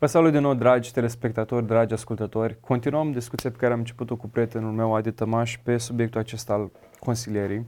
Vă 0.00 0.06
salut 0.06 0.32
din 0.32 0.40
nou, 0.40 0.54
dragi 0.54 0.92
telespectatori, 0.92 1.66
dragi 1.66 1.92
ascultători. 1.92 2.60
Continuăm 2.60 3.12
discuția 3.12 3.50
pe 3.50 3.56
care 3.56 3.72
am 3.72 3.78
început-o 3.78 4.16
cu 4.16 4.28
prietenul 4.28 4.72
meu, 4.72 4.94
Adi 4.94 5.12
Tămaș, 5.12 5.58
pe 5.62 5.78
subiectul 5.78 6.20
acesta 6.20 6.52
al 6.52 6.70
consilierii. 7.00 7.66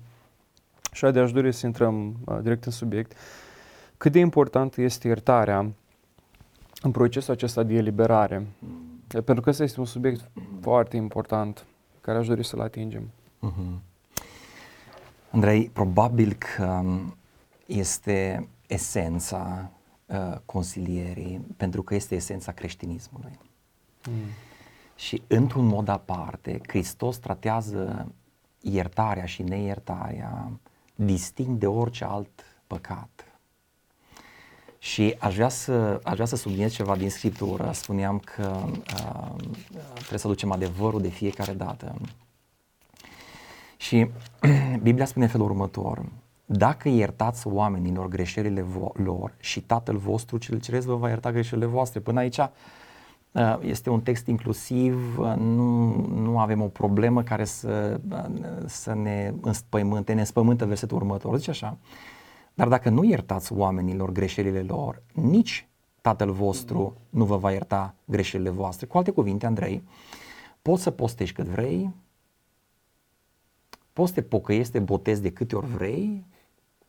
Și 0.92 1.04
Adi, 1.04 1.18
aș 1.18 1.32
dori 1.32 1.52
să 1.52 1.66
intrăm 1.66 2.16
uh, 2.24 2.38
direct 2.42 2.64
în 2.64 2.72
subiect. 2.72 3.12
Cât 3.96 4.12
de 4.12 4.18
important 4.18 4.76
este 4.76 5.06
iertarea 5.06 5.72
în 6.82 6.90
procesul 6.90 7.32
acesta 7.32 7.62
de 7.62 7.74
eliberare? 7.74 8.46
Pentru 9.08 9.40
că 9.40 9.50
ăsta 9.50 9.62
este 9.62 9.80
un 9.80 9.86
subiect 9.86 10.30
foarte 10.60 10.96
important 10.96 11.64
care 12.00 12.18
aș 12.18 12.26
dori 12.26 12.44
să-l 12.44 12.60
atingem. 12.60 13.10
Uh-huh. 13.46 13.80
Andrei, 15.30 15.70
probabil 15.72 16.32
că 16.32 16.64
um, 16.64 17.16
este 17.66 18.48
esența 18.66 19.70
uh, 20.12 20.38
consilierii, 20.44 21.40
pentru 21.56 21.82
că 21.82 21.94
este 21.94 22.14
esența 22.14 22.52
creștinismului. 22.52 23.38
Mm. 24.08 24.14
Și 24.96 25.22
într-un 25.26 25.66
mod 25.66 25.88
aparte, 25.88 26.60
Hristos 26.66 27.16
tratează 27.16 28.12
iertarea 28.60 29.24
și 29.24 29.42
neiertarea 29.42 30.50
distinct 30.94 31.60
de 31.60 31.66
orice 31.66 32.04
alt 32.04 32.44
păcat. 32.66 33.26
Și 34.78 35.16
aș 35.18 35.34
vrea 35.34 35.48
să, 35.48 36.00
aș 36.04 36.12
vrea 36.12 36.26
să 36.26 36.36
subliniez 36.36 36.72
ceva 36.72 36.96
din 36.96 37.10
Scriptură. 37.10 37.70
Spuneam 37.72 38.18
că 38.18 38.64
uh, 38.66 39.34
trebuie 39.94 40.18
să 40.18 40.28
ducem 40.28 40.50
adevărul 40.50 41.00
de 41.00 41.08
fiecare 41.08 41.52
dată. 41.52 41.94
Și 43.76 44.10
Biblia 44.82 45.04
spune 45.04 45.26
felul 45.26 45.46
următor. 45.46 46.04
Dacă 46.52 46.88
iertați 46.88 47.46
oamenilor 47.46 48.08
greșelile 48.08 48.62
vo- 48.62 48.92
lor 48.92 49.34
și 49.40 49.60
Tatăl 49.60 49.96
vostru 49.96 50.36
cel 50.36 50.60
ceresc 50.60 50.86
vă 50.86 50.94
va 50.96 51.08
ierta 51.08 51.32
greșelile 51.32 51.66
voastre. 51.66 52.00
Până 52.00 52.20
aici 52.20 52.38
uh, 52.38 53.58
este 53.60 53.90
un 53.90 54.00
text 54.00 54.26
inclusiv, 54.26 55.18
uh, 55.18 55.34
nu, 55.36 55.94
nu 56.06 56.38
avem 56.38 56.62
o 56.62 56.66
problemă 56.66 57.22
care 57.22 57.44
să, 57.44 58.00
uh, 58.10 58.24
să 58.66 58.94
ne 58.94 59.34
înspăimânte, 59.40 60.12
ne 60.12 60.20
înspăimântă 60.20 60.66
versetul 60.66 60.96
următor. 60.96 61.36
Zice 61.36 61.50
așa, 61.50 61.78
dar 62.54 62.68
dacă 62.68 62.88
nu 62.88 63.04
iertați 63.04 63.52
oamenilor 63.52 64.12
greșelile 64.12 64.60
lor, 64.60 65.02
nici 65.12 65.66
Tatăl 66.00 66.30
vostru 66.30 66.96
nu 67.10 67.24
vă 67.24 67.36
va 67.36 67.52
ierta 67.52 67.94
greșelile 68.04 68.50
voastre. 68.50 68.86
Cu 68.86 68.96
alte 68.96 69.10
cuvinte, 69.10 69.46
Andrei, 69.46 69.82
poți 70.62 70.82
să 70.82 70.90
postești 70.90 71.34
cât 71.34 71.46
vrei, 71.46 71.90
poți 73.92 74.12
să 74.12 74.20
te 74.20 74.26
pocăiești, 74.26 74.66
să 74.66 74.78
te 74.78 74.84
botezi 74.84 75.22
de 75.22 75.30
câte 75.30 75.56
ori 75.56 75.66
vrei, 75.66 76.24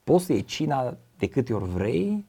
poți 0.03 0.25
să 0.25 0.33
iei 0.33 0.43
cina 0.43 0.97
de 1.17 1.27
câte 1.27 1.53
ori 1.53 1.69
vrei, 1.69 2.25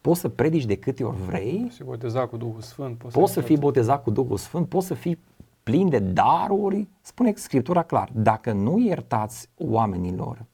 poți 0.00 0.20
să 0.20 0.28
predici 0.28 0.64
de 0.64 0.76
câte 0.76 1.04
ori 1.04 1.16
vrei. 1.16 1.60
Poți 1.62 1.76
să 1.76 1.84
boteza 1.84 2.26
cu 2.26 2.36
Duhul 2.36 2.60
Sfânt. 2.60 2.98
Poți, 2.98 3.18
poți 3.18 3.32
să, 3.32 3.40
să 3.40 3.46
fii 3.46 3.56
botezat 3.56 4.02
cu 4.02 4.10
Duhul 4.10 4.36
Sfânt, 4.36 4.68
poți 4.68 4.86
să 4.86 4.94
fii 4.94 5.18
plin 5.62 5.88
de 5.88 5.98
daruri. 5.98 6.88
Spune 7.00 7.32
Scriptura 7.36 7.82
clar, 7.82 8.10
dacă 8.12 8.52
nu 8.52 8.78
iertați 8.78 9.48
oamenilor 9.58 10.44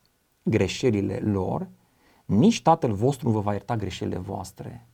greșelile 0.42 1.16
lor, 1.16 1.68
nici 2.24 2.62
Tatăl 2.62 2.92
vostru 2.92 3.28
nu 3.28 3.34
vă 3.34 3.40
va 3.40 3.52
ierta 3.52 3.76
greșelile 3.76 4.18
voastre. 4.18 4.86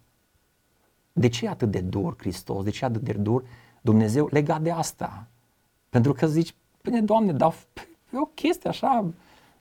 De 1.13 1.29
ce 1.29 1.45
e 1.45 1.49
atât 1.49 1.71
de 1.71 1.81
dur 1.81 2.15
Hristos? 2.19 2.65
De 2.65 2.71
ce 2.71 2.85
e 2.85 2.87
atât 2.87 3.03
de 3.03 3.13
dur 3.13 3.45
Dumnezeu 3.81 4.29
legat 4.31 4.63
de 4.63 4.71
asta? 4.71 5.27
Pentru 5.89 6.13
că 6.13 6.27
zici, 6.27 6.55
bine, 6.83 7.01
Doamne, 7.01 7.33
dar 7.33 7.55
e 8.13 8.19
o 8.19 8.25
chestie 8.25 8.71
așa, 8.71 9.05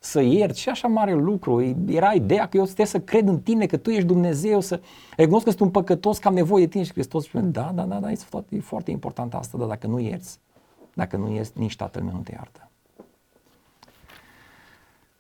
să 0.05 0.21
ierți 0.21 0.59
și 0.59 0.69
așa 0.69 0.87
mare 0.87 1.13
lucru. 1.13 1.75
Era 1.87 2.13
ideea 2.13 2.47
că 2.47 2.57
eu 2.57 2.63
trebuie 2.63 2.85
să 2.85 2.99
cred 2.99 3.27
în 3.27 3.39
tine, 3.39 3.65
că 3.65 3.77
tu 3.77 3.89
ești 3.89 4.05
Dumnezeu, 4.05 4.59
să 4.59 4.81
recunosc 5.15 5.43
că 5.43 5.49
sunt 5.49 5.61
un 5.61 5.69
păcătos, 5.69 6.17
că 6.17 6.27
am 6.27 6.33
nevoie 6.33 6.63
de 6.63 6.69
tine 6.69 6.83
și 6.83 6.91
Hristos 6.91 7.23
spune, 7.23 7.43
da, 7.43 7.71
da, 7.73 7.83
da, 7.83 7.99
da, 7.99 8.11
e 8.11 8.15
foarte, 8.15 8.55
e 8.55 8.59
foarte 8.59 8.91
important 8.91 9.33
asta, 9.33 9.57
dar 9.57 9.67
dacă 9.67 9.87
nu 9.87 9.99
ierți, 9.99 10.39
dacă 10.93 11.17
nu 11.17 11.33
ierți, 11.33 11.51
nici 11.59 11.75
Tatăl 11.75 12.03
meu 12.03 12.13
nu 12.13 12.21
te 12.21 12.31
iartă. 12.31 12.69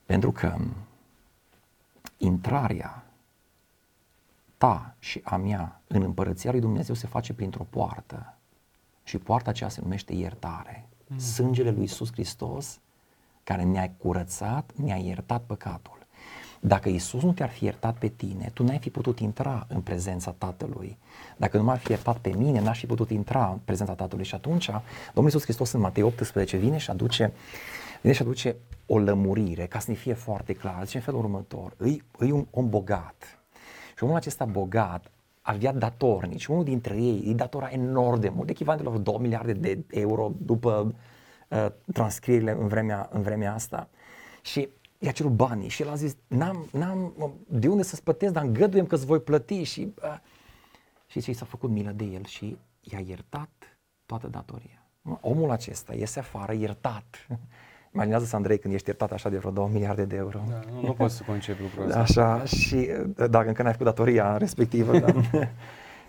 Pentru 0.05 0.31
că 0.31 0.55
intrarea 2.17 3.05
ta 4.57 4.95
și 4.99 5.21
a 5.23 5.35
mea 5.35 5.81
în 5.87 6.01
împărăția 6.01 6.51
lui 6.51 6.59
Dumnezeu 6.59 6.95
se 6.95 7.07
face 7.07 7.33
printr-o 7.33 7.65
poartă 7.69 8.37
și 9.03 9.17
poarta 9.17 9.49
aceea 9.49 9.69
se 9.69 9.81
numește 9.83 10.13
iertare. 10.13 10.87
Mm. 11.07 11.17
Sângele 11.17 11.71
lui 11.71 11.83
Isus 11.83 12.11
Hristos 12.11 12.79
care 13.45 13.63
ne-a 13.63 13.91
curățat, 13.97 14.71
ne-a 14.75 14.95
iertat 14.95 15.43
păcatul. 15.45 15.97
Dacă 16.59 16.89
Isus 16.89 17.21
nu 17.21 17.31
te-ar 17.31 17.49
fi 17.49 17.63
iertat 17.63 17.97
pe 17.97 18.07
tine, 18.07 18.51
tu 18.53 18.63
n-ai 18.63 18.77
fi 18.77 18.89
putut 18.89 19.19
intra 19.19 19.65
în 19.69 19.81
prezența 19.81 20.31
Tatălui. 20.31 20.97
Dacă 21.37 21.57
nu 21.57 21.63
m-ar 21.63 21.77
fi 21.77 21.91
iertat 21.91 22.17
pe 22.17 22.33
mine, 22.37 22.61
n-aș 22.61 22.79
fi 22.79 22.85
putut 22.85 23.09
intra 23.09 23.49
în 23.49 23.57
prezența 23.65 23.93
Tatălui. 23.93 24.25
Și 24.25 24.35
atunci, 24.35 24.65
Domnul 25.13 25.23
Iisus 25.23 25.43
Hristos 25.43 25.71
în 25.71 25.79
Matei 25.79 26.03
18 26.03 26.57
vine 26.57 26.77
și 26.77 26.89
aduce, 26.89 27.33
vine 28.01 28.13
și 28.13 28.21
aduce 28.21 28.55
o 28.85 28.99
lămurire, 28.99 29.65
ca 29.65 29.79
să 29.79 29.91
ne 29.91 29.97
fie 29.97 30.13
foarte 30.13 30.53
clar. 30.53 30.85
Zice 30.85 30.97
în 30.97 31.03
felul 31.03 31.19
următor, 31.19 31.73
îi, 31.77 32.03
îi 32.17 32.31
un 32.31 32.45
om 32.51 32.69
bogat. 32.69 33.39
Și 33.97 34.03
omul 34.03 34.15
acesta 34.15 34.45
bogat 34.45 35.11
avea 35.41 35.73
datornici. 35.73 36.45
Unul 36.45 36.63
dintre 36.63 36.95
ei 36.95 37.21
îi 37.25 37.33
datora 37.33 37.67
enorm 37.71 38.19
de 38.19 38.29
mult, 38.29 38.49
echivalentul 38.49 38.93
la 38.93 38.99
2 38.99 39.17
miliarde 39.19 39.53
de 39.53 39.83
euro 39.89 40.31
după 40.37 40.95
uh, 41.47 41.67
transcrierile 41.93 42.51
în 42.51 42.67
vremea, 42.67 43.09
în 43.11 43.21
vremea 43.21 43.53
asta. 43.53 43.89
Și 44.41 44.69
i-a 44.97 45.11
cerut 45.11 45.31
banii 45.31 45.69
și 45.69 45.81
el 45.81 45.89
a 45.89 45.95
zis, 45.95 46.15
n-am, 46.27 46.69
n-am 46.71 47.13
de 47.47 47.67
unde 47.67 47.83
să-ți 47.83 48.03
plătesc, 48.03 48.33
dar 48.33 48.43
îngăduiem 48.43 48.85
că 48.85 48.95
îți 48.95 49.05
voi 49.05 49.19
plăti. 49.19 49.63
Și, 49.63 49.93
uh, 50.03 50.17
și 51.07 51.21
ce 51.21 51.33
s-a 51.33 51.45
făcut 51.45 51.69
milă 51.69 51.91
de 51.91 52.03
el 52.03 52.23
și 52.25 52.57
i-a 52.81 52.99
iertat 52.99 53.49
toată 54.05 54.27
datoria. 54.27 54.89
Omul 55.21 55.51
acesta 55.51 55.93
iese 55.93 56.19
afară 56.19 56.53
iertat. 56.53 57.27
Imaginează-ți, 57.93 58.35
Andrei, 58.35 58.59
când 58.59 58.73
ești 58.73 58.87
iertat 58.87 59.11
așa 59.11 59.29
de 59.29 59.37
vreo 59.37 59.51
2 59.51 59.69
miliarde 59.71 60.05
de 60.05 60.15
euro. 60.15 60.43
Da, 60.49 60.59
nu, 60.71 60.81
nu 60.81 60.93
poți 60.93 61.15
să 61.15 61.23
concepi 61.23 61.61
lucrul 61.61 61.85
ăsta. 61.85 61.99
Așa, 61.99 62.45
și 62.45 62.89
uh, 63.17 63.29
dacă 63.29 63.47
încă 63.47 63.61
n-ai 63.61 63.71
făcut 63.71 63.85
datoria 63.85 64.37
respectivă, 64.37 64.99
da. 64.99 65.13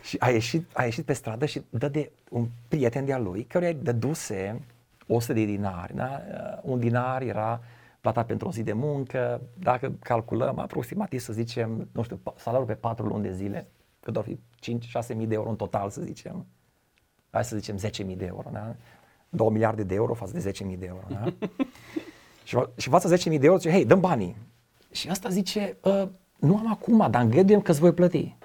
și 0.08 0.16
a 0.18 0.30
ieșit, 0.30 0.70
a 0.72 0.84
ieșit 0.84 1.04
pe 1.04 1.12
stradă 1.12 1.46
și 1.46 1.62
dă 1.70 1.88
de 1.88 2.12
un 2.30 2.48
prieten 2.68 3.04
de-a 3.04 3.18
lui, 3.18 3.44
căruia 3.44 3.70
îi 3.70 3.78
dăduse 3.82 4.60
100 5.06 5.32
de 5.32 5.44
dinari. 5.44 5.94
Da? 5.94 6.22
Uh, 6.30 6.58
un 6.62 6.78
dinar 6.78 7.22
era 7.22 7.60
plata 8.00 8.24
pentru 8.24 8.48
o 8.48 8.52
zi 8.52 8.62
de 8.62 8.72
muncă, 8.72 9.40
dacă 9.58 9.92
calculăm 10.00 10.58
aproximativ 10.58 11.20
să 11.20 11.32
zicem, 11.32 11.88
nu 11.92 12.02
știu, 12.02 12.20
salariul 12.36 12.68
pe 12.68 12.74
4 12.74 13.06
luni 13.06 13.22
de 13.22 13.32
zile, 13.32 13.68
cât 14.00 14.16
ar 14.16 14.22
fi 14.22 14.38
5-6 15.12 15.16
mii 15.16 15.26
de 15.26 15.34
euro 15.34 15.48
în 15.48 15.56
total 15.56 15.90
să 15.90 16.00
zicem, 16.00 16.46
hai 17.30 17.44
să 17.44 17.56
zicem 17.56 17.76
10 17.76 18.02
mii 18.02 18.16
de 18.16 18.24
euro, 18.24 18.48
da? 18.52 18.76
2 19.28 19.48
miliarde 19.48 19.82
de 19.82 19.94
euro 19.94 20.14
față 20.14 20.32
de 20.32 20.38
10 20.38 20.64
mii 20.64 20.76
de 20.76 20.86
euro, 20.86 21.06
da? 21.08 21.24
și, 22.44 22.58
și 22.76 22.88
față 22.88 23.08
10 23.08 23.28
mii 23.28 23.38
de 23.38 23.46
euro 23.46 23.58
zice, 23.58 23.72
hei, 23.72 23.84
dăm 23.84 24.00
banii. 24.00 24.36
Și 24.90 25.08
asta 25.08 25.28
zice, 25.28 25.76
ă, 25.84 26.08
nu 26.36 26.56
am 26.56 26.70
acum, 26.70 27.10
dar 27.10 27.22
îngăduiem 27.22 27.60
că 27.60 27.70
îți 27.70 27.80
voi 27.80 27.92
plăti. 27.92 28.36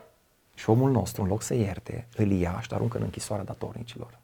Și 0.53 0.69
omul 0.69 0.91
nostru, 0.91 1.21
în 1.21 1.27
loc 1.27 1.41
să 1.41 1.53
ierte, 1.53 2.07
îl 2.15 2.31
ia 2.31 2.59
și 2.61 2.73
aruncă 2.73 2.97
în 2.97 3.03
închisoarea 3.03 3.45
datornicilor. 3.45 4.19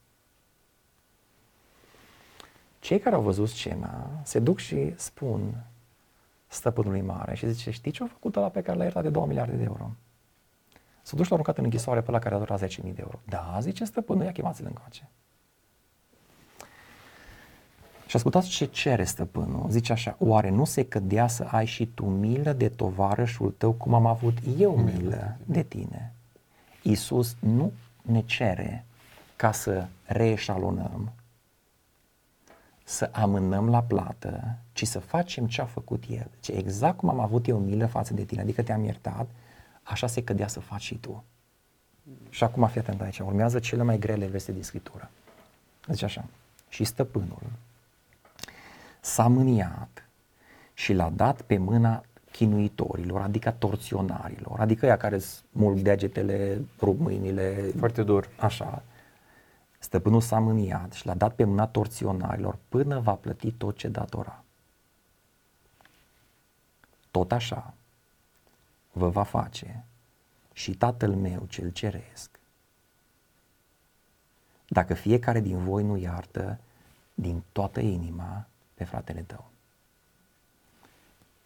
Cei 2.87 2.99
care 2.99 3.15
au 3.15 3.21
văzut 3.21 3.49
scena 3.49 4.09
se 4.23 4.39
duc 4.39 4.59
și 4.59 4.93
spun 4.95 5.63
stăpânului 6.47 7.01
mare 7.01 7.35
și 7.35 7.51
zice, 7.51 7.71
știi 7.71 7.91
ce 7.91 8.03
a 8.03 8.07
făcut 8.07 8.35
ăla 8.35 8.49
pe 8.49 8.61
care 8.61 8.77
l-a 8.77 8.83
iertat 8.83 9.03
de 9.03 9.09
2 9.09 9.23
miliarde 9.27 9.55
de 9.55 9.63
euro? 9.63 9.91
S-a 11.01 11.15
dus 11.15 11.25
și 11.25 11.31
l-a 11.31 11.37
aruncat 11.37 11.57
în 11.57 11.63
închisoare 11.63 12.01
pe 12.01 12.11
la 12.11 12.19
care 12.19 12.35
a 12.35 12.37
durat 12.37 12.67
10.000 12.67 12.67
de 12.81 12.93
euro. 12.97 13.19
Da, 13.25 13.57
zice 13.61 13.83
stăpânul, 13.83 14.23
ia 14.23 14.31
chemați-l 14.31 14.65
încoace. 14.65 15.09
Și 18.05 18.15
ascultați 18.15 18.49
ce 18.49 18.65
cere 18.65 19.03
stăpânul. 19.03 19.69
Zice 19.69 19.91
așa, 19.91 20.15
oare 20.19 20.49
nu 20.49 20.65
se 20.65 20.85
cădea 20.85 21.27
să 21.27 21.43
ai 21.43 21.65
și 21.65 21.85
tu 21.85 22.05
milă 22.05 22.53
de 22.53 22.69
tovarășul 22.69 23.51
tău 23.57 23.71
cum 23.71 23.93
am 23.93 24.05
avut 24.05 24.37
eu 24.57 24.75
milă 24.75 25.37
de 25.45 25.63
tine? 25.63 26.13
Iisus 26.81 27.35
nu 27.39 27.71
ne 28.01 28.21
cere 28.21 28.85
ca 29.35 29.51
să 29.51 29.87
reeșalonăm, 30.05 31.11
să 32.89 33.09
amânăm 33.11 33.69
la 33.69 33.81
plată, 33.81 34.57
ci 34.73 34.87
să 34.87 34.99
facem 34.99 35.47
ce 35.47 35.61
a 35.61 35.65
făcut 35.65 36.03
El. 36.09 36.29
Ce 36.39 36.51
exact 36.51 36.97
cum 36.97 37.09
am 37.09 37.19
avut 37.19 37.47
eu 37.47 37.57
milă 37.57 37.85
față 37.85 38.13
de 38.13 38.23
tine, 38.23 38.41
adică 38.41 38.63
te-am 38.63 38.83
iertat, 38.83 39.27
așa 39.83 40.07
se 40.07 40.23
cădea 40.23 40.47
să 40.47 40.59
faci 40.59 40.81
și 40.81 40.95
tu. 40.95 41.23
Și 42.29 42.43
acum 42.43 42.67
fii 42.67 42.79
atent 42.79 43.01
aici, 43.01 43.19
urmează 43.19 43.59
cele 43.59 43.83
mai 43.83 43.99
grele 43.99 44.25
veste 44.25 44.51
din 44.51 44.63
Scriptură. 44.63 45.09
Zice 45.87 46.05
așa, 46.05 46.25
și 46.69 46.83
stăpânul 46.83 47.41
s-a 48.99 49.27
mâniat 49.27 50.07
și 50.73 50.93
l-a 50.93 51.11
dat 51.15 51.41
pe 51.41 51.57
mâna 51.57 52.03
chinuitorilor, 52.31 53.21
adică 53.21 53.55
torționarilor, 53.57 54.59
adică 54.59 54.85
ea 54.85 54.97
care 54.97 55.19
smulg 55.19 55.79
degetele, 55.79 56.61
rup 56.81 56.99
mâinile. 56.99 57.71
Foarte 57.77 58.03
dur. 58.03 58.29
Așa. 58.39 58.83
Stăpânul 59.87 60.21
s-a 60.21 60.39
mâniat 60.39 60.91
și 60.91 61.05
l-a 61.05 61.13
dat 61.13 61.35
pe 61.35 61.43
mâna 61.43 61.67
torționarilor 61.67 62.57
până 62.69 62.99
va 62.99 63.13
plăti 63.13 63.51
tot 63.51 63.77
ce 63.77 63.87
datora. 63.87 64.43
Tot 67.11 67.31
așa 67.31 67.73
vă 68.91 69.09
va 69.09 69.23
face 69.23 69.85
și 70.53 70.75
Tatăl 70.75 71.15
meu 71.15 71.45
cel 71.49 71.71
ceresc 71.71 72.39
dacă 74.67 74.93
fiecare 74.93 75.39
din 75.39 75.63
voi 75.63 75.83
nu 75.83 75.97
iartă 75.97 76.59
din 77.13 77.43
toată 77.51 77.79
inima 77.79 78.45
pe 78.73 78.83
fratele 78.83 79.21
tău. 79.21 79.45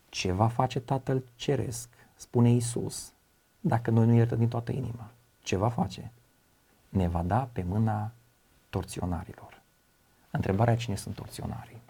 Ce 0.09 0.31
va 0.31 0.47
face 0.47 0.79
Tatăl 0.79 1.23
Ceresc, 1.35 1.89
spune 2.15 2.49
Isus, 2.49 3.13
dacă 3.59 3.91
noi 3.91 4.05
nu 4.05 4.13
iertăm 4.13 4.37
din 4.37 4.47
toată 4.47 4.71
inima? 4.71 5.09
Ce 5.39 5.55
va 5.55 5.69
face? 5.69 6.11
Ne 6.89 7.07
va 7.07 7.23
da 7.23 7.49
pe 7.51 7.63
mâna 7.63 8.11
torționarilor. 8.71 9.61
Întrebarea 10.31 10.75
cine 10.75 10.95
sunt 10.95 11.15
torționarii? 11.15 11.81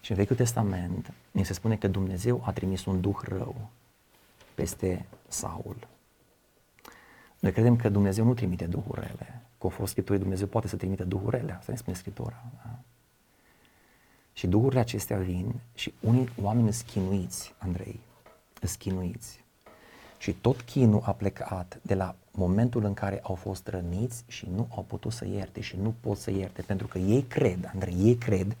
Și 0.00 0.10
în 0.10 0.16
Vechiul 0.16 0.36
Testament 0.36 1.12
ne 1.30 1.42
se 1.42 1.52
spune 1.52 1.76
că 1.76 1.88
Dumnezeu 1.88 2.42
a 2.44 2.52
trimis 2.52 2.84
un 2.84 3.00
duh 3.00 3.18
rău 3.22 3.54
peste 4.54 5.06
Saul. 5.28 5.88
Noi 7.38 7.52
credem 7.52 7.76
că 7.76 7.88
Dumnezeu 7.88 8.24
nu 8.24 8.34
trimite 8.34 8.66
duhuri 8.66 9.00
rele. 9.00 9.42
Conform 9.58 9.88
Scripturii, 9.88 10.20
Dumnezeu 10.20 10.46
poate 10.46 10.68
să 10.68 10.76
trimite 10.76 11.04
duhuri 11.04 11.36
rele. 11.36 11.52
Asta 11.52 11.72
ne 11.72 11.78
spune 11.78 11.96
Scriptura. 11.96 12.44
Da? 12.54 12.78
Și 14.32 14.46
duhurile 14.46 14.80
acestea 14.80 15.18
vin 15.18 15.54
și 15.74 15.94
unii 16.00 16.28
oameni 16.42 16.72
schinuiți, 16.72 17.54
Andrei, 17.58 18.00
schinuiți. 18.62 19.44
Și 20.18 20.32
tot 20.32 20.60
chinul 20.60 21.02
a 21.04 21.12
plecat 21.12 21.78
de 21.82 21.94
la 21.94 22.14
momentul 22.36 22.84
în 22.84 22.94
care 22.94 23.20
au 23.22 23.34
fost 23.34 23.68
răniți 23.68 24.24
și 24.26 24.48
nu 24.54 24.68
au 24.74 24.84
putut 24.86 25.12
să 25.12 25.26
ierte 25.26 25.60
și 25.60 25.76
nu 25.82 25.94
pot 26.00 26.16
să 26.16 26.30
ierte, 26.30 26.62
pentru 26.62 26.86
că 26.86 26.98
ei 26.98 27.22
cred, 27.22 27.70
Andrei, 27.72 27.94
ei 28.02 28.14
cred 28.14 28.56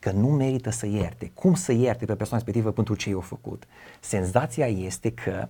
că 0.00 0.10
nu 0.10 0.26
merită 0.26 0.70
să 0.70 0.86
ierte. 0.86 1.30
Cum 1.34 1.54
să 1.54 1.72
ierte 1.72 2.04
pe 2.04 2.14
persoana 2.14 2.42
respectivă 2.42 2.70
pentru 2.70 2.94
ce 2.94 3.10
i-a 3.10 3.20
făcut? 3.20 3.62
Senzația 4.00 4.66
este 4.66 5.10
că 5.10 5.48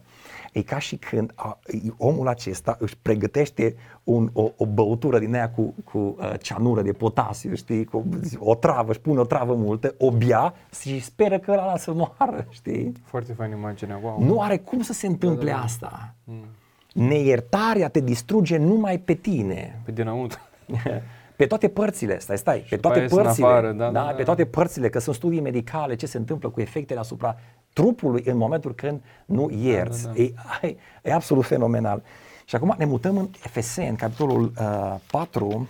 e 0.52 0.62
ca 0.62 0.78
și 0.78 0.96
când 0.96 1.32
a, 1.34 1.58
omul 1.96 2.28
acesta 2.28 2.76
își 2.80 2.96
pregătește 3.02 3.76
un, 4.04 4.30
o, 4.32 4.50
o 4.56 4.66
băutură 4.66 5.18
din 5.18 5.34
aia 5.34 5.50
cu, 5.50 5.74
cu 5.84 5.98
uh, 5.98 6.32
ceanură 6.40 6.82
de 6.82 6.92
potasiu, 6.92 7.54
știi, 7.54 7.84
cu 7.84 8.04
o 8.38 8.54
travă, 8.54 8.90
își 8.90 9.00
pune 9.00 9.20
o 9.20 9.24
travă 9.24 9.54
multă, 9.54 9.94
o 9.98 10.10
bea 10.10 10.54
și 10.80 11.00
speră 11.00 11.38
că 11.38 11.50
ăla 11.50 11.76
să 11.76 11.92
moară, 11.92 12.46
știi? 12.48 12.92
Foarte 13.04 13.32
fain 13.32 13.50
imaginea, 13.50 14.00
wow. 14.02 14.22
Nu 14.22 14.40
are 14.40 14.58
cum 14.58 14.82
să 14.82 14.92
se 14.92 15.06
întâmple 15.06 15.50
da, 15.50 15.52
da, 15.52 15.58
da. 15.58 15.64
asta. 15.64 16.14
Mm. 16.24 16.44
Neiertarea 16.94 17.88
te 17.88 18.00
distruge 18.00 18.56
numai 18.56 18.98
pe 18.98 19.14
tine. 19.14 19.80
Pe 19.84 19.92
dinăuntru. 19.92 20.38
pe 21.36 21.46
toate 21.46 21.68
părțile, 21.68 22.18
stai, 22.18 22.38
stai, 22.38 22.66
pe 22.70 22.76
toate 22.76 23.00
părțile, 23.00 23.46
afară, 23.46 23.72
da, 23.72 23.90
da, 23.90 24.04
da, 24.04 24.12
pe 24.12 24.22
toate 24.22 24.46
părțile, 24.46 24.88
că 24.88 24.98
sunt 24.98 25.14
studii 25.14 25.40
medicale, 25.40 25.94
ce 25.94 26.06
se 26.06 26.16
întâmplă 26.16 26.48
cu 26.48 26.60
efectele 26.60 27.00
asupra 27.00 27.36
trupului 27.72 28.22
în 28.26 28.36
momentul 28.36 28.74
când 28.74 29.02
nu 29.24 29.50
ierți. 29.50 30.04
Da, 30.04 30.10
da, 30.10 30.18
da. 30.60 30.66
E, 30.66 30.76
e 31.02 31.12
absolut 31.12 31.44
fenomenal. 31.44 32.02
Și 32.44 32.56
acum 32.56 32.74
ne 32.78 32.84
mutăm 32.84 33.16
în 33.16 33.28
Efeseni, 33.44 33.96
capitolul 33.96 34.52
uh, 34.60 34.94
4, 35.10 35.68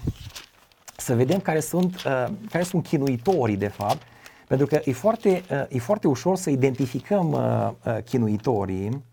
să 0.96 1.14
vedem 1.14 1.38
care 1.38 1.61
sunt, 1.61 1.94
uh, 1.94 2.26
care 2.50 2.64
sunt 2.64 2.87
chinuitorii, 2.87 3.56
de 3.56 3.69
fapt, 3.69 4.02
pentru 4.49 4.67
că 4.67 4.81
e 4.84 4.93
foarte, 4.93 5.43
uh, 5.50 5.64
e 5.69 5.78
foarte 5.78 6.08
ușor 6.08 6.37
să 6.37 6.50
identificăm 6.50 7.32
uh, 7.32 7.70
uh, 7.84 8.02
chinuitorii. 8.05 9.05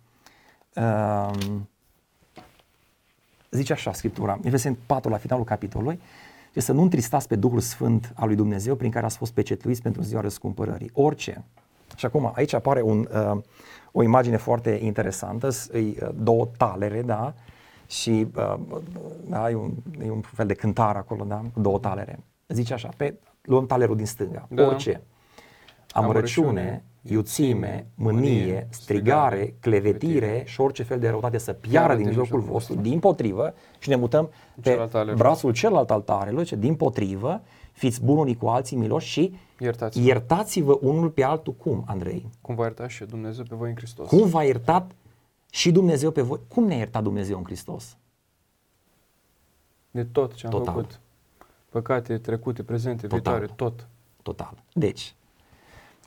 Uh, 0.76 1.30
zice 3.50 3.74
așa 3.74 3.94
Scriptura, 3.94 4.40
Efeseni 4.44 4.78
4, 4.86 5.10
la 5.10 5.18
finalul 5.18 5.46
capitolului, 5.46 6.00
și 6.54 6.60
să 6.60 6.72
nu 6.72 6.82
întristați 6.82 7.28
pe 7.28 7.36
Duhul 7.36 7.60
Sfânt 7.60 8.12
al 8.16 8.28
lui 8.28 8.36
Dumnezeu 8.36 8.76
prin 8.76 8.92
care 8.92 9.06
ați 9.06 9.18
fost 9.18 9.34
pecetuiți 9.34 9.82
pentru 9.82 10.02
ziua 10.02 10.22
răscumpărării. 10.22 10.90
Orice. 10.94 11.44
Și 11.96 12.06
acum, 12.06 12.32
aici 12.36 12.54
apare 12.54 12.82
un, 12.82 13.08
uh, 13.14 13.42
o 13.92 14.04
imagine 14.04 14.38
foarte 14.38 14.80
interesantă, 14.82 15.50
uh, 15.74 16.10
două 16.16 16.50
talere, 16.58 17.02
da, 17.02 17.34
și 17.88 18.28
uh, 18.36 18.56
da, 19.30 19.50
e, 19.50 19.56
un, 19.56 19.72
e 20.06 20.10
un 20.10 20.22
fel 20.22 20.48
de 20.48 20.54
cântar 20.54 20.96
acolo, 20.96 21.24
da, 21.24 21.42
cu 21.54 21.60
două 21.60 21.80
talere. 21.80 22.20
Zice 22.48 22.74
așa, 22.74 22.90
pe, 22.98 23.16
luăm 23.42 23.66
talerul 23.66 23.96
din 23.96 24.06
stânga, 24.06 24.48
da. 24.50 24.66
orice. 24.66 25.02
Amărăciune, 25.92 26.84
iuțime, 27.02 27.88
mânie, 27.96 28.68
strigare, 28.72 29.56
clevetire 29.60 30.44
și 30.46 30.62
orice 30.62 30.84
fel 30.84 31.00
de 31.00 31.10
răutate 31.10 31.38
să 31.38 31.54
piară 31.54 31.96
din 31.96 32.06
mijlocul 32.06 32.40
vostru, 32.40 32.76
din 32.76 33.00
potrivă, 33.00 33.54
și 33.80 33.90
ne 33.90 33.96
mutăm 33.96 34.30
pe 34.62 34.90
brațul 35.16 35.54
celălalt 35.54 35.92
al 35.92 36.02
tarelui, 36.02 36.44
ce 36.46 36.56
din 36.56 36.76
potrivă, 36.76 37.42
fiți 37.72 38.04
buni 38.04 38.20
unii 38.20 38.36
cu 38.36 38.48
alții 38.48 38.78
miloși 38.78 39.08
și 39.08 39.36
Iertați-vă. 39.60 40.06
iertați-vă 40.06 40.78
unul 40.82 41.10
pe 41.10 41.24
altul 41.24 41.54
cum, 41.54 41.84
Andrei? 41.88 42.30
Cum 42.42 42.56
va 42.56 42.64
ierta 42.64 42.88
și 42.88 43.06
Dumnezeu 43.06 43.44
pe 43.50 43.56
voi 43.56 43.70
în 43.70 43.76
Hristos. 43.76 44.08
Cum 44.08 44.30
va 44.30 44.44
iertat 44.44 44.92
și 45.50 45.72
Dumnezeu 45.72 46.12
pe 46.12 46.22
voi? 46.22 46.40
Cum 46.48 46.64
ne-a 46.64 46.78
iertat 46.78 47.04
Dumnezeu 47.04 47.38
în 47.38 47.44
Hristos? 47.44 47.98
De 49.92 50.04
tot 50.04 50.34
ce 50.34 50.46
am 50.46 50.52
Total. 50.52 50.74
făcut. 50.74 51.00
Păcate 51.70 52.18
trecute, 52.18 52.64
prezente, 52.64 53.08
Total. 53.08 53.20
viitoare, 53.20 53.46
tot. 53.56 53.88
Total. 54.22 54.54
Deci, 54.74 55.16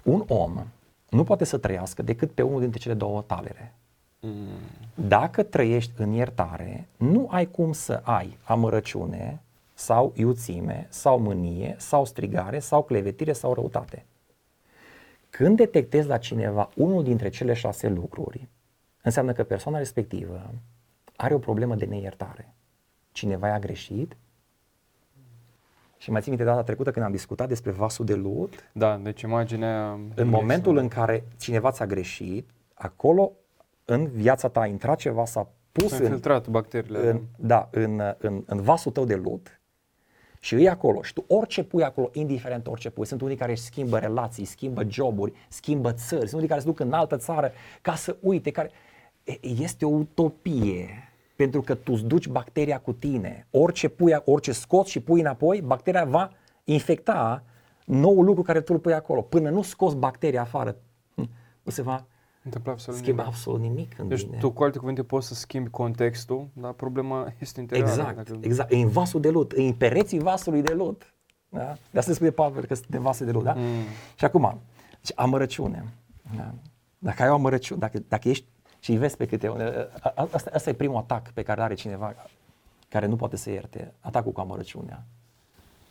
un 0.02 0.25
om 0.28 0.64
nu 1.11 1.25
poate 1.25 1.45
să 1.45 1.59
trăiască 1.59 2.03
decât 2.03 2.31
pe 2.31 2.43
unul 2.43 2.61
dintre 2.61 2.79
cele 2.79 2.95
două 2.95 3.23
talere. 3.27 3.75
Mm. 4.21 4.47
Dacă 4.95 5.43
trăiești 5.43 5.93
în 5.97 6.12
iertare, 6.12 6.89
nu 6.97 7.29
ai 7.31 7.51
cum 7.51 7.73
să 7.73 8.01
ai 8.05 8.39
amărăciune 8.45 9.41
sau 9.75 10.12
iuțime 10.17 10.87
sau 10.89 11.19
mânie 11.19 11.77
sau 11.79 12.05
strigare 12.05 12.59
sau 12.59 12.83
clevetire 12.83 13.33
sau 13.33 13.55
răutate. 13.55 14.05
Când 15.31 15.57
detectezi 15.57 16.09
la 16.09 16.19
cineva 16.19 16.71
unul 16.75 17.03
dintre 17.03 17.29
cele 17.29 17.53
șase 17.53 17.89
lucruri, 17.89 18.49
înseamnă 19.03 19.33
că 19.33 19.45
persoana 19.45 19.79
respectivă 19.79 20.55
are 21.17 21.35
o 21.35 21.39
problemă 21.39 21.75
de 21.75 21.85
neiertare. 21.85 22.55
Cineva 23.12 23.49
i-a 23.49 23.59
greșit, 23.59 24.17
și 26.00 26.11
mai 26.11 26.20
țin 26.20 26.32
minte 26.32 26.47
data 26.47 26.62
trecută 26.62 26.91
când 26.91 27.05
am 27.05 27.11
discutat 27.11 27.49
despre 27.49 27.70
vasul 27.70 28.05
de 28.05 28.14
lut. 28.14 28.70
Da, 28.73 28.97
deci 28.97 29.23
imaginea... 29.23 29.99
În 30.14 30.29
momentul 30.29 30.76
în 30.76 30.88
care 30.88 31.25
cineva 31.38 31.70
ți-a 31.70 31.87
greșit, 31.87 32.50
acolo 32.75 33.32
în 33.85 34.06
viața 34.06 34.49
ta 34.49 34.61
a 34.61 34.67
intrat 34.67 34.99
ceva, 34.99 35.25
s-a 35.25 35.49
pus 35.73 35.99
în, 35.99 36.06
filtrat 36.06 36.49
bacteriile. 36.49 37.11
În, 37.11 37.20
da, 37.37 37.69
în, 37.70 38.00
în, 38.19 38.43
în 38.47 38.61
vasul 38.61 38.93
tău 38.93 39.05
de 39.05 39.14
lut 39.14 39.61
și 40.38 40.55
îi 40.55 40.69
acolo 40.69 41.02
și 41.02 41.12
tu 41.12 41.25
orice 41.29 41.64
pui 41.64 41.85
acolo, 41.85 42.11
indiferent 42.12 42.67
orice 42.67 42.91
pui, 42.91 43.06
sunt 43.06 43.20
unii 43.20 43.37
care 43.37 43.50
își 43.50 43.62
schimbă 43.62 43.99
relații, 43.99 44.44
schimbă 44.44 44.82
joburi, 44.88 45.32
schimbă 45.49 45.93
țări, 45.93 46.20
sunt 46.29 46.35
unii 46.35 46.49
care 46.49 46.61
se 46.61 46.66
duc 46.66 46.80
în 46.80 46.92
altă 46.92 47.16
țară 47.16 47.52
ca 47.83 47.95
să 47.95 48.16
uite, 48.21 48.50
care 48.50 48.71
este 49.40 49.85
o 49.85 49.88
utopie 49.88 51.10
pentru 51.40 51.61
că 51.61 51.75
tu 51.75 51.92
îți 51.92 52.04
duci 52.04 52.28
bacteria 52.28 52.78
cu 52.78 52.92
tine. 52.92 53.47
Orice, 53.50 53.88
pui, 53.88 54.16
orice 54.25 54.52
scoți 54.52 54.90
și 54.90 55.00
pui 55.00 55.20
înapoi, 55.20 55.61
bacteria 55.61 56.04
va 56.04 56.30
infecta 56.64 57.44
noul 57.85 58.25
lucru 58.25 58.42
care 58.42 58.61
tu 58.61 58.73
îl 58.73 58.78
pui 58.78 58.94
acolo. 58.94 59.23
Până 59.23 59.50
nu 59.50 59.62
scoți 59.62 59.97
bacteria 59.97 60.40
afară, 60.40 60.76
hm, 61.14 61.30
nu 61.62 61.70
se 61.73 61.82
va 61.82 62.06
întâmpla 62.44 62.73
absolut 62.73 63.00
schimba 63.00 63.23
nimic. 63.23 63.37
absolut 63.37 63.61
nimic 63.61 63.99
în 63.99 64.09
deci 64.09 64.25
tine. 64.25 64.37
tu 64.37 64.50
cu 64.50 64.62
alte 64.62 64.78
cuvinte 64.78 65.02
poți 65.02 65.26
să 65.26 65.35
schimbi 65.35 65.70
contextul, 65.70 66.49
dar 66.52 66.73
problema 66.73 67.32
este 67.38 67.61
interioară. 67.61 67.92
Exact, 67.92 68.16
dacă... 68.16 68.38
exact. 68.40 68.73
E 68.73 68.76
în 68.76 68.88
vasul 68.88 69.20
de 69.20 69.30
lut, 69.30 69.52
e 69.52 69.62
în 69.62 69.73
pereții 69.73 70.18
vasului 70.18 70.62
de 70.62 70.73
lut. 70.73 71.14
Da? 71.49 71.76
De 71.90 71.99
asta 71.99 72.12
spune 72.12 72.30
Pavel 72.30 72.64
că 72.64 72.75
sunt 72.75 72.88
vase 72.88 73.25
de 73.25 73.30
lut. 73.30 73.42
Da? 73.42 73.54
Mm. 73.56 73.82
Și 74.14 74.25
acum, 74.25 74.61
deci 74.90 75.12
amărăciune. 75.14 75.85
Da? 76.37 76.54
Dacă 76.99 77.23
ai 77.23 77.28
o 77.28 77.32
amărăciune, 77.32 77.80
dacă, 77.80 77.99
dacă 78.09 78.28
ești 78.28 78.47
și 78.80 78.90
îi 78.90 78.96
vezi 78.96 79.16
pe 79.16 79.26
câte 79.26 79.49
unde. 79.49 79.88
Asta, 80.30 80.50
asta 80.54 80.70
e 80.70 80.72
primul 80.72 80.96
atac 80.96 81.30
pe 81.30 81.42
care 81.42 81.62
are 81.62 81.75
cineva 81.75 82.14
care 82.88 83.06
nu 83.06 83.16
poate 83.16 83.37
să 83.37 83.50
ierte. 83.50 83.92
Atacul 84.00 84.32
cu 84.32 84.40
amărăciunea. 84.40 85.02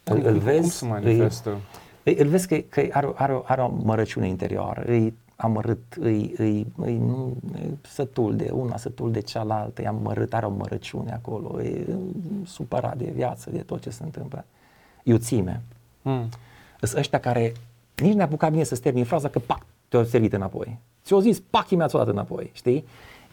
Îl, 0.04 0.26
îl 0.26 0.38
vezi, 0.38 0.60
cum 0.60 0.70
se 0.70 0.86
manifestă? 0.86 1.58
Îi, 2.04 2.16
îl 2.16 2.28
vezi 2.28 2.48
că, 2.48 2.56
că 2.56 2.88
are, 2.92 3.12
are, 3.16 3.42
are 3.44 3.62
o 3.62 3.66
amărăciune 3.66 4.28
interioară. 4.28 4.84
Îi 4.86 5.14
amărât, 5.36 5.94
îi, 6.00 6.34
îi, 6.38 6.68
îi, 6.76 6.98
nu, 6.98 7.38
e 7.56 7.68
sătul 7.82 8.36
de 8.36 8.50
una, 8.54 8.78
sătul 8.78 9.12
de 9.12 9.20
cealaltă, 9.20 9.82
e 9.82 9.88
amărât, 9.88 10.34
are 10.34 10.46
o 10.46 10.50
mărăciune 10.50 11.12
acolo, 11.12 11.62
e 11.62 11.86
supărat 12.46 12.98
de 12.98 13.12
viață, 13.16 13.50
de 13.50 13.60
tot 13.60 13.82
ce 13.82 13.90
se 13.90 14.04
întâmplă. 14.04 14.46
Iuțime. 15.04 15.62
Mm. 16.02 16.30
Sunt 16.82 17.00
ăștia 17.00 17.20
care 17.20 17.54
nici 17.96 18.14
ne-a 18.14 18.26
apucat 18.26 18.52
bine 18.52 18.64
să-ți 18.64 18.82
termini 18.82 19.06
fraza 19.06 19.30
că 19.30 19.40
pac, 19.40 19.66
te-au 19.88 20.04
servit 20.04 20.34
înapoi. 20.34 20.78
Ți-o 21.10 21.20
zis, 21.20 21.40
pac, 21.40 21.70
mi-ați 21.70 21.94
dat 21.94 22.08
înapoi, 22.08 22.50
știi? 22.54 22.86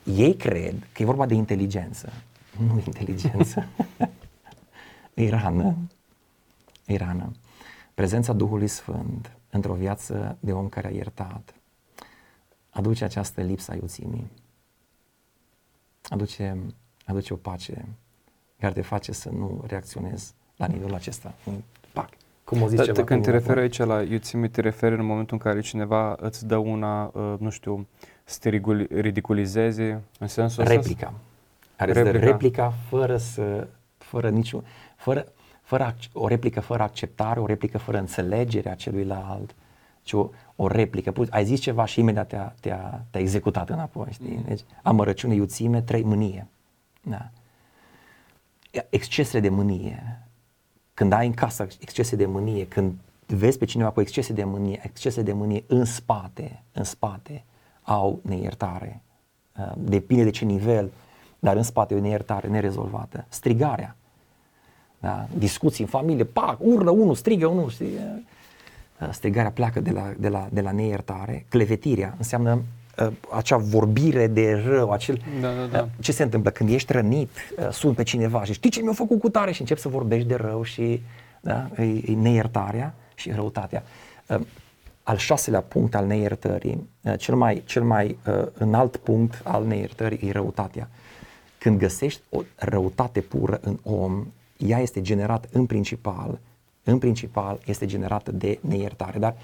Ei 0.04 0.34
cred 0.34 0.86
că 0.92 1.02
e 1.02 1.04
vorba 1.04 1.26
de 1.26 1.34
inteligență. 1.34 2.12
Nu 2.58 2.82
inteligență. 2.86 3.66
e 5.14 5.28
rană. 5.28 5.76
E 6.86 6.96
rană. 6.96 7.32
Prezența 7.94 8.32
Duhului 8.32 8.66
Sfânt 8.66 9.32
într-o 9.50 9.74
viață 9.74 10.36
de 10.40 10.52
om 10.52 10.68
care 10.68 10.86
a 10.86 10.90
iertat 10.90 11.54
aduce 12.70 13.04
această 13.04 13.40
lipsă 13.40 13.70
a 13.70 13.74
iuțimii. 13.74 14.30
Aduce, 16.02 16.58
aduce 17.04 17.32
o 17.32 17.36
pace 17.36 17.88
care 18.58 18.72
te 18.72 18.82
face 18.82 19.12
să 19.12 19.30
nu 19.30 19.64
reacționezi 19.66 20.32
la 20.56 20.66
nivelul 20.66 20.94
acesta. 20.94 21.34
Pac, 21.92 22.08
cum 22.46 22.62
o 22.62 22.68
zice 22.68 22.92
da, 22.92 23.04
Când 23.04 23.22
te 23.22 23.30
referi 23.30 23.60
aici 23.60 23.78
la 23.78 24.02
iuțime, 24.02 24.48
te 24.48 24.60
referi 24.60 24.94
în 24.94 25.06
momentul 25.06 25.36
în 25.40 25.50
care 25.50 25.60
cineva 25.60 26.16
îți 26.20 26.46
dă 26.46 26.56
una, 26.56 27.10
uh, 27.14 27.34
nu 27.38 27.50
știu, 27.50 27.86
să 28.24 28.38
te 28.40 28.48
ridiculizeze, 29.00 30.02
în 30.18 30.26
sensul 30.26 30.64
Replica. 30.64 31.12
Care 31.76 31.92
replica. 31.92 32.24
replica 32.24 32.72
fără 32.88 33.16
să, 33.16 33.66
fără 33.98 34.28
niciun, 34.28 34.64
fără, 34.96 35.26
fără 35.62 35.92
ac- 35.92 36.12
o 36.12 36.28
replică 36.28 36.60
fără 36.60 36.82
acceptare, 36.82 37.40
o 37.40 37.46
replică 37.46 37.78
fără 37.78 37.98
înțelegere 37.98 38.70
a 38.70 38.74
celuilalt, 38.74 39.54
ci 40.02 40.12
o, 40.12 40.28
o 40.56 40.66
replică. 40.66 41.10
Pu- 41.12 41.26
Ai 41.30 41.44
zis 41.44 41.60
ceva 41.60 41.84
și 41.84 42.00
imediat 42.00 42.28
te-a, 42.28 42.54
te-a, 42.60 43.04
te-a 43.10 43.20
executat 43.20 43.70
înapoi, 43.70 44.08
știi? 44.10 44.42
Deci, 44.46 44.60
amărăciune, 44.82 45.34
iuțime, 45.34 45.80
trei, 45.82 46.02
mânie. 46.02 46.46
Da. 47.02 47.30
Excesele 48.90 49.40
de 49.40 49.48
mânie. 49.48 50.25
Când 50.96 51.12
ai 51.12 51.26
în 51.26 51.32
casă 51.32 51.66
excese 51.80 52.16
de 52.16 52.26
mânie, 52.26 52.66
când 52.66 52.94
vezi 53.26 53.58
pe 53.58 53.64
cineva 53.64 53.90
cu 53.90 54.00
excese 54.00 54.32
de 54.32 54.44
mânie, 54.44 54.80
excese 54.82 55.22
de 55.22 55.32
mânie 55.32 55.64
în 55.66 55.84
spate, 55.84 56.62
în 56.72 56.84
spate, 56.84 57.44
au 57.82 58.18
neiertare. 58.22 59.02
Uh, 59.58 59.72
Depinde 59.78 60.22
de 60.24 60.30
ce 60.30 60.44
nivel, 60.44 60.90
dar 61.38 61.56
în 61.56 61.62
spate 61.62 61.94
e 61.94 61.96
o 61.96 62.00
neiertare 62.00 62.48
nerezolvată. 62.48 63.24
Strigarea. 63.28 63.96
Da? 64.98 65.26
Discuții 65.38 65.84
în 65.84 65.90
familie, 65.90 66.24
pac, 66.24 66.58
urlă 66.60 66.90
unul, 66.90 67.14
strigă 67.14 67.46
unul, 67.46 67.70
știi? 67.70 67.94
Uh, 69.00 69.08
Strigarea 69.10 69.50
pleacă 69.50 69.80
de 69.80 69.90
la, 69.90 70.12
de 70.18 70.28
la, 70.28 70.48
de 70.52 70.60
la 70.60 70.70
neiertare. 70.70 71.46
Clevetirea 71.48 72.14
înseamnă 72.18 72.52
uh, 72.52 72.60
acea 73.30 73.56
vorbire 73.56 74.26
de 74.26 74.62
rău, 74.66 74.90
acel, 74.90 75.20
Da, 75.40 75.48
da, 75.52 75.66
da. 75.66 75.82
uh, 75.82 75.88
ce 76.00 76.12
se 76.12 76.22
întâmplă 76.22 76.50
când 76.50 76.70
ești 76.70 76.92
rănit, 76.92 77.30
uh, 77.58 77.70
suni 77.70 77.94
pe 77.94 78.02
cineva 78.02 78.44
și 78.44 78.52
știi 78.52 78.70
ce 78.70 78.80
mi-a 78.82 78.92
făcut 78.92 79.20
cu 79.20 79.28
tare 79.28 79.52
și 79.52 79.60
începi 79.60 79.80
să 79.80 79.88
vorbești 79.88 80.28
de 80.28 80.34
rău 80.34 80.62
și 80.62 81.02
da, 81.40 81.68
e, 81.76 81.82
e 81.82 82.14
neiertarea 82.14 82.94
și 83.14 83.30
răutatea. 83.30 83.82
Uh, 84.26 84.40
Al 85.02 85.16
șaselea 85.16 85.60
punct 85.60 85.94
al 85.94 86.06
neiertării, 86.06 86.88
uh, 87.02 87.12
cel 87.18 87.34
mai, 87.34 87.62
cel 87.66 87.82
mai 87.82 88.18
uh, 88.26 88.46
înalt 88.52 88.96
punct 88.96 89.40
al 89.44 89.64
neiertării 89.64 90.28
e 90.28 90.32
răutatea. 90.32 90.88
Când 91.58 91.78
găsești 91.78 92.20
o 92.30 92.40
răutate 92.56 93.20
pură 93.20 93.58
în 93.62 93.78
om, 93.82 94.26
ea 94.56 94.78
este 94.78 95.00
generată 95.00 95.48
în 95.52 95.66
principal, 95.66 96.38
în 96.84 96.98
principal 96.98 97.60
este 97.64 97.86
generată 97.86 98.32
de 98.32 98.58
neiertare. 98.60 99.18
Dar, 99.18 99.34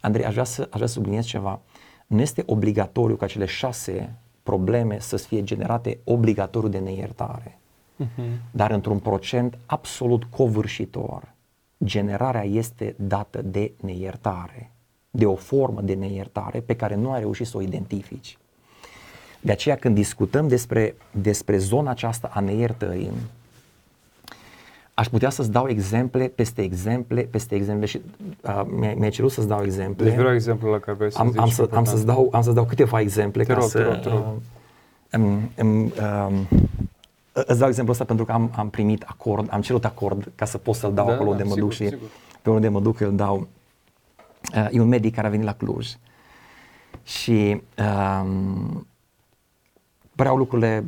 Andrei, 0.00 0.24
aș 0.24 0.32
vrea 0.32 0.44
să, 0.44 0.62
aș 0.62 0.74
vrea 0.74 0.86
să 0.86 0.92
subliniez 0.92 1.24
ceva. 1.24 1.60
Nu 2.06 2.20
este 2.20 2.42
obligatoriu 2.46 3.16
ca 3.16 3.26
cele 3.26 3.44
șase 3.44 4.14
probleme 4.42 4.98
să 5.00 5.16
fie 5.16 5.42
generate 5.42 5.98
obligatoriu 6.04 6.68
de 6.68 6.78
neiertare. 6.78 7.58
Dar 8.50 8.70
într-un 8.70 8.98
procent 8.98 9.58
absolut 9.66 10.24
covârșitor, 10.24 11.34
generarea 11.84 12.44
este 12.44 12.94
dată 12.98 13.42
de 13.42 13.72
neiertare, 13.80 14.70
de 15.10 15.26
o 15.26 15.34
formă 15.34 15.80
de 15.80 15.94
neiertare 15.94 16.60
pe 16.60 16.76
care 16.76 16.94
nu 16.94 17.10
ai 17.10 17.20
reușit 17.20 17.46
să 17.46 17.56
o 17.56 17.60
identifici. 17.60 18.38
De 19.40 19.52
aceea 19.52 19.76
când 19.76 19.94
discutăm 19.94 20.48
despre, 20.48 20.94
despre 21.10 21.58
zona 21.58 21.90
aceasta 21.90 22.30
a 22.32 22.40
neiertării, 22.40 23.10
aș 24.98 25.08
putea 25.08 25.30
să-ți 25.30 25.50
dau 25.50 25.68
exemple 25.68 26.28
peste 26.28 26.62
exemple, 26.62 27.22
peste 27.22 27.54
exemple 27.54 27.86
și 27.86 28.00
uh, 28.42 28.62
mi-ai, 28.78 28.94
mi-ai 28.94 29.10
cerut 29.10 29.30
să-ți 29.30 29.48
dau 29.48 29.62
exemple. 29.62 30.04
Deci 30.04 30.14
vreau 30.18 30.34
exemplul 30.34 30.72
la 30.72 30.78
care 30.78 30.96
vrei 30.96 31.12
să 31.12 31.18
am, 31.18 31.30
zici. 31.30 31.38
am, 31.38 31.48
și 31.48 31.54
să, 31.54 31.60
am, 31.60 31.64
important. 31.64 31.86
să-ți 31.96 32.06
dau, 32.06 32.28
am 32.32 32.42
să-ți 32.42 32.54
dau 32.54 32.64
câteva 32.64 33.00
exemple 33.00 33.42
Te 33.42 33.52
ca 33.52 33.58
rog, 33.58 33.68
să... 33.68 33.78
te 33.78 33.84
rog, 33.84 34.00
te 34.00 34.08
rog. 34.08 34.18
uh, 34.18 34.32
îmi- 35.10 35.50
îmi, 35.56 35.92
um, 36.28 36.46
îți 37.32 37.58
dau 37.58 37.68
exemplul 37.68 37.90
ăsta 37.92 38.04
pentru 38.04 38.24
că 38.24 38.32
am, 38.32 38.50
am 38.56 38.70
primit 38.70 39.02
acord, 39.06 39.48
am 39.50 39.60
cerut 39.60 39.84
acord 39.84 40.32
ca 40.34 40.44
să 40.44 40.58
pot 40.58 40.74
să-l 40.74 40.94
dau 40.94 41.06
Da, 41.06 41.12
acolo 41.12 41.28
da, 41.28 41.36
unde 41.36 41.42
mă 41.42 41.52
sigur, 41.54 41.68
duc 41.68 41.72
și 41.78 41.88
sigur. 41.88 42.08
pe 42.42 42.50
unde 42.50 42.68
mă 42.68 42.80
duc 42.80 43.00
îl 43.00 43.16
dau. 43.16 43.46
Uh, 44.56 44.68
e 44.70 44.80
un 44.80 44.88
medic 44.88 45.14
care 45.14 45.26
a 45.26 45.30
venit 45.30 45.44
la 45.46 45.54
Cluj 45.54 45.88
și 47.02 47.62
um, 48.22 48.86
păreau 50.14 50.36
lucrurile, 50.36 50.84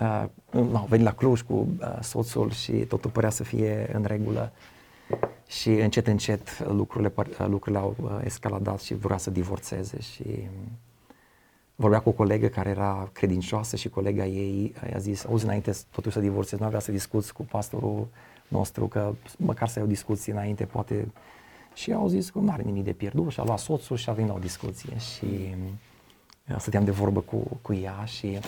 uh, 0.00 0.24
nu, 0.50 0.76
au 0.76 0.86
venit 0.88 1.04
la 1.04 1.12
Cluj 1.12 1.40
cu 1.40 1.68
uh, 1.80 1.98
soțul 2.00 2.50
și 2.50 2.72
totul 2.72 3.10
părea 3.10 3.30
să 3.30 3.44
fie 3.44 3.90
în 3.92 4.04
regulă. 4.04 4.52
Și 5.46 5.70
încet, 5.70 6.06
încet 6.06 6.68
lucrurile, 6.68 7.10
păr- 7.10 7.46
lucrurile 7.46 7.82
au 7.82 7.96
uh, 8.02 8.10
escaladat 8.24 8.80
și 8.80 8.94
vrea 8.94 9.16
să 9.16 9.30
divorțeze 9.30 10.00
și 10.00 10.24
um, 10.26 10.78
vorbea 11.74 12.00
cu 12.00 12.08
o 12.08 12.12
colegă 12.12 12.46
care 12.46 12.70
era 12.70 13.08
credincioasă 13.12 13.76
și 13.76 13.88
colega 13.88 14.26
ei 14.26 14.74
i-a 14.92 14.98
zis, 14.98 15.24
auzi, 15.24 15.44
înainte 15.44 15.72
totuși 15.90 16.14
să 16.14 16.20
divorțezi, 16.20 16.62
nu 16.62 16.68
vrea 16.68 16.80
să 16.80 16.92
discuți 16.92 17.32
cu 17.32 17.42
pastorul 17.42 18.08
nostru, 18.48 18.86
că 18.86 19.14
măcar 19.36 19.68
să 19.68 19.78
ai 19.78 19.84
o 19.84 19.88
discuție 19.88 20.32
înainte, 20.32 20.64
poate... 20.64 21.08
Și 21.74 21.92
au 21.92 22.08
zis 22.08 22.30
că 22.30 22.38
nu 22.38 22.52
are 22.52 22.62
nimic 22.62 22.84
de 22.84 22.92
pierdut 22.92 23.30
și 23.30 23.40
a 23.40 23.44
luat 23.44 23.58
soțul 23.58 23.96
și 23.96 24.10
a 24.10 24.12
venit 24.12 24.30
la 24.30 24.36
o 24.36 24.40
discuție 24.40 24.98
și 24.98 25.54
uh, 26.50 26.56
stăteam 26.58 26.84
de 26.84 26.90
vorbă 26.90 27.20
cu, 27.20 27.58
cu 27.62 27.72
ea 27.72 28.04
și 28.04 28.38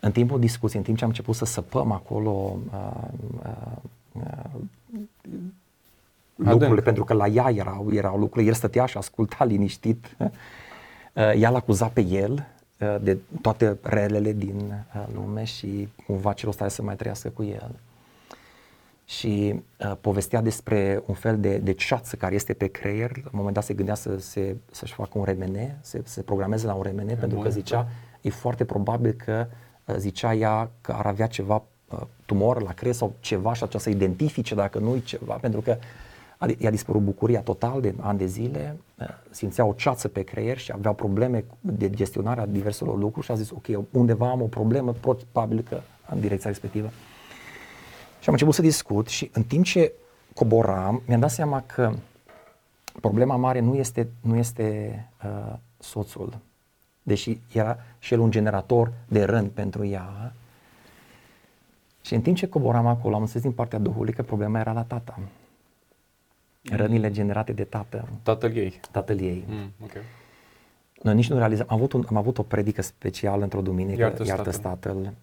în 0.00 0.12
timpul 0.12 0.40
discuției, 0.40 0.78
în 0.78 0.84
timp 0.84 0.96
ce 0.98 1.04
am 1.04 1.10
început 1.10 1.34
să 1.34 1.44
săpăm 1.44 1.92
acolo 1.92 2.58
uh, 2.72 3.08
uh, 3.44 3.76
uh, 4.12 4.50
lucrurile, 6.34 6.80
pentru 6.80 7.04
că 7.04 7.12
la 7.12 7.26
ea 7.26 7.50
erau, 7.50 7.92
erau 7.92 8.18
lucrurile, 8.18 8.50
el 8.50 8.56
stătea 8.56 8.86
și 8.86 8.96
asculta 8.96 9.44
liniștit. 9.44 10.16
Uh, 10.18 10.28
Ea 11.14 11.50
l-a 11.50 11.56
acuzat 11.56 11.92
pe 11.92 12.00
el 12.00 12.46
uh, 12.80 12.96
de 13.00 13.18
toate 13.40 13.78
relele 13.82 14.32
din 14.32 14.56
uh, 14.94 15.06
lume 15.14 15.44
și 15.44 15.88
cumva 16.06 16.32
celul 16.32 16.52
ăsta 16.52 16.68
să 16.68 16.82
mai 16.82 16.96
trăiască 16.96 17.28
cu 17.28 17.42
el. 17.42 17.70
Și 19.04 19.62
uh, 19.80 19.92
povestea 20.00 20.40
despre 20.40 21.02
un 21.06 21.14
fel 21.14 21.40
de, 21.40 21.56
de 21.56 21.72
ceață 21.72 22.16
care 22.16 22.34
este 22.34 22.52
pe 22.52 22.66
creier. 22.66 23.10
La 23.16 23.22
un 23.24 23.30
moment 23.32 23.54
dat 23.54 23.64
se 23.64 23.74
gândea 23.74 23.94
să 23.94 24.18
se, 24.18 24.56
să-și 24.70 24.92
facă 24.92 25.18
un 25.18 25.24
RMN, 25.24 25.76
să 25.80 26.00
se 26.04 26.22
programeze 26.22 26.66
la 26.66 26.74
un 26.74 26.82
RMN, 26.82 27.06
pentru 27.06 27.36
că 27.36 27.42
bun, 27.42 27.50
zicea, 27.50 27.88
e 28.20 28.30
foarte 28.30 28.64
probabil 28.64 29.12
că 29.12 29.46
uh, 29.48 29.56
zicea 29.96 30.34
ea 30.34 30.70
că 30.80 30.92
ar 30.92 31.06
avea 31.06 31.26
ceva 31.26 31.62
uh, 31.90 32.00
tumor 32.26 32.62
la 32.62 32.72
creier 32.72 32.94
sau 32.94 33.12
ceva 33.20 33.54
și 33.54 33.62
atunci 33.62 33.82
să 33.82 33.90
identifice 33.90 34.54
dacă 34.54 34.78
nu 34.78 34.94
e 34.94 34.98
ceva, 34.98 35.34
pentru 35.34 35.60
că 35.60 35.76
a, 36.38 36.46
i-a 36.58 36.70
dispărut 36.70 37.02
bucuria 37.02 37.40
total 37.40 37.80
de 37.80 37.94
ani 38.00 38.18
de 38.18 38.26
zile, 38.26 38.76
uh, 38.98 39.06
simțea 39.30 39.64
o 39.64 39.72
ceață 39.72 40.08
pe 40.08 40.22
creier 40.22 40.58
și 40.58 40.72
avea 40.74 40.92
probleme 40.92 41.44
de 41.60 41.90
gestionarea 41.90 42.46
diverselor 42.46 42.98
lucruri 42.98 43.26
și 43.26 43.32
a 43.32 43.34
zis, 43.34 43.50
ok, 43.50 43.66
undeva 43.90 44.30
am 44.30 44.42
o 44.42 44.46
problemă, 44.46 44.94
probabil 45.00 45.64
că 45.68 45.80
în 46.08 46.20
direcția 46.20 46.50
respectivă. 46.50 46.90
Și 48.20 48.28
am 48.28 48.32
început 48.32 48.54
să 48.54 48.62
discut 48.62 49.06
și 49.06 49.30
în 49.32 49.42
timp 49.42 49.64
ce 49.64 49.92
coboram, 50.34 51.02
mi-am 51.06 51.20
dat 51.20 51.30
seama 51.30 51.62
că 51.66 51.92
problema 53.00 53.36
mare 53.36 53.60
nu 53.60 53.74
este, 53.74 54.08
nu 54.20 54.36
este 54.36 55.08
uh, 55.24 55.54
soțul, 55.78 56.38
deși 57.08 57.38
era 57.52 57.78
și 57.98 58.12
el 58.12 58.20
un 58.20 58.30
generator 58.30 58.92
de 59.08 59.24
rând 59.24 59.50
pentru 59.50 59.84
ea. 59.86 60.32
Și 62.02 62.14
în 62.14 62.20
timp 62.20 62.36
ce 62.36 62.48
coboram 62.48 62.86
acolo, 62.86 63.14
am 63.14 63.20
înțeles 63.20 63.42
din 63.42 63.52
partea 63.52 63.78
Duhului 63.78 64.12
că 64.12 64.22
problema 64.22 64.58
era 64.58 64.72
la 64.72 64.82
tata. 64.82 65.18
Rănile 66.70 67.10
generate 67.10 67.52
de 67.52 67.64
tată, 67.64 68.08
Tatăl 68.22 68.56
ei. 68.56 68.80
tatăl 68.90 69.20
ei. 69.20 69.44
Mm, 69.48 69.72
ok. 69.82 69.92
Noi 71.02 71.14
nici 71.14 71.28
nu 71.30 71.38
realizăm, 71.38 71.66
am 71.68 71.76
avut, 71.76 71.92
un, 71.92 72.04
am 72.08 72.16
avut 72.16 72.38
o 72.38 72.42
predică 72.42 72.82
specială 72.82 73.42
într-o 73.42 73.60
duminică, 73.60 74.00
Iartă-ți 74.00 74.28
Iartă-ți 74.28 74.60
tatăl. 74.60 74.92
tatăl, 74.94 75.14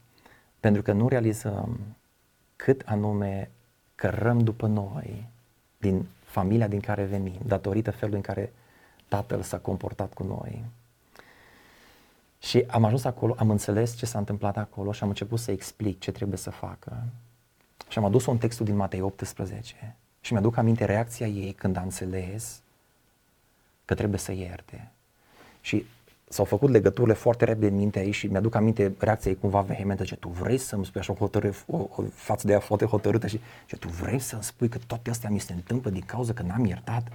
pentru 0.60 0.82
că 0.82 0.92
nu 0.92 1.08
realizăm 1.08 1.80
cât 2.56 2.82
anume 2.86 3.50
cărăm 3.96 4.39
după 4.39 4.68
noi 4.68 5.27
din 5.77 6.06
familia 6.24 6.68
din 6.68 6.80
care 6.80 7.04
venim, 7.04 7.39
datorită 7.46 7.92
felului 7.92 8.18
în 8.18 8.34
care 8.34 8.54
tatăl 9.08 9.42
s-a 9.42 9.58
comportat 9.58 10.13
cu 10.13 10.24
noi. 10.24 10.63
Și 12.46 12.64
am 12.68 12.84
ajuns 12.84 13.04
acolo, 13.04 13.36
am 13.38 13.50
înțeles 13.50 13.96
ce 13.96 14.06
s-a 14.06 14.18
întâmplat 14.18 14.58
acolo 14.58 14.92
și 14.92 15.04
am 15.04 15.10
început 15.10 15.40
să 15.40 15.52
explic 15.52 16.00
ce 16.00 16.12
trebuie 16.12 16.38
să 16.38 16.50
facă. 16.50 17.04
Și 17.88 17.98
am 17.98 18.06
adus 18.06 18.25
un 18.25 18.38
textul 18.38 18.66
din 18.66 18.75
Matei 18.75 19.02
18 19.02 19.96
și 20.22 20.34
mi-aduc 20.34 20.58
aminte 20.58 20.86
reacția 20.86 21.28
ei 21.28 21.54
când 21.54 21.78
a 21.78 21.82
înțeles 21.82 22.62
că 23.86 23.94
trebuie 23.94 24.20
să 24.20 24.32
ierte. 24.32 24.92
Și 25.62 25.86
s-au 26.28 26.46
făcut 26.46 26.70
legăturile 26.70 27.14
foarte 27.14 27.46
repede 27.46 27.68
în 27.68 27.75
mintea 27.75 28.04
ei 28.04 28.12
și 28.12 28.28
mi-aduc 28.28 28.56
aminte 28.56 28.94
reacția 28.98 29.32
ei 29.32 29.38
cumva 29.38 29.62
vehementă, 29.62 30.04
ce 30.04 30.16
tu 30.16 30.30
vrei 30.30 30.58
să-mi 30.58 30.86
spui 30.86 31.02
așa 31.02 31.12
o 31.12 31.16
hotărâre, 31.16 31.56
o, 31.68 31.78
o 31.78 32.04
față 32.14 32.48
de 32.48 32.54
ea 32.54 32.60
foarte 32.60 32.86
hotărâtă 32.86 33.28
și 33.28 33.40
ce 33.66 33.78
tu 33.78 33.88
vrei 33.88 34.20
să-mi 34.20 34.44
spui 34.44 34.70
că 34.70 34.78
toate 34.88 35.10
astea 35.10 35.30
mi 35.30 35.40
se 35.40 35.54
întâmplă 35.54 35.90
din 35.90 36.04
cauza 36.06 36.34
că 36.34 36.44
n-am 36.44 36.66
iertat. 36.66 37.08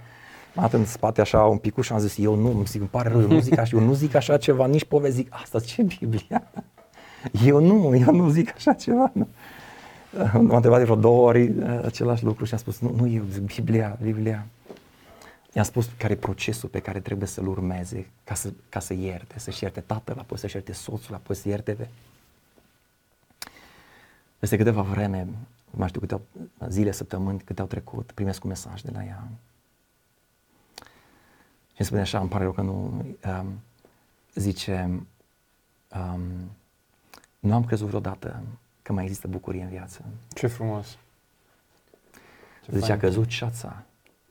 M-am 0.53 0.69
dat 0.69 0.73
în 0.73 0.85
spate 0.85 1.21
așa 1.21 1.43
un 1.43 1.57
pic 1.57 1.81
și 1.81 1.91
am 1.91 1.99
zis, 1.99 2.17
eu 2.17 2.35
nu, 2.35 2.49
îmi 2.49 2.65
zic, 2.65 2.79
îmi 2.79 2.89
pare 2.89 3.09
rău, 3.09 3.21
eu 3.21 3.27
nu 3.27 3.39
zic 3.39 3.57
așa, 3.57 3.77
eu 3.77 3.83
nu 3.83 3.93
zic 3.93 4.15
așa 4.15 4.37
ceva, 4.37 4.67
nici 4.67 4.85
povesti, 4.85 5.15
zic, 5.15 5.27
asta 5.31 5.59
ce 5.59 5.81
Biblia? 5.81 6.43
Eu 7.45 7.59
nu, 7.59 7.95
eu 7.95 8.13
nu 8.13 8.29
zic 8.29 8.53
așa 8.55 8.73
ceva. 8.73 9.11
Nu. 9.13 9.27
M-a 10.47 10.55
întrebat 10.55 10.77
de 10.77 10.83
vreo 10.83 10.95
două 10.95 11.27
ori 11.27 11.49
uh, 11.49 11.81
același 11.85 12.23
lucru 12.23 12.45
și 12.45 12.53
am 12.53 12.59
spus, 12.59 12.79
nu, 12.79 12.93
nu 12.95 13.07
eu, 13.07 13.23
zic, 13.31 13.55
Biblia, 13.55 13.97
Biblia. 14.01 14.45
I-am 15.53 15.65
spus 15.65 15.89
care 15.97 16.13
e 16.13 16.15
procesul 16.15 16.69
pe 16.69 16.79
care 16.79 16.99
trebuie 16.99 17.27
să-l 17.27 17.47
urmeze 17.47 18.09
ca 18.23 18.33
să, 18.33 18.53
ca 18.69 18.79
să 18.79 18.93
ierte, 18.93 19.39
să-și 19.39 19.63
ierte 19.63 19.79
tatăl, 19.79 20.15
apoi 20.19 20.37
să-și 20.37 20.55
ierte 20.55 20.73
soțul, 20.73 21.15
apoi 21.15 21.35
să 21.35 21.47
ierte 21.47 21.71
pe... 21.71 21.87
Peste 24.39 24.57
câteva 24.57 24.81
vreme, 24.81 25.27
nu 25.69 25.77
mai 25.77 25.87
știu 25.87 25.99
câte 25.99 26.13
au, 26.13 26.21
zile, 26.69 26.91
săptămâni, 26.91 27.39
câte 27.39 27.61
au 27.61 27.67
trecut, 27.67 28.11
primesc 28.11 28.43
un 28.43 28.49
mesaj 28.49 28.81
de 28.81 28.91
la 28.93 29.03
ea. 29.03 29.27
Și 31.71 31.77
îmi 31.77 31.87
spune 31.87 32.01
așa, 32.01 32.19
îmi 32.19 32.29
pare 32.29 32.43
rău 32.43 32.51
că 32.51 32.61
nu... 32.61 33.05
Um, 33.25 33.61
zice, 34.35 35.05
um, 35.95 36.21
nu 37.39 37.53
am 37.53 37.65
crezut 37.65 37.87
vreodată 37.87 38.43
că 38.81 38.93
mai 38.93 39.03
există 39.03 39.27
bucurie 39.27 39.63
în 39.63 39.69
viață. 39.69 40.05
Ce 40.33 40.47
frumos. 40.47 40.97
Ce 42.63 42.71
Zice, 42.71 42.79
fain. 42.79 42.91
a 42.91 42.97
căzut 42.97 43.27
ceața 43.27 43.83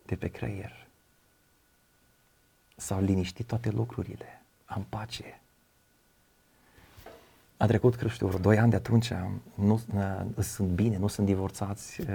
de 0.07 0.17
pe 0.17 0.29
creier. 0.29 0.87
S-au 2.77 3.01
liniștit 3.01 3.47
toate 3.47 3.71
lucrurile. 3.71 4.43
Am 4.65 4.87
pace. 4.89 5.41
A 7.57 7.67
trecut, 7.67 7.97
cred 7.97 8.11
știu, 8.11 8.27
vreo 8.27 8.39
2 8.39 8.59
ani 8.59 8.71
de 8.71 8.77
atunci, 8.77 9.13
nu 9.55 9.81
uh, 9.95 10.43
sunt 10.45 10.69
bine, 10.69 10.97
nu 10.97 11.07
sunt 11.07 11.27
divorțați, 11.27 12.01
uh, 12.01 12.07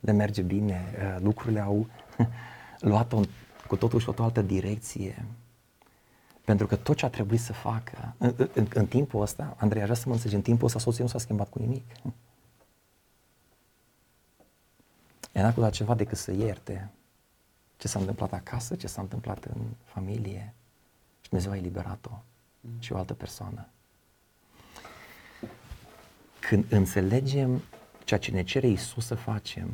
le 0.00 0.12
merge 0.12 0.42
bine, 0.42 0.84
uh, 0.94 1.16
lucrurile 1.22 1.60
au 1.60 1.86
luat-o 2.90 3.20
cu 3.68 3.76
totul 3.76 4.00
și 4.00 4.08
o 4.08 4.22
altă 4.22 4.42
direcție. 4.42 5.24
Pentru 6.44 6.66
că 6.66 6.76
tot 6.76 6.96
ce 6.96 7.04
a 7.04 7.08
trebuit 7.08 7.40
să 7.40 7.52
facă, 7.52 8.14
în, 8.18 8.34
în, 8.54 8.66
în 8.74 8.86
timpul 8.86 9.22
ăsta, 9.22 9.56
Andrei, 9.58 9.82
așa 9.82 9.94
să 9.94 10.02
mă 10.06 10.12
înțelegi, 10.12 10.36
în 10.36 10.42
timpul 10.42 10.66
ăsta 10.66 10.78
soția 10.78 11.04
nu 11.04 11.10
s-a 11.10 11.18
schimbat 11.18 11.48
cu 11.48 11.58
nimic. 11.58 11.84
Ea 15.32 15.42
n-a 15.42 15.50
făcut 15.50 15.70
ceva 15.70 15.94
decât 15.94 16.18
să 16.18 16.32
ierte 16.32 16.90
ce 17.76 17.88
s-a 17.88 17.98
întâmplat 17.98 18.32
acasă, 18.32 18.76
ce 18.76 18.86
s-a 18.86 19.00
întâmplat 19.00 19.44
în 19.44 19.60
familie 19.84 20.54
și 21.20 21.28
Dumnezeu 21.28 21.52
a 21.52 21.56
eliberat-o 21.56 22.22
mm. 22.60 22.70
și 22.78 22.92
o 22.92 22.96
altă 22.96 23.14
persoană. 23.14 23.68
Când 26.40 26.72
înțelegem 26.72 27.62
ceea 28.04 28.20
ce 28.20 28.30
ne 28.30 28.42
cere 28.42 28.66
Isus 28.66 29.06
să 29.06 29.14
facem, 29.14 29.70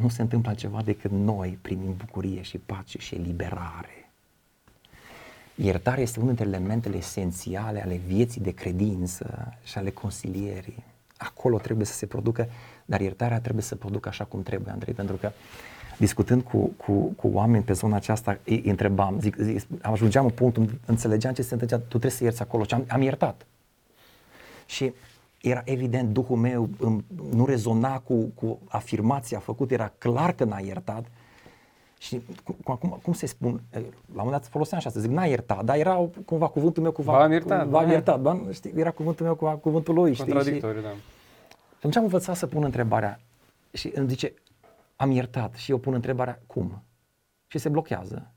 nu 0.00 0.08
se 0.08 0.22
întâmplă 0.22 0.50
altceva 0.50 0.82
decât 0.82 1.10
noi 1.10 1.58
primim 1.62 1.94
bucurie 1.96 2.42
și 2.42 2.58
pace 2.58 2.98
și 2.98 3.14
eliberare. 3.14 4.10
Iertarea 5.54 6.02
este 6.02 6.20
unul 6.20 6.34
dintre 6.34 6.56
elementele 6.56 6.96
esențiale 6.96 7.82
ale 7.82 8.00
vieții 8.06 8.40
de 8.40 8.50
credință 8.50 9.54
și 9.62 9.78
ale 9.78 9.90
consilierii. 9.90 10.84
Acolo 11.16 11.58
trebuie 11.58 11.86
să 11.86 11.92
se 11.92 12.06
producă, 12.06 12.48
dar 12.84 13.00
iertarea 13.00 13.40
trebuie 13.40 13.62
să 13.62 13.76
producă 13.76 14.08
așa 14.08 14.24
cum 14.24 14.42
trebuie, 14.42 14.72
Andrei, 14.72 14.94
pentru 14.94 15.16
că 15.16 15.32
discutând 15.98 16.42
cu, 16.42 16.58
cu, 16.76 16.92
cu 16.92 17.30
oameni 17.32 17.64
pe 17.64 17.72
zona 17.72 17.96
aceasta, 17.96 18.38
îi 18.44 18.62
întrebam, 18.64 19.20
zic, 19.20 19.36
zic, 19.36 19.66
ajungeam 19.80 20.24
în 20.24 20.30
punctul, 20.30 20.80
înțelegeam 20.86 21.34
ce 21.34 21.42
se 21.42 21.52
întâmplă, 21.52 21.76
tu 21.76 21.86
trebuie 21.86 22.10
să 22.10 22.24
ierți 22.24 22.42
acolo 22.42 22.64
și 22.64 22.74
am, 22.74 22.84
am 22.88 23.02
iertat. 23.02 23.46
Și 24.66 24.92
era 25.42 25.62
evident, 25.64 26.12
Duhul 26.12 26.36
meu 26.36 26.68
nu 27.32 27.46
rezona 27.46 27.98
cu, 27.98 28.32
cu 28.34 28.58
afirmația 28.68 29.38
făcută, 29.38 29.74
era 29.74 29.92
clar 29.98 30.32
că 30.32 30.44
n-a 30.44 30.58
iertat. 30.58 31.04
Și 31.98 32.20
cum, 32.64 32.98
cum 33.02 33.12
se 33.12 33.26
spun, 33.26 33.60
la 33.70 33.78
un 33.78 33.86
moment 34.14 34.30
dat 34.30 34.46
foloseam 34.46 34.80
așa, 34.80 34.90
să 34.90 35.00
zic, 35.00 35.10
n-a 35.10 35.24
iertat, 35.24 35.64
dar 35.64 35.76
era 35.76 36.08
cumva 36.24 36.48
cuvântul 36.48 36.82
meu 36.82 36.92
cumva... 36.92 37.12
V-am 37.12 37.30
iertat, 37.30 37.66
V-am 37.66 37.84
da. 37.84 37.90
iertat, 37.90 38.20
da, 38.20 38.40
știi, 38.52 38.72
era 38.76 38.90
cuvântul 38.90 39.26
meu 39.26 39.34
cumva 39.34 39.54
cuvântul 39.54 39.94
lui, 39.94 40.14
știi? 40.14 40.32
Contradictoriu, 40.32 40.80
și, 40.80 40.86
da. 40.86 40.92
Și 40.92 41.76
atunci 41.76 41.96
am 41.96 42.02
învățat 42.02 42.36
să 42.36 42.46
pun 42.46 42.64
întrebarea 42.64 43.20
și 43.72 43.92
îmi 43.94 44.08
zice, 44.08 44.34
am 44.96 45.10
iertat 45.10 45.54
și 45.54 45.70
eu 45.70 45.78
pun 45.78 45.94
întrebarea, 45.94 46.42
cum? 46.46 46.82
Și 47.46 47.58
se 47.58 47.68
blochează. 47.68 48.30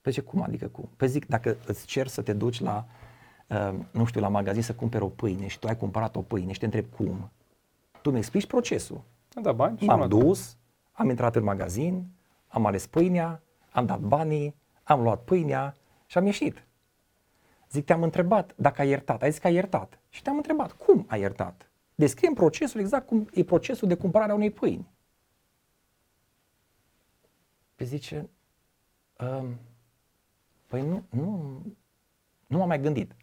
Păi 0.00 0.12
ce, 0.12 0.20
cum 0.20 0.42
adică 0.42 0.66
cum? 0.66 0.88
Păi 0.96 1.08
zic, 1.08 1.26
dacă 1.26 1.56
îți 1.66 1.86
cer 1.86 2.06
să 2.06 2.22
te 2.22 2.32
duci 2.32 2.60
la 2.60 2.86
uh, 2.86 3.09
nu 3.90 4.04
știu, 4.04 4.20
la 4.20 4.28
magazin 4.28 4.62
să 4.62 4.74
cumperi 4.74 5.04
o 5.04 5.08
pâine 5.08 5.46
și 5.46 5.58
tu 5.58 5.66
ai 5.66 5.76
cumpărat 5.76 6.16
o 6.16 6.22
pâine 6.22 6.52
și 6.52 6.58
te 6.58 6.64
întrebi 6.64 6.88
cum, 6.96 7.30
tu 8.02 8.10
mi 8.10 8.18
explici 8.18 8.46
procesul. 8.46 9.02
Da, 9.42 9.52
bani 9.52 9.78
și 9.78 9.84
M-am 9.84 10.08
dus, 10.08 10.56
am 10.92 11.08
intrat 11.08 11.36
în 11.36 11.44
magazin, 11.44 12.06
am 12.48 12.66
ales 12.66 12.86
pâinea, 12.86 13.42
am 13.70 13.86
dat 13.86 14.00
banii, 14.00 14.54
am 14.82 15.02
luat 15.02 15.24
pâinea 15.24 15.74
și 16.06 16.18
am 16.18 16.26
ieșit. 16.26 16.64
Zic, 17.70 17.84
te-am 17.84 18.02
întrebat 18.02 18.52
dacă 18.56 18.80
ai 18.80 18.88
iertat. 18.88 19.22
Ai 19.22 19.30
zis 19.30 19.40
că 19.40 19.46
ai 19.46 19.54
iertat. 19.54 19.98
Și 20.08 20.22
te-am 20.22 20.36
întrebat, 20.36 20.72
cum 20.72 21.04
ai 21.08 21.20
iertat? 21.20 21.70
Descriem 21.94 22.34
procesul 22.34 22.80
exact 22.80 23.06
cum 23.06 23.28
e 23.32 23.44
procesul 23.44 23.88
de 23.88 23.94
cumpărare 23.94 24.30
a 24.30 24.34
unei 24.34 24.50
pâini. 24.50 24.88
Păi 27.74 27.86
zice, 27.86 28.28
um, 29.18 29.58
păi 30.66 30.82
nu, 30.82 31.02
nu, 31.10 31.62
nu 32.50 32.58
m-am 32.58 32.68
mai 32.68 32.80
gândit. 32.80 33.12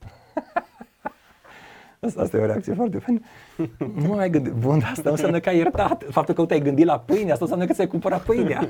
Asta, 1.99 2.21
asta 2.21 2.37
e 2.37 2.41
o 2.41 2.45
reacție 2.45 2.73
foarte 2.73 2.97
faină. 2.99 3.19
Nu 3.77 4.07
m-am 4.07 4.15
mai 4.15 4.29
gândit. 4.29 4.51
Bun, 4.51 4.81
asta 4.91 5.09
înseamnă 5.09 5.39
că 5.39 5.49
ai 5.49 5.57
iertat. 5.57 6.03
Faptul 6.09 6.33
că 6.33 6.41
nu 6.41 6.47
te-ai 6.47 6.59
gândit 6.61 6.85
la 6.85 6.99
pâine, 6.99 7.31
asta 7.31 7.43
înseamnă 7.43 7.65
că 7.65 7.73
ți-ai 7.73 7.87
cumpărat 7.87 8.23
pâinea. 8.23 8.67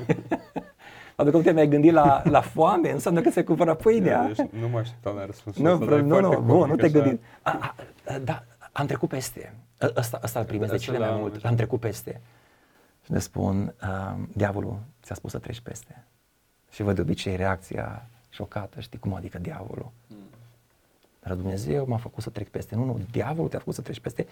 Faptul 1.16 1.30
că 1.30 1.36
nu 1.36 1.42
te-ai 1.42 1.54
mai 1.54 1.68
gândit 1.68 1.92
la, 1.92 2.22
la 2.24 2.40
foame, 2.40 2.90
înseamnă 2.92 3.20
că 3.20 3.30
ți-ai 3.30 3.44
cumpărat 3.44 3.82
pâinea. 3.82 4.26
Deci 4.26 4.46
nu 4.60 4.68
mă 4.68 4.78
așteptam 4.78 5.16
la 5.16 5.26
răspunsul 5.26 5.62
nu, 5.64 5.72
ăsta, 5.72 5.96
nu, 5.96 6.20
nu, 6.20 6.40
bun, 6.40 6.68
nu 6.68 6.76
te-ai 6.76 6.90
gândit. 6.90 7.22
A, 7.42 7.74
a, 8.04 8.18
da, 8.18 8.44
am 8.72 8.86
trecut 8.86 9.08
peste. 9.08 9.54
Ăsta, 9.96 10.20
ăsta 10.22 10.38
îl 10.38 10.44
primesc 10.44 10.70
de 10.70 10.78
cele 10.78 10.98
mai 10.98 11.10
mult. 11.12 11.44
Am 11.44 11.54
trecut 11.54 11.80
peste. 11.80 12.20
Și 13.04 13.12
ne 13.12 13.18
spun, 13.18 13.74
uh, 13.82 14.14
diavolul 14.32 14.78
ți-a 15.02 15.14
spus 15.14 15.30
să 15.30 15.38
treci 15.38 15.60
peste. 15.60 16.04
Și 16.70 16.82
văd 16.82 16.94
de 16.94 17.00
obicei 17.00 17.36
reacția 17.36 18.06
șocată, 18.28 18.80
știi 18.80 18.98
cum 18.98 19.14
adică 19.14 19.38
diavolul. 19.38 19.90
Mm. 20.06 20.16
Dar 21.28 21.36
Dumnezeu 21.36 21.86
m-a 21.88 21.96
făcut 21.96 22.22
să 22.22 22.30
trec 22.30 22.48
peste. 22.48 22.74
Nu, 22.74 22.84
nu, 22.84 23.00
diavolul 23.10 23.48
te-a 23.48 23.58
făcut 23.58 23.74
să 23.74 23.80
treci 23.80 24.00
peste. 24.00 24.26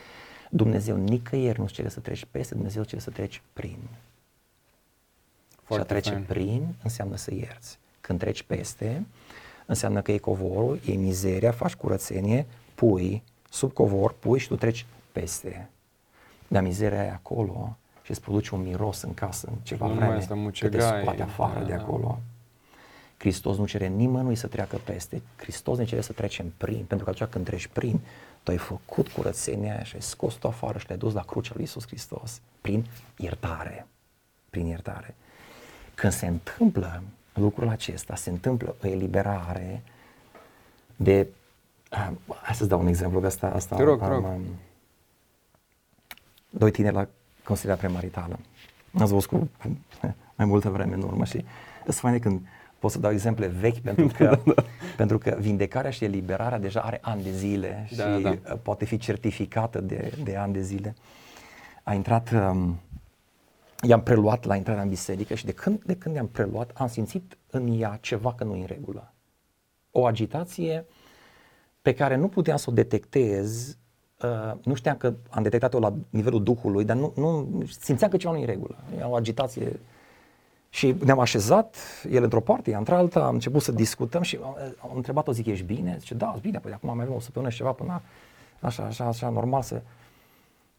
Dumnezeu 0.51 0.97
nicăieri 0.97 1.59
nu-ți 1.59 1.73
cere 1.73 1.89
să 1.89 2.01
treci 2.01 2.27
peste, 2.31 2.55
Dumnezeu 2.55 2.83
cere 2.83 3.01
să 3.01 3.11
treci 3.11 3.43
prin. 3.53 3.79
Foarte 5.63 5.85
și 5.85 5.91
a 5.91 5.95
trece 5.95 6.11
fain. 6.11 6.25
prin 6.25 6.75
înseamnă 6.83 7.17
să 7.17 7.35
ierți. 7.35 7.79
Când 8.01 8.19
treci 8.19 8.43
peste, 8.43 9.07
înseamnă 9.67 10.03
că 10.03 10.13
e 10.13 10.19
covorul, 10.19 10.81
e 10.87 10.93
mizeria, 10.93 11.51
faci 11.51 11.75
curățenie, 11.75 12.47
pui 12.75 13.23
sub 13.51 13.73
covor, 13.73 14.13
pui 14.13 14.39
și 14.39 14.49
tu 14.49 14.57
treci 14.57 14.87
peste. 15.13 15.71
Dar 16.49 16.63
mizeria 16.63 17.05
e 17.05 17.11
acolo 17.11 17.77
și 18.03 18.11
îți 18.11 18.21
produce 18.21 18.55
un 18.55 18.63
miros 18.63 19.03
în 19.03 19.15
casă 19.15 19.49
în 19.51 19.57
ceva 19.63 19.87
nu 19.87 19.95
vreme, 19.95 20.27
că 20.59 20.69
te 20.69 20.81
scoate 20.81 21.23
afară 21.23 21.59
da, 21.61 21.67
de 21.67 21.73
acolo. 21.73 22.07
Da. 22.07 22.36
Hristos 23.19 23.57
nu 23.57 23.67
cere 23.67 23.87
nimănui 23.87 24.37
să 24.37 24.47
treacă 24.47 24.77
peste. 24.77 25.23
Hristos 25.37 25.79
ne 25.79 25.85
cere 25.85 26.01
să 26.01 26.13
trecem 26.13 26.53
prin, 26.57 26.85
pentru 26.85 27.05
că 27.05 27.11
atunci 27.11 27.31
când 27.31 27.45
treci 27.45 27.67
prin, 27.67 28.01
tu 28.43 28.51
ai 28.51 28.57
făcut 28.57 29.09
curățenia 29.09 29.83
și 29.83 29.95
ai 29.95 30.03
scos-o 30.03 30.49
afară 30.49 30.79
și 30.79 30.87
le-ai 30.87 30.99
dus 30.99 31.13
la 31.13 31.23
crucea 31.23 31.53
lui 31.55 31.65
Isus 31.65 31.87
Hristos 31.87 32.41
prin 32.61 32.87
iertare. 33.17 33.87
Prin 34.51 34.67
iertare. 34.67 35.15
Când 35.95 36.13
se 36.13 36.27
întâmplă 36.27 37.03
lucrul 37.35 37.69
acesta, 37.69 38.15
se 38.15 38.31
întâmplă 38.31 38.77
o 38.83 38.87
eliberare 38.87 39.83
de... 40.97 41.27
Uh, 41.93 42.11
hai 42.43 42.55
să-ți 42.55 42.69
dau 42.69 42.81
un 42.81 42.87
exemplu, 42.87 43.21
că 43.21 43.27
asta... 43.27 43.47
asta 43.47 43.77
Te 43.77 43.83
rog, 43.83 44.03
am, 44.03 44.09
rog. 44.09 44.25
Um, 44.25 44.43
doi 46.51 46.71
tineri 46.71 46.95
la 46.95 47.09
consilierea 47.45 47.81
premaritală. 47.83 48.39
Ați 48.99 49.13
văzut 49.13 49.29
cu, 49.29 49.51
cu 49.59 49.79
mai 50.35 50.47
multă 50.47 50.71
vreme 50.71 50.95
în 50.95 51.03
urmă 51.03 51.25
și 51.25 51.45
sunt 51.85 51.95
faine 51.95 52.19
când 52.19 52.47
pot 52.79 52.91
să 52.91 52.99
dau 52.99 53.13
exemple 53.13 53.47
vechi 53.47 53.79
pentru 53.89 54.07
că, 54.17 54.25
da, 54.25 54.53
da. 54.55 54.65
pentru 54.97 55.19
că 55.19 55.37
vindecarea 55.41 55.91
și 55.91 56.05
eliberarea 56.05 56.59
deja 56.59 56.81
are 56.81 56.99
ani 57.03 57.23
de 57.23 57.31
zile 57.31 57.89
da, 57.97 58.17
și 58.17 58.23
da. 58.23 58.31
Uh, 58.31 58.59
poate 58.63 58.85
fi 58.85 58.97
certificată 58.97 59.81
de, 59.81 60.13
de 60.25 60.37
ani 60.37 60.53
de 60.53 60.61
zile. 60.61 60.95
A 61.83 61.95
intrat, 61.95 62.31
um, 62.31 62.81
i-am 63.83 64.03
preluat 64.03 64.45
la 64.45 64.57
intrarea 64.57 64.83
în 64.83 64.89
biserică 64.89 65.35
și 65.35 65.45
de 65.45 65.53
când, 65.53 65.83
de 65.85 65.97
când 65.97 66.15
i-am 66.15 66.29
preluat 66.29 66.71
am 66.75 66.87
simțit 66.87 67.39
în 67.51 67.81
ea 67.81 67.99
ceva 68.01 68.35
că 68.35 68.45
nu 68.45 68.55
e 68.55 68.61
în 68.61 68.67
regulă. 68.67 69.13
O 69.91 70.07
agitație 70.07 70.85
pe 71.83 71.95
care 71.95 72.17
nu 72.17 72.29
puteam 72.29 72.57
să 72.57 72.71
o 72.71 72.73
detectez, 72.73 73.79
uh, 74.23 74.59
nu 74.65 74.75
știam 74.75 74.97
că 74.97 75.15
am 75.31 75.43
detectat-o 75.43 75.79
la 75.79 75.95
nivelul 76.11 76.43
Duhului, 76.43 76.85
dar 76.85 76.97
nu, 76.97 77.13
nu 77.17 77.63
simțeam 77.81 78.11
că 78.11 78.17
ceva 78.17 78.33
nu 78.33 78.39
e 78.39 78.41
în 78.41 78.47
regulă. 78.47 78.77
E 78.99 79.03
o 79.03 79.15
agitație 79.15 79.81
și 80.77 80.95
ne-am 81.05 81.19
așezat, 81.19 81.77
el 82.11 82.23
într-o 82.23 82.41
parte, 82.41 82.71
ea 82.71 82.79
într-alta, 82.79 83.25
am 83.25 83.35
început 83.35 83.63
să 83.63 83.73
discutăm 83.73 84.23
și 84.23 84.39
am 84.79 84.93
întrebat-o, 84.95 85.33
zic, 85.33 85.47
ești 85.47 85.65
bine? 85.65 85.97
Zice, 85.99 86.15
da, 86.15 86.37
bine, 86.41 86.59
păi 86.59 86.73
acum 86.73 86.95
mai 86.95 87.05
avem 87.05 87.17
o 87.17 87.21
săptămână 87.21 87.51
și 87.51 87.57
ceva 87.57 87.73
până 87.73 88.03
așa, 88.61 88.85
așa, 88.85 89.05
așa, 89.05 89.29
normal 89.29 89.63
să... 89.63 89.83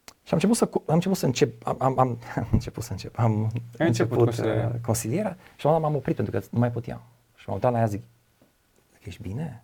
Și 0.06 0.34
am 0.34 0.40
început 0.42 0.56
să, 0.56 0.70
am 0.74 0.94
început 0.94 1.18
să 1.18 1.26
încep, 1.26 1.68
am, 1.68 1.76
am, 1.80 2.00
am, 2.00 2.20
am 2.36 2.48
început 2.52 2.84
să 2.84 2.92
încep, 2.92 3.20
am 3.20 3.52
Ai 3.80 3.88
început, 3.88 4.18
început 4.18 4.18
consilierea. 4.18 4.72
Uh, 4.74 4.82
consilierea 4.82 5.38
și 5.56 5.66
la 5.66 5.78
m-am 5.78 5.96
oprit 5.96 6.16
pentru 6.16 6.40
că 6.40 6.46
nu 6.52 6.60
mai 6.60 6.72
puteam. 6.72 7.02
Și 7.36 7.44
m-am 7.46 7.56
uitat 7.56 7.72
la 7.72 7.80
ea, 7.80 7.86
zic, 7.86 8.04
ești 9.00 9.22
bine? 9.22 9.64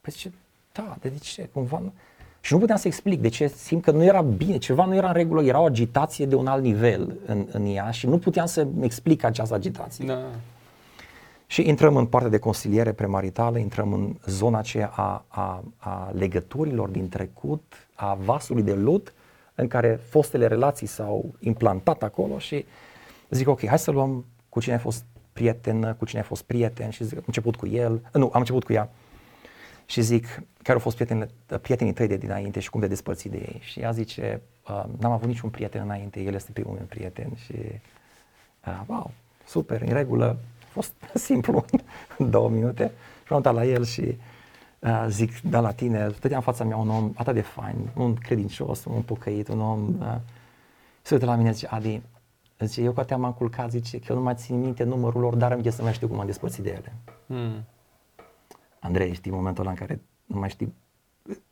Păi 0.00 0.12
zice, 0.12 0.32
da, 0.72 0.96
de 1.00 1.12
ce? 1.20 1.48
Cumva 1.52 1.78
nu... 1.78 1.92
Și 2.40 2.52
nu 2.52 2.58
puteam 2.58 2.78
să 2.78 2.86
explic 2.86 3.20
de 3.20 3.28
ce 3.28 3.46
simt 3.46 3.82
că 3.82 3.90
nu 3.90 4.04
era 4.04 4.22
bine, 4.22 4.58
ceva 4.58 4.84
nu 4.84 4.94
era 4.94 5.06
în 5.06 5.14
regulă, 5.14 5.42
era 5.42 5.60
o 5.60 5.64
agitație 5.64 6.26
de 6.26 6.34
un 6.34 6.46
alt 6.46 6.62
nivel 6.62 7.16
în, 7.26 7.46
în 7.52 7.66
ea 7.66 7.90
și 7.90 8.06
nu 8.06 8.18
puteam 8.18 8.46
să 8.46 8.66
explic 8.80 9.24
această 9.24 9.54
agitație. 9.54 10.06
Da. 10.06 10.18
Și 11.46 11.68
intrăm 11.68 11.96
în 11.96 12.06
partea 12.06 12.30
de 12.30 12.38
consiliere 12.38 12.92
premaritală, 12.92 13.58
intrăm 13.58 13.92
în 13.92 14.16
zona 14.26 14.58
aceea 14.58 14.92
a, 14.94 15.24
a, 15.28 15.64
a 15.76 16.10
legăturilor 16.12 16.88
din 16.88 17.08
trecut, 17.08 17.88
a 17.94 18.14
vasului 18.14 18.62
de 18.62 18.74
lut, 18.74 19.12
în 19.54 19.68
care 19.68 20.00
fostele 20.08 20.46
relații 20.46 20.86
s-au 20.86 21.34
implantat 21.38 22.02
acolo 22.02 22.38
și 22.38 22.64
zic, 23.30 23.48
ok, 23.48 23.66
hai 23.66 23.78
să 23.78 23.90
luăm 23.90 24.24
cu 24.48 24.60
cine 24.60 24.74
a 24.74 24.78
fost 24.78 25.04
prieten, 25.32 25.94
cu 25.98 26.04
cine 26.04 26.20
a 26.20 26.24
fost 26.24 26.42
prieten 26.42 26.90
și 26.90 27.04
zic, 27.04 27.16
am 27.16 27.22
început 27.26 27.56
cu 27.56 27.66
el, 27.66 28.00
nu, 28.12 28.30
am 28.32 28.40
început 28.40 28.64
cu 28.64 28.72
ea 28.72 28.90
și 29.90 30.00
zic, 30.00 30.24
care 30.62 30.72
au 30.72 30.78
fost 30.78 30.94
prietenii, 30.96 31.26
prietenii 31.60 31.92
tăi 31.92 32.06
de 32.06 32.16
dinainte 32.16 32.60
și 32.60 32.70
cum 32.70 32.80
te 32.80 32.86
despărți 32.86 33.28
de 33.28 33.36
ei? 33.36 33.60
Și 33.62 33.80
ea 33.80 33.90
zice, 33.90 34.40
uh, 34.68 34.84
n-am 34.98 35.12
avut 35.12 35.28
niciun 35.28 35.50
prieten 35.50 35.82
înainte, 35.82 36.20
el 36.20 36.34
este 36.34 36.52
primul 36.52 36.72
meu 36.72 36.84
prieten 36.84 37.30
și 37.34 37.54
uh, 38.66 38.80
wow, 38.86 39.10
super, 39.46 39.80
în 39.80 39.92
regulă, 39.92 40.38
a 40.62 40.66
fost 40.70 40.92
simplu, 41.28 41.64
în 42.18 42.30
două 42.30 42.48
minute 42.48 42.92
și 43.26 43.32
am 43.32 43.54
la 43.54 43.64
el 43.64 43.84
și 43.84 44.18
uh, 44.78 45.06
zic, 45.08 45.40
da 45.40 45.60
la 45.60 45.72
tine, 45.72 46.10
stătea 46.16 46.36
în 46.36 46.42
fața 46.42 46.64
mea 46.64 46.76
un 46.76 46.88
om 46.90 47.12
atât 47.14 47.34
de 47.34 47.40
fain, 47.40 47.90
un 47.96 48.14
credincios, 48.14 48.84
un 48.84 49.02
pocăit, 49.02 49.48
un 49.48 49.60
om, 49.60 49.94
uh, 50.00 50.16
se 51.02 51.14
uită 51.14 51.26
la 51.26 51.34
mine 51.34 51.48
și 51.48 51.54
zice, 51.54 51.68
Adi, 51.70 52.02
zice, 52.58 52.82
eu 52.82 52.92
cu 52.92 53.00
atâtea 53.00 53.16
m-am 53.16 53.32
culcat, 53.32 53.70
zice, 53.70 53.98
că 53.98 54.06
eu 54.08 54.16
nu 54.16 54.22
mai 54.22 54.34
țin 54.34 54.60
minte 54.60 54.84
numărul 54.84 55.20
lor, 55.20 55.34
dar 55.34 55.52
îmi 55.52 55.72
să 55.72 55.82
mai 55.82 55.92
știu 55.92 56.08
cum 56.08 56.20
am 56.20 56.26
despărțit 56.26 56.62
de 56.62 56.70
ele. 56.70 56.92
Hmm. 57.26 57.64
Andrei, 58.80 59.14
știi 59.14 59.30
momentul 59.30 59.62
ăla 59.62 59.70
în 59.70 59.76
care 59.76 60.00
nu 60.26 60.38
mai 60.38 60.48
știi 60.48 60.74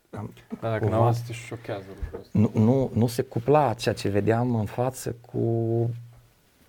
da, 0.09 0.25
dacă 0.61 0.85
nu 0.85 1.15
te 1.27 1.33
șochează 1.33 1.85
lucrul 1.87 2.19
ăsta. 2.19 2.39
Nu, 2.39 2.51
nu, 2.53 2.91
nu 2.93 3.07
se 3.07 3.21
cupla 3.21 3.73
ceea 3.73 3.95
ce 3.95 4.09
vedeam 4.09 4.55
în 4.55 4.65
față 4.65 5.15
cu... 5.31 5.39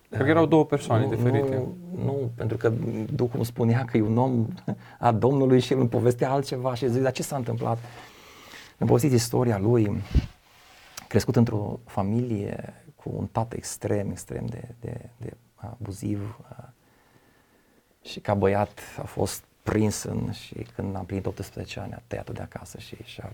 Cred 0.09 0.23
că 0.23 0.29
erau 0.29 0.45
două 0.45 0.65
persoane 0.65 1.03
nu, 1.03 1.09
diferite. 1.15 1.55
Nu, 1.55 1.75
nu, 2.03 2.31
pentru 2.35 2.57
că 2.57 2.69
Duhul 3.13 3.35
îmi 3.35 3.45
spunea 3.45 3.85
că 3.85 3.97
e 3.97 4.01
un 4.01 4.17
om 4.17 4.47
a 4.99 5.11
Domnului 5.11 5.59
și 5.59 5.73
el 5.73 5.79
îmi 5.79 5.89
povestea 5.89 6.31
altceva 6.31 6.75
și 6.75 6.89
zic, 6.89 7.01
dar 7.01 7.11
ce 7.11 7.23
s-a 7.23 7.35
întâmplat? 7.35 7.77
Am 8.79 8.87
povestit 8.87 9.11
istoria 9.11 9.57
lui, 9.57 10.01
crescut 11.07 11.35
într-o 11.35 11.79
familie 11.85 12.73
cu 12.95 13.11
un 13.15 13.27
tată 13.27 13.55
extrem, 13.55 14.09
extrem 14.09 14.45
de, 14.45 14.67
de, 14.79 15.09
de 15.17 15.33
abuziv 15.55 16.39
și 18.01 18.19
ca 18.19 18.33
băiat 18.33 18.79
a 19.01 19.05
fost 19.05 19.43
prins 19.63 20.03
în 20.03 20.31
și 20.31 20.53
când 20.75 20.95
am 20.95 21.05
plinit 21.05 21.25
18 21.25 21.79
ani 21.79 21.93
a 21.93 22.01
tăiat 22.07 22.31
de 22.31 22.41
acasă 22.41 22.79
și 22.79 22.95
și-a 23.03 23.33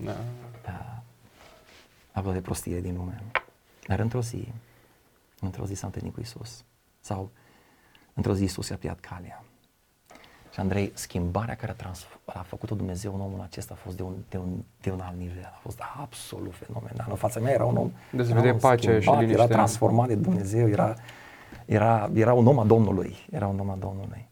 da. 0.00 0.16
a, 0.66 1.02
a 2.12 2.32
de 2.32 2.40
prostie 2.40 2.80
din 2.80 2.96
lume. 2.96 3.22
Dar 3.86 3.98
într-o 3.98 4.20
zi, 4.20 4.48
într-o 5.40 5.66
zi 5.66 5.74
s-a 5.74 5.86
întâlnit 5.86 6.14
cu 6.14 6.20
Isus. 6.20 6.64
Sau 7.00 7.30
într-o 8.14 8.34
zi 8.34 8.44
Isus 8.44 8.68
i-a 8.68 8.76
pliat 8.76 9.00
calea. 9.00 9.44
Și 10.52 10.60
Andrei, 10.60 10.92
schimbarea 10.94 11.54
care 11.54 11.72
a, 11.72 11.74
trans- 11.74 12.06
a 12.24 12.38
făcut-o 12.38 12.74
Dumnezeu 12.74 13.14
în 13.14 13.20
omul 13.20 13.40
acesta 13.40 13.74
a 13.74 13.76
fost 13.76 13.96
de 13.96 14.02
un, 14.02 14.14
de, 14.28 14.36
un, 14.36 14.62
de 14.80 14.90
un 14.90 15.00
alt 15.00 15.18
nivel. 15.18 15.52
A 15.54 15.58
fost 15.60 15.80
absolut 16.00 16.54
fenomenal. 16.54 17.06
În 17.08 17.16
fața 17.16 17.40
mea 17.40 17.52
era 17.52 17.64
un 17.64 17.76
om 17.76 17.90
de 18.12 18.22
se 18.22 18.32
vede 18.32 18.52
pacea 18.52 19.00
și 19.00 19.10
liniștea. 19.10 19.44
Era 19.44 19.46
transformat 19.46 20.08
de 20.08 20.14
Dumnezeu, 20.14 20.68
era, 20.68 20.94
era, 21.64 22.10
era 22.14 22.32
un 22.32 22.46
om 22.46 22.58
a 22.58 22.64
Domnului. 22.64 23.16
Era 23.30 23.46
un 23.46 23.58
om 23.58 23.70
a 23.70 23.76
Domnului. 23.76 24.28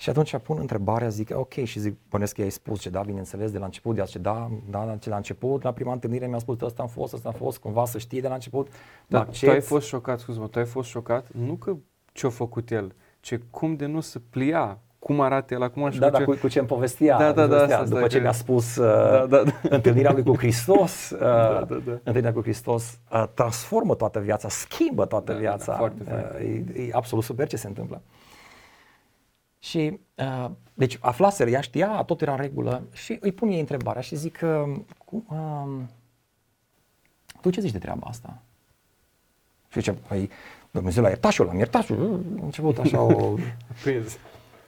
Și 0.00 0.10
atunci 0.10 0.36
pun 0.36 0.56
întrebarea, 0.60 1.08
zic, 1.08 1.30
ok, 1.34 1.52
și 1.52 1.78
zic, 1.78 1.96
bănesc 2.08 2.34
că 2.34 2.42
ai 2.42 2.50
spus 2.50 2.80
ce 2.80 2.90
da, 2.90 3.00
bineînțeles, 3.00 3.50
de 3.50 3.58
la 3.58 3.64
început, 3.64 3.94
de 3.94 4.02
ce 4.02 4.18
da, 4.18 4.50
da, 4.70 4.96
de 5.00 5.10
la 5.10 5.16
început, 5.16 5.62
la 5.62 5.72
prima 5.72 5.92
întâlnire 5.92 6.26
mi-a 6.26 6.38
spus, 6.38 6.60
ăsta 6.60 6.82
am 6.82 6.88
fost, 6.88 7.12
ăsta 7.12 7.28
am 7.28 7.34
fost, 7.34 7.58
cumva 7.58 7.84
să 7.84 7.98
știi 7.98 8.20
de 8.20 8.28
la 8.28 8.34
început. 8.34 8.68
Dar 9.06 9.28
tu 9.40 9.50
ai 9.50 9.60
fost 9.60 9.86
șocat, 9.86 10.18
scuze-mă, 10.18 10.46
tu 10.46 10.58
ai 10.58 10.64
fost 10.64 10.88
șocat, 10.88 11.26
nu 11.32 11.54
că 11.54 11.76
ce-a 12.12 12.28
făcut 12.28 12.70
el, 12.70 12.94
ce 13.20 13.40
cum 13.50 13.76
de 13.76 13.86
nu 13.86 14.00
se 14.00 14.18
plia 14.30 14.78
cum 14.98 15.20
arată 15.20 15.54
el 15.54 15.62
acum 15.62 15.90
și 15.90 15.98
da, 15.98 16.06
cu, 16.06 16.12
da, 16.12 16.18
ce... 16.18 16.24
cu, 16.24 16.36
cu 16.40 16.48
ce 16.48 16.58
îmi 16.58 16.68
povestea, 16.68 17.18
da, 17.18 17.32
da, 17.32 17.46
da, 17.46 17.62
asta, 17.62 17.84
după 17.84 18.06
ce 18.06 18.16
că... 18.16 18.22
mi-a 18.22 18.32
spus 18.32 18.76
uh, 18.76 18.86
da, 18.86 19.26
da, 19.26 19.42
da. 19.42 19.52
întâlnirea 19.76 20.12
lui 20.12 20.22
cu 20.22 20.36
Hristos, 20.36 21.10
uh, 21.10 21.18
da, 21.18 21.66
da, 21.68 21.76
da. 21.84 21.92
întâlnirea 21.92 22.32
cu 22.32 22.40
Hristos 22.40 22.98
uh, 23.12 23.24
transformă 23.34 23.94
toată 23.94 24.18
viața, 24.18 24.48
schimbă 24.48 25.06
toată 25.06 25.32
da, 25.32 25.38
viața, 25.38 25.64
da, 25.64 25.72
da, 25.72 25.78
foarte, 25.78 26.02
uh, 26.40 26.76
e, 26.76 26.82
e 26.82 26.90
absolut 26.92 27.24
super 27.24 27.48
ce 27.48 27.56
se 27.56 27.66
întâmplă. 27.66 28.02
Și, 29.58 30.00
uh, 30.14 30.50
deci 30.74 30.98
aflaseră, 31.00 31.50
ea 31.50 31.60
știa, 31.60 32.02
tot 32.02 32.20
era 32.20 32.32
în 32.32 32.38
regulă 32.38 32.82
și 32.92 33.16
îi 33.20 33.32
pun 33.32 33.48
ei 33.48 33.60
întrebarea 33.60 34.02
și 34.02 34.16
zic, 34.16 34.40
uh, 34.42 34.80
cu, 35.04 35.24
uh, 35.28 35.82
tu 37.40 37.50
ce 37.50 37.60
zici 37.60 37.72
de 37.72 37.78
treaba 37.78 38.06
asta? 38.06 38.42
Și 39.68 39.78
zice, 39.78 39.92
păi, 39.92 40.30
Dumnezeu 40.70 41.02
l-a 41.02 41.08
iertat 41.08 41.32
și 41.32 41.40
eu 41.40 41.46
l-am 41.46 41.56
iertat 41.56 41.84
și 41.84 41.92
uh, 41.92 42.20
a 42.40 42.44
început 42.44 42.78
așa 42.78 43.00
o... 43.00 43.34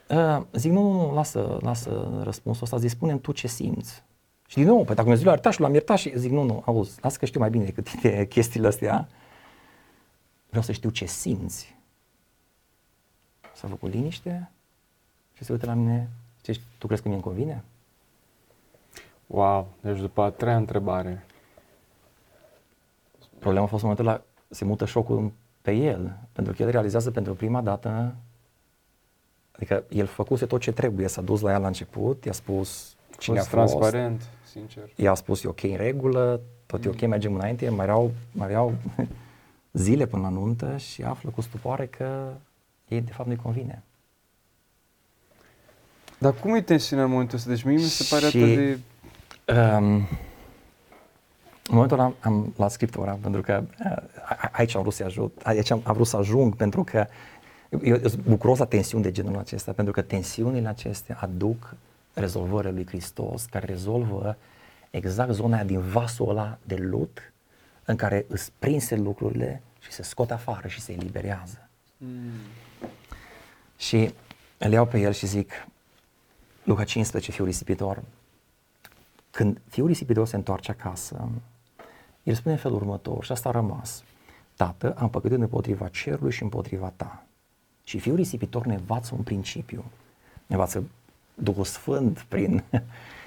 uh, 0.09 0.43
zic, 0.53 0.71
nu, 0.71 0.93
nu, 0.93 1.15
lasă, 1.15 1.59
lasă 1.61 2.21
răspunsul 2.23 2.63
ăsta, 2.63 2.77
zic, 2.77 2.91
spune 2.91 3.19
tu 3.19 3.33
ce 3.33 3.47
simți. 3.47 4.03
Și 4.47 4.57
din 4.57 4.67
nou, 4.67 4.77
păi 4.77 4.85
dacă 4.85 5.01
Dumnezeu 5.01 5.25
l-a 5.25 5.33
iertat 5.33 5.53
și 5.53 5.61
l-am 5.61 5.73
iertat 5.73 5.99
și 5.99 6.19
zic, 6.19 6.31
nu, 6.31 6.43
nu, 6.43 6.63
auzi, 6.67 6.99
lasă 7.03 7.19
că 7.19 7.27
știu 7.27 7.41
mai 7.41 7.51
bine 7.51 7.65
decât 7.65 7.91
tine 7.91 8.25
chestiile 8.35 8.67
astea. 8.67 9.09
Vreau 10.49 10.65
să 10.65 10.73
știu 10.73 10.91
ce 10.91 11.05
simți. 11.05 11.77
S-a 13.55 13.69
făcut 13.69 13.93
liniște, 13.93 14.51
și 15.41 15.47
se 15.47 15.53
uită 15.53 15.67
la 15.67 15.75
mine, 15.75 16.11
ce, 16.41 16.61
tu 16.79 16.87
crezi 16.87 17.03
că 17.03 17.09
mi-e 17.09 17.21
convine? 17.21 17.65
Wow, 19.27 19.69
deci 19.81 19.99
după 19.99 20.23
a 20.23 20.31
treia 20.31 20.57
întrebare. 20.57 21.25
Problema 23.39 23.65
a 23.65 23.69
fost 23.69 23.83
în 23.83 23.89
momentul 23.89 24.13
ăla, 24.13 24.23
se 24.49 24.65
mută 24.65 24.85
șocul 24.85 25.33
pe 25.63 25.73
el, 25.73 26.19
pentru 26.33 26.53
că 26.53 26.63
el 26.63 26.71
realizează 26.71 27.11
pentru 27.11 27.35
prima 27.35 27.61
dată, 27.61 28.15
adică 29.53 29.85
el 29.89 30.07
făcuse 30.07 30.47
tot 30.47 30.61
ce 30.61 30.73
trebuie, 30.73 31.09
s-a 31.09 31.23
dus 31.23 31.41
la 31.41 31.51
ea 31.51 31.59
la 31.59 31.67
început, 31.67 32.25
i-a 32.25 32.33
spus 32.33 32.97
cine 33.19 33.39
a 33.39 33.43
fost, 33.43 33.51
transparent, 33.51 34.29
sincer. 34.45 34.91
I-a 34.97 35.15
spus 35.15 35.45
e 35.45 35.49
ok 35.49 35.63
în 35.63 35.77
regulă, 35.77 36.41
tot 36.67 36.85
mm. 36.85 36.91
e 36.91 36.95
ok, 36.95 37.09
mergem 37.09 37.35
înainte, 37.35 37.69
mai 37.69 37.85
erau, 37.85 38.13
mai 38.33 38.51
erau 38.51 38.75
zile 39.73 40.07
până 40.07 40.23
la 40.23 40.29
nuntă 40.29 40.77
și 40.77 41.03
află 41.03 41.31
cu 41.31 41.41
stupoare 41.41 41.87
că 41.87 42.33
ei 42.89 43.01
de 43.01 43.13
fapt 43.13 43.29
nu-i 43.29 43.37
convine. 43.37 43.83
Dar 46.21 46.33
cum 46.33 46.55
e 46.55 46.61
tensiunea 46.61 47.05
în 47.05 47.11
momentul 47.11 47.37
ăsta? 47.37 47.51
Deci 47.51 47.63
mie 47.63 47.77
mi 47.77 47.83
se 47.83 48.07
pare 48.15 48.29
și, 48.29 48.37
atât 48.37 48.55
de... 48.55 48.79
Um, 49.53 49.95
în 51.67 51.77
momentul 51.77 51.99
ăla 51.99 52.07
am, 52.07 52.17
am 52.21 52.53
luat 52.57 52.71
scriptura 52.71 53.19
pentru 53.23 53.41
că 53.41 53.63
uh, 53.85 54.49
aici 54.53 54.75
am 54.75 54.81
vrut 54.81 54.95
să 54.95 55.05
ajut, 55.05 55.41
aici 55.43 55.71
am, 55.71 55.81
am 55.85 55.95
vrut 55.95 56.07
să 56.07 56.17
ajung 56.17 56.57
pentru 56.57 56.85
că 56.85 57.07
eu 57.83 57.97
sunt 57.97 58.23
bucuros 58.23 58.59
la 58.59 58.65
tensiuni 58.65 59.03
de 59.03 59.11
genul 59.11 59.39
acesta, 59.39 59.73
pentru 59.73 59.93
că 59.93 60.03
tensiunile 60.03 60.69
acestea 60.69 61.19
aduc 61.21 61.75
rezolvările 62.15 62.73
lui 62.73 62.87
Hristos, 62.87 63.45
care 63.45 63.67
rezolvă 63.67 64.37
exact 64.91 65.33
zona 65.33 65.55
aia 65.55 65.65
din 65.65 65.81
vasul 65.81 66.29
ăla 66.29 66.59
de 66.63 66.75
lut 66.75 67.33
în 67.85 67.97
care 67.97 68.25
îți 68.29 68.53
prinse 68.59 68.97
lucrurile 68.97 69.63
și 69.81 69.93
se 69.93 70.03
scot 70.03 70.31
afară 70.31 70.69
și 70.69 70.81
se 70.81 70.93
eliberează. 70.93 71.69
Mm. 71.97 72.31
Și 73.77 74.15
îl 74.59 74.73
iau 74.73 74.87
pe 74.87 74.99
el 74.99 75.13
și 75.13 75.27
zic, 75.27 75.53
Luca 76.71 76.85
15, 76.85 77.31
fiul 77.31 77.47
risipitor. 77.47 78.03
Când 79.31 79.61
fiul 79.69 79.87
risipitor 79.87 80.27
se 80.27 80.37
întoarce 80.37 80.71
acasă, 80.71 81.29
el 82.23 82.35
spune 82.35 82.55
în 82.55 82.61
felul 82.61 82.77
următor 82.77 83.25
și 83.25 83.33
asta 83.33 83.49
a 83.49 83.53
rămas. 83.53 84.05
Tată, 84.57 84.95
am 84.99 85.11
păcătuit 85.11 85.41
împotriva 85.41 85.89
cerului 85.89 86.33
și 86.33 86.43
împotriva 86.43 86.93
ta. 86.97 87.25
Și 87.85 87.99
fiul 87.99 88.17
risipitor 88.17 88.67
ne 88.67 88.75
învață 88.75 89.15
un 89.15 89.23
principiu. 89.23 89.85
Ne 90.47 90.55
învață 90.55 90.85
Duhul 91.35 91.65
Sfânt 91.65 92.21
prin... 92.29 92.63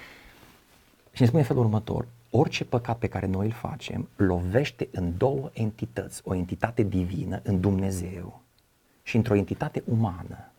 și 1.14 1.22
ne 1.22 1.26
spune 1.26 1.42
în 1.42 1.48
felul 1.48 1.64
următor. 1.64 2.08
Orice 2.30 2.66
păcat 2.66 2.98
pe 2.98 3.08
care 3.08 3.26
noi 3.26 3.46
îl 3.46 3.52
facem 3.52 4.08
lovește 4.16 4.88
în 4.92 5.18
două 5.18 5.50
entități. 5.54 6.22
O 6.24 6.36
entitate 6.36 6.84
divină 6.84 7.40
în 7.44 7.60
Dumnezeu 7.60 8.42
și 9.02 9.16
într-o 9.16 9.36
entitate 9.36 9.84
umană. 9.86 10.53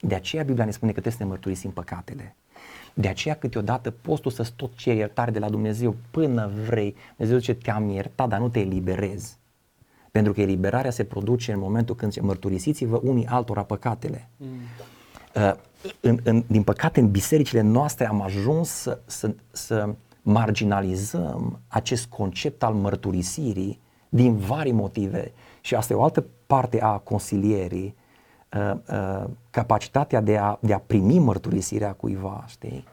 De 0.00 0.14
aceea 0.14 0.42
Biblia 0.42 0.64
ne 0.64 0.70
spune 0.70 0.92
că 0.92 1.00
trebuie 1.00 1.18
să 1.18 1.24
ne 1.24 1.30
mărturisim 1.34 1.70
păcatele. 1.70 2.36
De 2.94 3.08
aceea 3.08 3.34
câteodată 3.34 3.90
postul 3.90 4.30
să-ți 4.30 4.52
tot 4.56 4.76
ceri 4.76 4.96
iertare 4.96 5.30
de 5.30 5.38
la 5.38 5.48
Dumnezeu 5.48 5.96
până 6.10 6.50
vrei. 6.66 6.94
Dumnezeu 7.16 7.38
zice, 7.38 7.54
te-am 7.54 7.88
iertat, 7.88 8.28
dar 8.28 8.40
nu 8.40 8.48
te 8.48 8.58
eliberezi. 8.58 9.36
Pentru 10.10 10.32
că 10.32 10.40
eliberarea 10.40 10.90
se 10.90 11.04
produce 11.04 11.52
în 11.52 11.58
momentul 11.58 11.94
când 11.94 12.12
se 12.12 12.20
mărturisiți-vă 12.20 13.00
unii 13.02 13.26
altora 13.26 13.62
păcatele. 13.62 14.28
Mm. 14.36 14.46
Uh, 15.34 15.52
în, 16.00 16.18
în, 16.24 16.44
din 16.46 16.62
păcate, 16.62 17.00
în 17.00 17.10
bisericile 17.10 17.60
noastre 17.60 18.06
am 18.06 18.20
ajuns 18.20 18.68
să, 18.68 18.98
să, 19.06 19.34
să 19.50 19.94
marginalizăm 20.22 21.60
acest 21.68 22.06
concept 22.06 22.62
al 22.62 22.74
mărturisirii 22.74 23.80
din 24.08 24.36
vari 24.36 24.70
motive. 24.70 25.32
Și 25.60 25.74
asta 25.74 25.92
e 25.92 25.96
o 25.96 26.02
altă 26.02 26.26
parte 26.46 26.82
a 26.82 26.96
consilierii 26.96 27.84
uh, 27.84 27.92
uh, 27.92 28.05
capacitatea 29.50 30.20
de 30.20 30.36
a, 30.36 30.58
de 30.60 30.72
a 30.72 30.78
primi 30.78 31.18
mărturisirea 31.18 31.92
cuiva, 31.92 32.44
știi? 32.46 32.84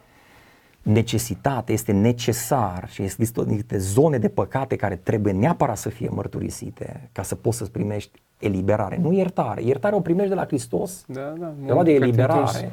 Necesitate, 0.82 1.74
este 1.74 1.92
necesar 1.92 2.90
și 2.90 3.02
există 3.02 3.44
niște 3.44 3.78
zone 3.78 4.18
de 4.18 4.30
păcate 4.30 4.76
care 4.76 4.96
trebuie 4.96 5.34
neapărat 5.34 5.78
să 5.78 5.90
fie 5.90 6.10
mărturisite 6.10 7.10
ca 7.12 7.24
să 7.24 7.36
poți 7.36 7.58
să 7.58 7.66
primești 7.66 8.22
eliberare, 8.40 8.98
nu 8.98 9.14
iertare. 9.14 9.64
Iertare 9.64 9.96
o 9.96 10.00
primești 10.00 10.30
de 10.30 10.36
la 10.36 10.46
Hristos, 10.46 11.04
da, 11.08 11.22
da, 11.22 11.54
de 11.66 11.84
de 11.84 11.92
eliberare. 11.92 12.72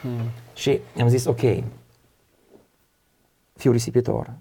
Hmm. 0.00 0.28
Și 0.54 0.80
am 1.00 1.08
zis, 1.08 1.24
ok, 1.24 1.40
fiu 3.52 3.72
risipitor, 3.72 4.34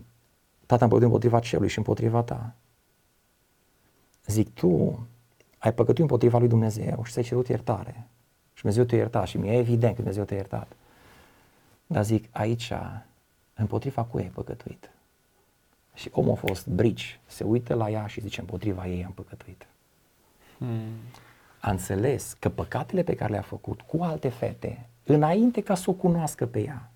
tata 0.65 0.83
am 0.83 0.89
păcătuit 0.89 1.03
împotriva 1.03 1.39
celui 1.39 1.67
și 1.67 1.77
împotriva 1.77 2.21
ta. 2.21 2.55
Zic, 4.25 4.53
tu 4.53 4.99
ai 5.65 5.73
păcătuit 5.73 5.99
împotriva 5.99 6.37
lui 6.37 6.47
Dumnezeu 6.47 7.03
și 7.03 7.11
ți-ai 7.11 7.23
cerut 7.23 7.47
iertare. 7.47 8.07
Și 8.53 8.61
Dumnezeu 8.61 8.83
te-a 8.83 8.97
iertat 8.97 9.27
și 9.27 9.37
mi-e 9.37 9.57
evident 9.57 9.95
că 9.95 10.01
Dumnezeu 10.01 10.23
te-a 10.23 10.37
iertat. 10.37 10.71
Dar 11.87 12.03
zic, 12.03 12.25
aici, 12.31 12.71
împotriva 13.53 14.03
cui 14.03 14.21
ai 14.21 14.27
păcătuit? 14.27 14.89
Și 15.93 16.09
omul 16.11 16.31
a 16.31 16.35
fost 16.35 16.67
brici, 16.67 17.19
se 17.25 17.43
uită 17.43 17.73
la 17.73 17.89
ea 17.89 18.07
și 18.07 18.21
zice, 18.21 18.39
împotriva 18.39 18.87
ei 18.87 19.05
am 19.05 19.11
păcătuit. 19.11 19.67
Hmm. 20.57 20.69
A 21.59 21.71
înțeles 21.71 22.35
că 22.39 22.49
păcatele 22.49 23.03
pe 23.03 23.15
care 23.15 23.31
le-a 23.31 23.41
făcut 23.41 23.81
cu 23.81 24.03
alte 24.03 24.29
fete, 24.29 24.89
înainte 25.03 25.61
ca 25.61 25.75
să 25.75 25.89
o 25.89 25.93
cunoască 25.93 26.45
pe 26.45 26.59
ea, 26.63 26.91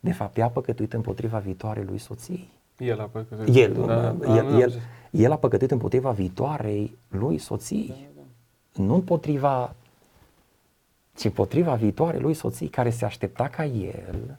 de 0.00 0.12
fapt 0.12 0.36
ea 0.36 0.44
a 0.44 0.48
păcătuit 0.48 0.92
împotriva 0.92 1.38
viitoarei 1.38 1.84
lui 1.84 1.98
soției. 1.98 2.48
El 2.78 3.00
a 3.00 3.04
păcătuit. 3.04 3.56
El, 3.56 3.72
da, 3.72 4.08
el, 4.08 4.16
da, 4.18 4.36
el, 4.36 4.60
el, 4.60 4.72
el 5.10 5.32
a 5.32 5.36
păcătuit 5.36 5.70
împotriva 5.70 6.10
viitoarei 6.10 6.96
lui 7.08 7.38
soții. 7.38 8.12
Da, 8.74 8.82
da. 8.82 8.88
Nu 8.88 8.94
împotriva, 8.94 9.74
ci 11.16 11.24
împotriva 11.24 11.74
viitoarei 11.74 12.20
lui 12.20 12.34
soții, 12.34 12.68
care 12.68 12.90
se 12.90 13.04
aștepta 13.04 13.48
ca 13.48 13.64
el 13.64 14.38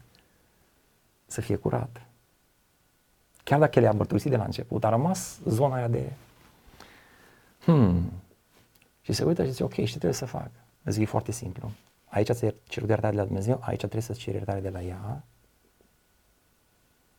să 1.26 1.42
fie 1.42 1.56
curat. 1.56 2.02
Chiar 3.44 3.60
dacă 3.60 3.80
le-a 3.80 3.92
mărturisit 3.92 4.32
de 4.32 4.38
la 4.38 4.44
început, 4.44 4.84
a 4.84 4.90
rămas 4.90 5.40
zona 5.46 5.76
aia 5.76 5.88
de 5.88 6.12
hmm. 7.60 8.12
Și 9.02 9.14
se 9.14 9.24
uită 9.24 9.44
și 9.44 9.52
zice, 9.52 9.64
ok, 9.64 9.74
ce 9.74 9.86
trebuie 9.86 10.14
să 10.14 10.26
fac? 10.26 10.50
Zic, 10.86 11.02
e 11.02 11.06
foarte 11.06 11.32
simplu. 11.32 11.72
Aici 12.06 12.30
ți-ai 12.32 12.56
cerut 12.64 12.90
iertare 12.90 13.14
de 13.14 13.20
la 13.20 13.26
Dumnezeu, 13.26 13.60
aici 13.62 13.78
trebuie 13.78 14.02
să-ți 14.02 14.20
ceri 14.20 14.36
iertare 14.36 14.60
de 14.60 14.70
la 14.70 14.82
ea. 14.82 15.24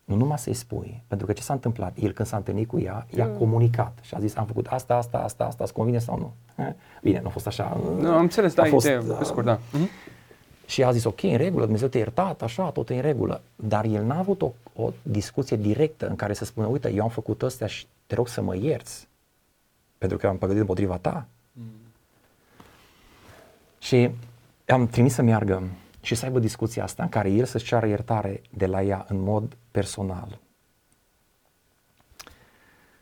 Nu 0.06 0.14
numai 0.14 0.38
să-i 0.38 0.54
spui, 0.54 1.02
pentru 1.06 1.26
că 1.26 1.32
ce 1.32 1.42
s-a 1.42 1.52
întâmplat? 1.52 1.96
El 2.00 2.12
când 2.12 2.28
s-a 2.28 2.36
întâlnit 2.36 2.68
cu 2.68 2.80
ea, 2.80 3.06
i-a 3.16 3.26
mm. 3.26 3.36
comunicat 3.36 3.98
și 4.02 4.14
a 4.14 4.18
zis, 4.18 4.36
am 4.36 4.46
făcut 4.46 4.66
asta, 4.66 4.94
asta, 4.94 5.18
asta, 5.18 5.44
asta, 5.44 5.64
îți 5.64 5.72
convine 5.72 5.98
sau 5.98 6.18
nu? 6.18 6.32
Bine, 7.02 7.20
nu 7.20 7.26
a 7.26 7.30
fost 7.30 7.46
așa. 7.46 7.80
Nu, 8.00 8.10
am 8.10 8.20
înțeles, 8.20 8.54
da, 8.54 8.64
fost, 8.64 8.86
ideea, 8.86 9.14
pe 9.18 9.24
scurt, 9.24 9.46
da. 9.46 9.58
Mm-hmm. 9.58 10.14
Și 10.66 10.82
a 10.82 10.90
zis, 10.92 11.04
ok, 11.04 11.22
în 11.22 11.36
regulă, 11.36 11.62
Dumnezeu 11.62 11.88
te-a 11.88 12.00
iertat, 12.00 12.42
așa, 12.42 12.70
tot 12.70 12.90
e 12.90 12.94
în 12.94 13.00
regulă. 13.00 13.40
Dar 13.56 13.84
el 13.84 14.04
n-a 14.04 14.18
avut 14.18 14.42
o, 14.42 14.52
o 14.74 14.92
discuție 15.02 15.56
directă 15.56 16.08
în 16.08 16.16
care 16.16 16.32
să 16.32 16.44
spună, 16.44 16.66
uite, 16.66 16.92
eu 16.92 17.02
am 17.02 17.08
făcut 17.08 17.42
astea 17.42 17.66
și 17.66 17.86
te 18.06 18.14
rog 18.14 18.28
să 18.28 18.42
mă 18.42 18.56
ierți, 18.56 19.08
pentru 19.98 20.18
că 20.18 20.26
am 20.26 20.36
păgătit 20.36 20.60
împotriva 20.60 20.96
ta. 20.96 21.26
Mm. 21.52 21.64
Și 23.78 24.10
am 24.66 24.86
trimis 24.86 25.14
să 25.14 25.22
meargă 25.22 25.62
și 26.06 26.14
să 26.14 26.24
aibă 26.24 26.38
discuția 26.38 26.82
asta 26.82 27.02
în 27.02 27.08
care 27.08 27.30
el 27.30 27.44
să-și 27.44 27.64
ceară 27.64 27.86
iertare 27.86 28.42
de 28.56 28.66
la 28.66 28.82
ea 28.82 29.04
în 29.08 29.20
mod 29.20 29.56
personal. 29.70 30.38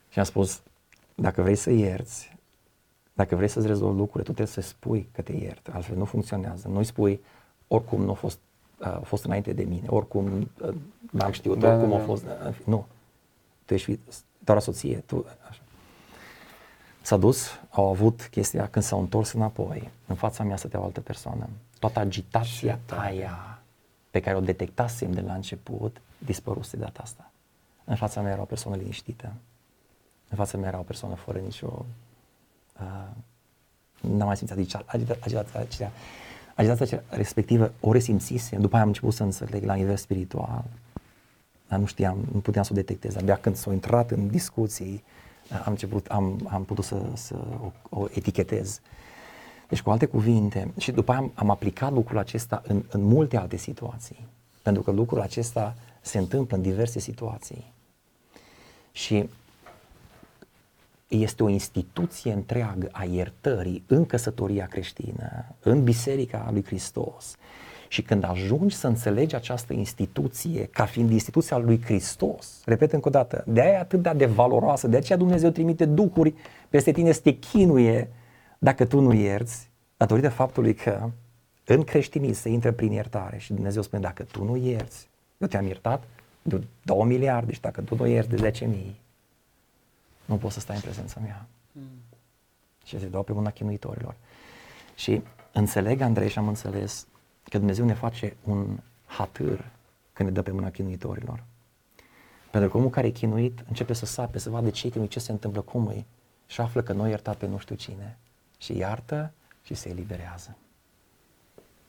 Și 0.09 0.19
am 0.19 0.25
spus, 0.25 0.63
dacă 1.15 1.43
vrei 1.43 1.57
să 1.57 1.71
ierți, 1.71 2.37
dacă 3.13 3.37
vrei 3.37 3.49
să-ți 3.49 3.67
rezolvi 3.67 3.99
lucrurile, 3.99 4.23
tu 4.23 4.33
trebuie 4.33 4.55
să 4.55 4.61
spui 4.61 5.09
că 5.13 5.23
te 5.23 5.33
iert, 5.33 5.69
altfel 5.73 5.97
nu 5.97 6.05
funcționează. 6.05 6.69
Nu-i 6.69 6.85
spui, 6.85 7.21
oricum 7.69 8.03
nu 8.03 8.11
a 8.11 8.15
fost, 8.15 8.39
a 8.81 8.89
fost 8.89 9.25
înainte 9.25 9.53
de 9.53 9.65
mine, 9.65 9.87
oricum 9.89 10.51
n-am 11.11 11.33
știut, 11.33 11.59
da, 11.59 11.69
oricum 11.69 11.91
da, 11.91 11.97
da. 11.97 12.03
a 12.03 12.07
fost, 12.07 12.25
nu. 12.65 12.87
Tu 13.65 13.75
ești 13.75 13.99
doar 14.39 14.59
soție, 14.59 14.97
tu, 14.97 15.25
așa. 15.49 15.61
S-a 17.03 17.17
dus, 17.17 17.49
au 17.71 17.89
avut 17.89 18.29
chestia 18.31 18.69
când 18.69 18.85
s-au 18.85 19.01
întors 19.01 19.33
înapoi, 19.33 19.91
în 20.07 20.15
fața 20.15 20.45
mea 20.45 20.57
stătea 20.57 20.81
o 20.81 20.85
altă 20.85 21.01
persoană. 21.01 21.49
Toată 21.85 21.99
agitația 21.99 22.79
aia 22.87 23.59
pe 24.11 24.21
care 24.21 24.37
o 24.37 24.41
detectasem 24.41 25.13
de 25.13 25.21
la 25.21 25.35
început, 25.35 26.01
dispăruse 26.19 26.77
data 26.77 27.01
asta. 27.03 27.31
În 27.85 27.97
fața 27.97 28.21
mea 28.21 28.33
era 28.33 28.41
o 28.41 28.45
persoană 28.45 28.77
liniștită. 28.77 29.33
În 30.29 30.37
fața 30.37 30.59
mea 30.59 30.69
era 30.69 30.79
o 30.79 30.83
persoană 30.83 31.15
fără 31.15 31.39
nicio... 31.39 31.85
Uh, 32.81 33.09
n-am 34.01 34.27
mai 34.27 34.37
simțit 34.37 34.57
agitația, 34.57 34.85
agitația 34.89 35.61
aceea 35.61 35.91
agitația 36.55 37.03
respectivă 37.09 37.73
o 37.81 37.93
resimțisem, 37.93 38.61
după 38.61 38.75
aia 38.75 38.83
am 38.83 38.89
început 38.89 39.15
să 39.15 39.23
înțeleg 39.23 39.65
la 39.65 39.75
nivel 39.75 39.97
spiritual, 39.97 40.65
dar 41.69 41.79
nu 41.79 41.87
știam, 41.87 42.19
nu 42.33 42.39
puteam 42.39 42.65
să 42.65 42.73
o 42.73 42.77
detectez. 42.77 43.17
Abia 43.17 43.37
când 43.37 43.57
s-au 43.57 43.73
intrat 43.73 44.11
în 44.11 44.29
discuții, 44.29 45.05
am 45.51 45.73
început, 45.73 46.07
am, 46.07 46.49
am 46.51 46.65
putut 46.65 46.85
să, 46.85 47.03
să 47.15 47.35
o, 47.61 47.99
o 48.01 48.07
etichetez. 48.11 48.81
Deci, 49.75 49.83
cu 49.83 49.91
alte 49.91 50.07
cuvinte, 50.07 50.73
și 50.79 50.93
după 50.93 51.13
aia 51.13 51.21
am, 51.21 51.33
am 51.35 51.51
aplicat 51.51 51.93
lucrul 51.93 52.19
acesta 52.19 52.63
în, 52.67 52.85
în 52.89 53.03
multe 53.03 53.37
alte 53.37 53.57
situații. 53.57 54.27
Pentru 54.63 54.83
că 54.83 54.91
lucrul 54.91 55.21
acesta 55.21 55.75
se 56.01 56.19
întâmplă 56.19 56.57
în 56.57 56.63
diverse 56.63 56.99
situații. 56.99 57.73
Și 58.93 59.29
este 61.09 61.43
o 61.43 61.49
instituție 61.49 62.33
întreagă 62.33 62.89
a 62.93 63.05
iertării 63.05 63.85
în 63.87 64.07
căsătoria 64.07 64.67
creștină, 64.67 65.45
în 65.61 65.85
Biserica 65.85 66.49
lui 66.53 66.65
Hristos. 66.65 67.37
Și 67.89 68.03
când 68.03 68.25
ajungi 68.25 68.77
să 68.77 68.87
înțelegi 68.87 69.35
această 69.35 69.73
instituție 69.73 70.65
ca 70.65 70.85
fiind 70.85 71.11
instituția 71.11 71.57
lui 71.57 71.83
Hristos, 71.85 72.63
repet 72.65 72.93
încă 72.93 73.09
o 73.09 73.11
dată, 73.11 73.45
de 73.47 73.61
aia 73.61 73.73
e 73.73 73.79
atât 73.79 74.13
de 74.13 74.27
valoroasă, 74.27 74.89
de 74.89 74.97
aceea 74.97 75.19
Dumnezeu 75.19 75.51
trimite 75.51 75.85
duhuri 75.85 76.35
peste 76.69 76.93
tine 76.93 77.13
să 77.13 77.21
te 77.21 77.33
chinuie 77.39 78.11
dacă 78.59 78.87
tu 78.87 79.01
nu 79.01 79.13
ierți, 79.13 79.71
datorită 79.97 80.29
faptului 80.29 80.75
că 80.75 81.11
în 81.65 81.85
creștinism 81.85 82.41
se 82.41 82.49
intră 82.49 82.73
prin 82.73 82.93
iertare 82.93 83.39
și 83.39 83.53
Dumnezeu 83.53 83.83
spune 83.83 84.03
dacă 84.03 84.23
tu 84.23 84.45
nu 84.45 84.57
ierți, 84.57 85.09
eu 85.39 85.49
te-am 85.49 85.67
iertat 85.67 86.05
de 86.43 86.65
2 86.83 87.05
miliarde 87.05 87.53
și 87.53 87.61
dacă 87.61 87.81
tu 87.81 87.95
nu 87.95 88.07
ierți 88.07 88.31
de 88.31 88.37
10 88.37 88.65
mii, 88.65 89.01
nu 90.25 90.37
poți 90.37 90.55
să 90.55 90.61
stai 90.61 90.77
în 90.77 90.83
prezența 90.83 91.21
mea. 91.21 91.47
Mm. 91.73 91.83
Și 92.85 92.99
se 92.99 93.07
dau 93.07 93.23
pe 93.23 93.33
mâna 93.33 93.51
chinuitorilor. 93.51 94.15
Și 94.95 95.23
înțeleg, 95.53 96.01
Andrei, 96.01 96.29
și 96.29 96.39
am 96.39 96.49
înțeles 96.49 97.07
că 97.51 97.59
Dumnezeu 97.59 97.85
ne 97.85 97.95
face 97.95 98.37
un 98.45 98.79
hatâr 99.07 99.65
când 100.13 100.29
ne 100.29 100.35
dă 100.35 100.43
pe 100.43 100.51
mâna 100.51 100.71
chinuitorilor. 100.71 101.45
Pentru 102.51 102.71
că 102.71 102.77
omul 102.77 102.91
care 102.91 103.07
e 103.07 103.11
chinuit 103.11 103.65
începe 103.69 103.93
să 103.93 104.07
sape, 104.07 104.39
să 104.39 104.51
vadă 104.51 104.71
ce 104.71 104.89
chinuit, 104.89 105.11
ce 105.11 105.19
se 105.19 105.33
întâmplă, 105.33 105.61
cum 105.61 105.89
e 105.89 106.05
și 106.47 106.61
află 106.61 106.83
că 106.83 106.93
noi 106.93 107.09
iertat 107.09 107.37
pe 107.37 107.47
nu 107.47 107.59
știu 107.59 107.75
cine. 107.75 108.19
Și 108.65 108.77
iartă 108.77 109.33
și 109.63 109.75
se 109.75 109.89
eliberează. 109.89 110.57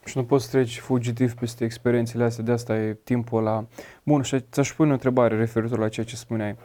Și 0.05 0.17
nu 0.17 0.25
poți 0.25 0.49
treci 0.49 0.79
fugitiv 0.79 1.33
peste 1.33 1.63
experiențele 1.63 2.23
astea, 2.23 2.43
de 2.43 2.51
asta 2.51 2.77
e 2.77 2.93
timpul 2.93 3.43
la... 3.43 3.65
Bun, 4.03 4.21
și 4.21 4.39
ți-aș 4.39 4.73
pune 4.73 4.89
o 4.89 4.93
întrebare 4.93 5.35
referitor 5.35 5.77
la 5.79 5.89
ceea 5.89 6.05
ce 6.05 6.15
spuneai. 6.15 6.55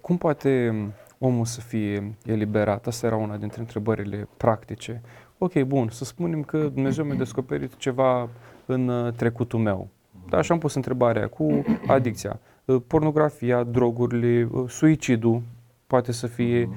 Cum 0.00 0.16
poate 0.16 0.74
omul 1.18 1.44
să 1.44 1.60
fie 1.60 2.14
eliberat? 2.24 2.86
Asta 2.86 3.06
era 3.06 3.16
una 3.16 3.36
dintre 3.36 3.60
întrebările 3.60 4.28
practice. 4.36 5.02
Ok, 5.38 5.62
bun, 5.62 5.88
să 5.88 6.04
spunem 6.04 6.42
că 6.42 6.58
Dumnezeu 6.58 7.04
mi-a 7.04 7.14
descoperit 7.14 7.76
ceva 7.76 8.28
în 8.66 8.88
uh, 8.88 9.12
trecutul 9.12 9.58
meu. 9.58 9.88
Da, 10.28 10.42
și 10.42 10.52
am 10.52 10.58
pus 10.58 10.74
întrebarea 10.74 11.28
cu 11.28 11.64
adicția, 11.86 12.40
uh, 12.64 12.82
pornografia, 12.86 13.62
drogurile, 13.62 14.48
uh, 14.50 14.68
suicidul, 14.68 15.42
poate 15.86 16.12
să 16.12 16.26
fie 16.26 16.68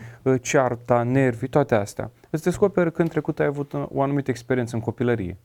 cearta, 0.41 1.03
nervi, 1.03 1.47
toate 1.47 1.75
astea. 1.75 2.11
Îți 2.33 2.43
descoperi 2.43 2.91
că 2.91 3.01
în 3.01 3.07
trecut 3.07 3.39
ai 3.39 3.45
avut 3.45 3.73
o 3.73 4.01
anumită 4.01 4.29
experiență 4.29 4.75
în 4.75 4.81
copilărie. 4.81 5.37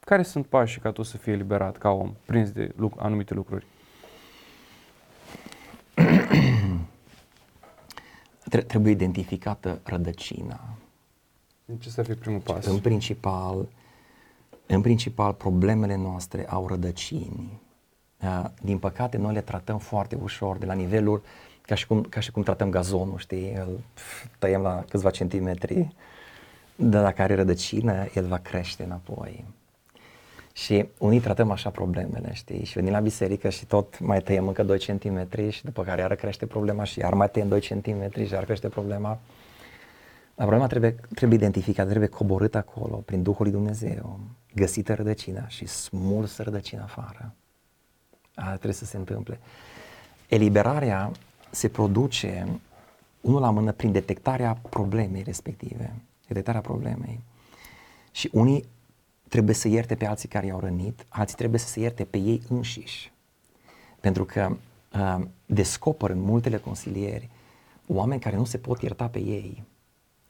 Care 0.00 0.22
sunt 0.22 0.46
pașii 0.46 0.80
ca 0.80 0.90
tu 0.90 1.02
să 1.02 1.16
fii 1.16 1.32
eliberat 1.32 1.78
ca 1.78 1.90
om, 1.90 2.14
prins 2.24 2.50
de 2.50 2.74
anumite 2.96 3.34
lucruri? 3.34 3.66
trebuie 8.66 8.92
identificată 8.92 9.80
rădăcina. 9.82 10.60
Ce 11.78 11.90
să 11.90 12.02
fie 12.02 12.14
primul 12.14 12.40
pas? 12.40 12.66
În 12.66 12.78
principal, 12.78 13.68
în 14.66 14.80
principal, 14.80 15.32
problemele 15.32 15.96
noastre 15.96 16.48
au 16.48 16.66
rădăcini. 16.66 17.60
Uh, 18.22 18.44
din 18.62 18.78
păcate, 18.78 19.16
noi 19.16 19.32
le 19.32 19.40
tratăm 19.40 19.78
foarte 19.78 20.18
ușor, 20.22 20.56
de 20.56 20.66
la 20.66 20.74
nivelul, 20.74 21.22
ca 21.60 21.74
și 21.74 21.86
cum, 21.86 22.02
ca 22.02 22.20
și 22.20 22.30
cum 22.30 22.42
tratăm 22.42 22.70
gazonul, 22.70 23.18
știi? 23.18 23.52
Îl 23.52 23.80
tăiem 24.38 24.62
la 24.62 24.84
câțiva 24.88 25.10
centimetri, 25.10 25.94
dar 26.82 27.02
dacă 27.02 27.22
are 27.22 27.34
rădăcină, 27.34 28.06
el 28.14 28.26
va 28.26 28.38
crește 28.38 28.82
înapoi. 28.82 29.44
Și 30.52 30.88
unii 30.98 31.20
tratăm 31.20 31.50
așa 31.50 31.70
problemele, 31.70 32.30
știi? 32.32 32.64
Și 32.64 32.72
venim 32.72 32.92
la 32.92 33.00
biserică 33.00 33.48
și 33.48 33.64
tot 33.64 33.98
mai 33.98 34.20
tăiem 34.20 34.46
încă 34.46 34.62
2 34.62 34.78
cm 34.78 35.48
și 35.50 35.64
după 35.64 35.82
care 35.82 36.00
iar 36.00 36.14
crește 36.14 36.46
problema 36.46 36.84
și 36.84 36.98
iar 36.98 37.14
mai 37.14 37.30
tăiem 37.30 37.48
2 37.48 37.60
cm 37.60 38.24
și 38.24 38.32
iar 38.32 38.44
crește 38.44 38.68
problema. 38.68 39.18
Dar 40.34 40.46
problema 40.46 40.66
trebuie, 40.66 40.96
trebuie 41.14 41.38
identificată, 41.38 41.88
trebuie 41.88 42.08
coborât 42.08 42.54
acolo 42.54 42.96
prin 42.96 43.22
Duhul 43.22 43.44
lui 43.44 43.52
Dumnezeu, 43.52 44.20
găsită 44.54 44.94
rădăcina 44.94 45.48
și 45.48 45.66
smulsă 45.66 46.42
rădăcina 46.42 46.82
afară. 46.82 47.34
Asta 48.34 48.50
trebuie 48.50 48.72
să 48.72 48.84
se 48.84 48.96
întâmple. 48.96 49.38
Eliberarea 50.28 51.10
se 51.50 51.68
produce 51.68 52.46
unul 53.20 53.40
la 53.40 53.50
mână 53.50 53.72
prin 53.72 53.92
detectarea 53.92 54.58
problemei 54.68 55.22
respective, 55.22 55.94
detectarea 56.32 56.60
problemei. 56.60 57.20
Și 58.10 58.28
unii 58.32 58.64
trebuie 59.28 59.54
să 59.54 59.68
ierte 59.68 59.94
pe 59.94 60.06
alții 60.06 60.28
care 60.28 60.46
i-au 60.46 60.60
rănit, 60.60 61.06
alții 61.08 61.36
trebuie 61.36 61.60
să 61.60 61.68
se 61.68 61.80
ierte 61.80 62.04
pe 62.04 62.18
ei 62.18 62.42
înșiși. 62.48 63.12
Pentru 64.00 64.24
că 64.24 64.56
uh, 64.92 65.24
descoper 65.46 66.10
în 66.10 66.20
multele 66.20 66.56
consilieri 66.56 67.28
oameni 67.86 68.20
care 68.20 68.36
nu 68.36 68.44
se 68.44 68.58
pot 68.58 68.82
ierta 68.82 69.08
pe 69.08 69.18
ei. 69.18 69.62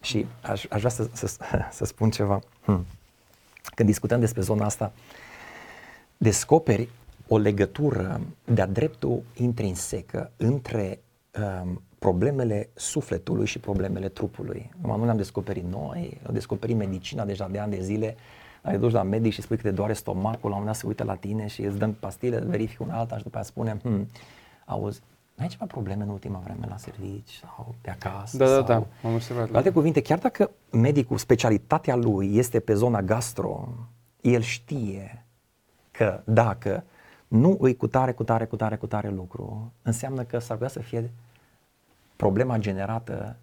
Și 0.01 0.27
aș, 0.43 0.65
aș 0.71 0.79
vrea 0.79 0.91
să, 0.91 1.09
să, 1.13 1.27
să 1.71 1.85
spun 1.85 2.11
ceva. 2.11 2.41
Hmm. 2.63 2.87
Când 3.75 3.89
discutăm 3.89 4.21
despre 4.21 4.41
zona 4.41 4.65
asta, 4.65 4.93
descoperi 6.17 6.89
o 7.29 7.39
legătură 7.39 8.21
de-a 8.45 8.67
dreptul 8.67 9.23
intrinsecă 9.35 10.31
între 10.37 11.01
um, 11.63 11.83
problemele 12.03 12.69
sufletului 12.75 13.47
și 13.47 13.59
problemele 13.59 14.09
trupului. 14.09 14.71
Numai 14.81 14.99
nu 14.99 15.05
le-am 15.05 15.17
descoperit 15.17 15.65
noi, 15.65 16.19
le-am 16.23 16.35
descoperit 16.35 16.77
medicina 16.77 17.25
deja 17.25 17.49
de 17.49 17.59
ani 17.59 17.71
de 17.71 17.81
zile. 17.81 18.17
Ai 18.63 18.79
duci 18.79 18.93
la 18.93 19.03
medic 19.03 19.33
și 19.33 19.43
spui 19.43 19.57
că 19.57 19.63
te 19.63 19.71
doare 19.71 19.93
stomacul, 19.93 20.51
la 20.51 20.57
un 20.57 20.63
moment 20.63 20.67
dat 20.67 20.77
se 20.77 20.87
uită 20.87 21.05
la 21.05 21.15
tine 21.15 21.47
și 21.47 21.63
îți 21.63 21.79
dăm 21.79 21.93
pastile, 21.93 22.39
verifică 22.39 22.83
un 22.83 22.91
alta 22.91 23.17
și 23.17 23.23
după 23.23 23.39
aceea 23.39 23.53
spune, 23.53 23.77
hm, 23.83 24.09
auzi, 24.65 25.01
ai 25.37 25.47
ceva 25.47 25.65
probleme 25.65 26.03
în 26.03 26.09
ultima 26.09 26.41
vreme 26.45 26.67
la 26.69 26.77
servici 26.77 27.41
sau 27.41 27.75
de 27.83 27.91
acasă? 27.91 28.37
Da, 28.37 28.47
sau... 28.47 28.63
da, 28.63 28.67
da, 28.67 29.09
am 29.09 29.15
observat. 29.15 29.51
Cu 29.51 29.57
alte 29.57 29.71
cuvinte, 29.71 30.03
chiar 30.03 30.19
dacă 30.19 30.51
medicul, 30.71 31.19
specialitatea 31.19 31.97
lui 31.97 32.37
este 32.37 32.61
pe 32.61 32.75
zona 32.75 33.03
gastro, 33.03 33.69
el 34.21 34.41
știe 34.41 35.27
că 35.91 36.21
dacă 36.25 36.85
nu 37.29 37.57
îi 37.61 37.77
cu 37.77 37.87
tare, 37.87 38.13
cu 38.13 38.25
tare, 38.25 38.45
cu 38.47 38.57
tare, 38.57 38.77
cu 38.77 38.87
tare 38.87 39.11
lucru, 39.11 39.73
înseamnă 39.83 40.23
că 40.23 40.39
s-ar 40.39 40.57
putea 40.57 40.73
să 40.73 40.81
fie 40.81 41.11
problema 42.23 42.59
generată 42.59 43.37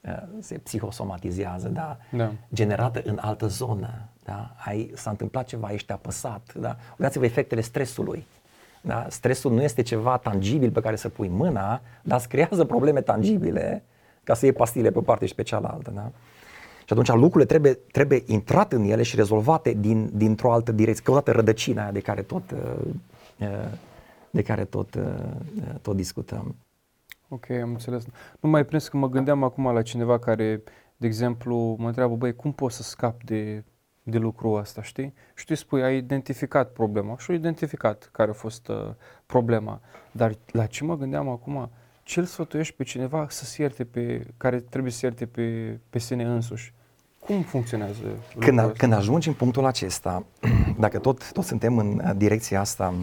uh, 0.00 0.22
se 0.40 0.58
psihosomatizează, 0.58 1.68
da? 1.68 1.96
Da. 2.10 2.32
generată 2.54 3.02
în 3.04 3.18
altă 3.20 3.46
zonă. 3.46 4.08
Da? 4.24 4.54
Ai, 4.64 4.90
s-a 4.94 5.10
întâmplat 5.10 5.46
ceva, 5.46 5.72
ești 5.72 5.92
apăsat. 5.92 6.54
Da? 6.54 6.76
Uitați-vă 6.98 7.24
efectele 7.24 7.60
stresului. 7.60 8.26
Da? 8.80 9.06
Stresul 9.08 9.52
nu 9.52 9.62
este 9.62 9.82
ceva 9.82 10.16
tangibil 10.16 10.70
pe 10.70 10.80
care 10.80 10.96
să 10.96 11.08
pui 11.08 11.28
mâna, 11.28 11.80
dar 12.02 12.18
îți 12.18 12.28
creează 12.28 12.64
probleme 12.64 13.00
tangibile 13.00 13.82
ca 14.24 14.34
să 14.34 14.44
iei 14.44 14.54
pastile 14.54 14.90
pe 14.90 14.98
o 14.98 15.02
parte 15.02 15.26
și 15.26 15.34
pe 15.34 15.42
cealaltă. 15.42 15.90
Da? 15.94 16.10
Și 16.84 16.92
atunci 16.92 17.08
lucrurile 17.08 17.44
trebuie, 17.44 17.72
trebuie 17.72 18.22
intrat 18.26 18.72
în 18.72 18.82
ele 18.84 19.02
și 19.02 19.16
rezolvate 19.16 19.72
din, 19.72 20.10
dintr-o 20.12 20.52
altă 20.52 20.72
direcție, 20.72 21.04
căutată 21.04 21.30
rădăcina 21.30 21.82
aia 21.82 21.92
de 21.92 22.00
care 22.00 22.22
tot, 22.22 22.50
uh, 22.50 22.58
uh, 23.40 23.48
de 24.30 24.42
care 24.42 24.64
tot, 24.64 24.94
uh, 24.94 25.02
tot 25.82 25.96
discutăm. 25.96 26.54
Ok, 27.28 27.50
am 27.50 27.70
înțeles. 27.70 28.04
Nu 28.40 28.48
mai 28.48 28.64
prins 28.64 28.88
că 28.88 28.96
mă 28.96 29.08
gândeam 29.08 29.42
acum 29.42 29.72
la 29.72 29.82
cineva 29.82 30.18
care, 30.18 30.62
de 30.96 31.06
exemplu, 31.06 31.76
mă 31.78 31.86
întreabă, 31.86 32.14
băi, 32.14 32.34
cum 32.34 32.52
pot 32.52 32.72
să 32.72 32.82
scap 32.82 33.22
de, 33.22 33.64
de 34.02 34.18
lucrul 34.18 34.58
ăsta, 34.58 34.82
știi? 34.82 35.14
Și 35.34 35.44
tu 35.44 35.46
îi 35.48 35.56
spui, 35.56 35.82
ai 35.82 35.96
identificat 35.96 36.72
problema 36.72 37.18
și 37.18 37.30
ai 37.30 37.36
identificat 37.36 38.08
care 38.12 38.30
a 38.30 38.32
fost 38.32 38.68
uh, 38.68 38.76
problema. 39.26 39.80
Dar 40.12 40.32
la 40.52 40.66
ce 40.66 40.84
mă 40.84 40.96
gândeam 40.96 41.28
acum? 41.28 41.70
Ce 42.02 42.20
îl 42.20 42.26
sfătuiești 42.26 42.74
pe 42.74 42.82
cineva 42.82 43.26
să 43.28 43.44
se 43.44 43.62
ierte 43.62 43.84
pe, 43.84 44.26
care 44.36 44.60
trebuie 44.60 44.92
să 44.92 44.98
se 44.98 45.06
ierte 45.06 45.26
pe, 45.26 45.78
pe 45.90 45.98
sine 45.98 46.24
însuși? 46.24 46.74
Cum 47.18 47.42
funcționează 47.42 48.02
Când, 48.38 48.58
lucrul 48.58 48.76
când 48.76 48.92
ajungi 48.92 49.28
în 49.28 49.34
punctul 49.34 49.64
acesta, 49.64 50.26
dacă 50.78 50.98
tot, 50.98 51.32
tot 51.32 51.44
suntem 51.44 51.78
în 51.78 52.00
uh, 52.04 52.10
direcția 52.16 52.60
asta, 52.60 52.94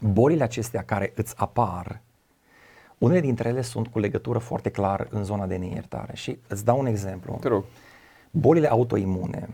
bolile 0.00 0.42
acestea 0.42 0.82
care 0.82 1.12
îți 1.14 1.34
apar, 1.36 2.02
unele 2.98 3.20
dintre 3.20 3.48
ele 3.48 3.60
sunt 3.60 3.86
cu 3.88 3.98
legătură 3.98 4.38
foarte 4.38 4.70
clar 4.70 5.06
în 5.10 5.24
zona 5.24 5.46
de 5.46 5.56
neiertare. 5.56 6.16
Și 6.16 6.38
îți 6.48 6.64
dau 6.64 6.78
un 6.78 6.86
exemplu. 6.86 7.38
Te 7.40 7.48
rog. 7.48 7.64
Bolile 8.30 8.70
autoimune, 8.70 9.48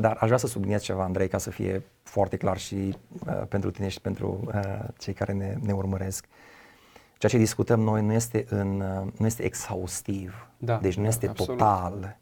dar 0.00 0.16
aș 0.20 0.26
vrea 0.26 0.36
să 0.36 0.46
subliniez 0.46 0.82
ceva, 0.82 1.02
Andrei, 1.02 1.28
ca 1.28 1.38
să 1.38 1.50
fie 1.50 1.82
foarte 2.02 2.36
clar 2.36 2.58
și 2.58 2.96
uh, 3.26 3.42
pentru 3.48 3.70
tine 3.70 3.88
și 3.88 4.00
pentru 4.00 4.40
uh, 4.46 4.78
cei 4.98 5.12
care 5.12 5.32
ne, 5.32 5.56
ne 5.60 5.72
urmăresc. 5.72 6.26
Ceea 7.18 7.32
ce 7.32 7.38
discutăm 7.38 7.80
noi 7.80 8.02
nu 8.02 8.12
este, 8.12 8.44
în, 8.48 8.80
uh, 8.80 9.12
nu 9.18 9.26
este 9.26 9.42
exhaustiv, 9.42 10.48
Da, 10.56 10.76
deci 10.76 10.96
nu 10.96 11.02
da, 11.02 11.08
este 11.08 11.28
absolut. 11.28 11.58
total. 11.58 12.16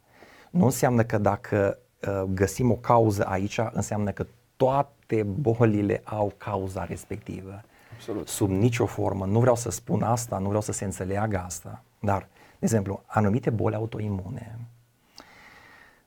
Nu 0.49 0.65
înseamnă 0.65 1.03
că 1.03 1.17
dacă 1.17 1.79
uh, 2.07 2.23
găsim 2.33 2.71
o 2.71 2.75
cauză 2.75 3.25
aici, 3.25 3.59
înseamnă 3.71 4.11
că 4.11 4.25
toate 4.55 5.23
bolile 5.23 6.01
au 6.03 6.33
cauza 6.37 6.83
respectivă. 6.83 7.61
Absolut. 7.97 8.27
Sub 8.27 8.49
nicio 8.49 8.85
formă. 8.85 9.25
Nu 9.25 9.39
vreau 9.39 9.55
să 9.55 9.69
spun 9.69 10.03
asta, 10.03 10.37
nu 10.37 10.47
vreau 10.47 10.61
să 10.61 10.71
se 10.71 10.85
înțeleagă 10.85 11.37
asta. 11.45 11.83
Dar, 11.99 12.27
de 12.35 12.57
exemplu, 12.59 13.03
anumite 13.05 13.49
boli 13.49 13.75
autoimune, 13.75 14.59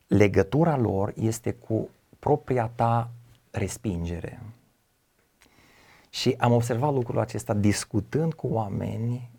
legătura 0.06 0.76
lor 0.76 1.12
este 1.16 1.52
cu 1.52 1.88
propria 2.18 2.70
ta 2.74 3.10
respingere. 3.50 4.42
Și 6.10 6.34
am 6.38 6.52
observat 6.52 6.92
lucrul 6.92 7.18
acesta 7.18 7.54
discutând 7.54 8.34
cu 8.34 8.46
oameni 8.46 9.30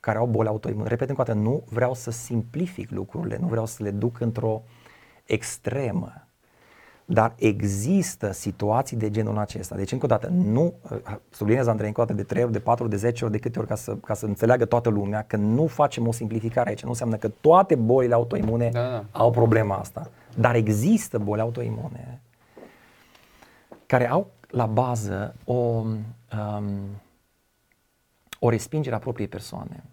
care 0.00 0.18
au 0.18 0.26
boli 0.26 0.48
autoimune. 0.48 0.88
Repet 0.88 1.08
încă 1.08 1.20
o 1.20 1.24
dată, 1.24 1.38
nu 1.38 1.62
vreau 1.68 1.94
să 1.94 2.10
simplific 2.10 2.90
lucrurile, 2.90 3.36
nu 3.36 3.46
vreau 3.46 3.66
să 3.66 3.82
le 3.82 3.90
duc 3.90 4.20
într-o 4.20 4.62
extremă. 5.24 6.26
Dar 7.04 7.34
există 7.38 8.32
situații 8.32 8.96
de 8.96 9.10
genul 9.10 9.38
acesta. 9.38 9.74
Deci, 9.74 9.92
încă 9.92 10.04
o 10.04 10.08
dată, 10.08 10.28
nu, 10.28 10.74
subliniez 11.30 11.66
Andrei 11.66 11.88
încă 11.88 12.00
o 12.00 12.04
dată 12.04 12.16
de 12.16 12.22
3 12.22 12.42
ori, 12.42 12.52
de 12.52 12.60
4 12.60 12.82
ori, 12.82 12.92
de 12.92 12.98
10 12.98 13.24
ori, 13.24 13.32
de 13.32 13.38
câte 13.38 13.58
ori, 13.58 13.68
ca 13.68 13.74
să, 13.74 13.96
ca 13.96 14.14
să 14.14 14.26
înțeleagă 14.26 14.64
toată 14.64 14.88
lumea 14.88 15.24
că 15.26 15.36
nu 15.36 15.66
facem 15.66 16.06
o 16.06 16.12
simplificare 16.12 16.68
aici. 16.68 16.82
Nu 16.82 16.88
înseamnă 16.88 17.16
că 17.16 17.28
toate 17.28 17.74
bolile 17.74 18.14
autoimune 18.14 18.68
Da, 18.72 18.88
da. 18.88 19.04
au 19.10 19.30
problema 19.30 19.76
asta. 19.76 20.10
Dar 20.36 20.54
există 20.54 21.18
boli 21.18 21.40
autoimune 21.40 22.20
care 23.86 24.08
au 24.10 24.30
la 24.50 24.66
bază 24.66 25.34
o, 25.44 25.54
um, 25.54 25.96
o 28.38 28.48
respingere 28.48 28.94
a 28.94 28.98
propriei 28.98 29.28
persoane. 29.28 29.84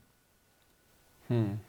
Hmm. 1.28 1.60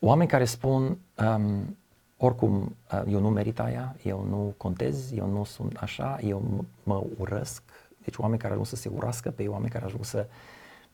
Oameni 0.00 0.28
care 0.28 0.44
spun, 0.44 0.98
um, 1.14 1.76
oricum, 2.16 2.76
uh, 2.92 3.02
eu 3.08 3.20
nu 3.20 3.30
merit 3.30 3.60
aia, 3.60 3.96
eu 4.02 4.26
nu 4.28 4.54
contez, 4.56 5.12
eu 5.12 5.26
nu 5.26 5.44
sunt 5.44 5.76
așa, 5.76 6.18
eu 6.22 6.42
m- 6.42 6.82
mă 6.82 7.02
urăsc. 7.18 7.62
Deci 8.04 8.16
oameni 8.16 8.40
care 8.40 8.52
ajung 8.52 8.66
să 8.66 8.76
se 8.76 8.90
urască 8.94 9.30
pe 9.30 9.42
ei, 9.42 9.48
oameni 9.48 9.70
care 9.70 9.84
ajung 9.84 10.04
să 10.04 10.26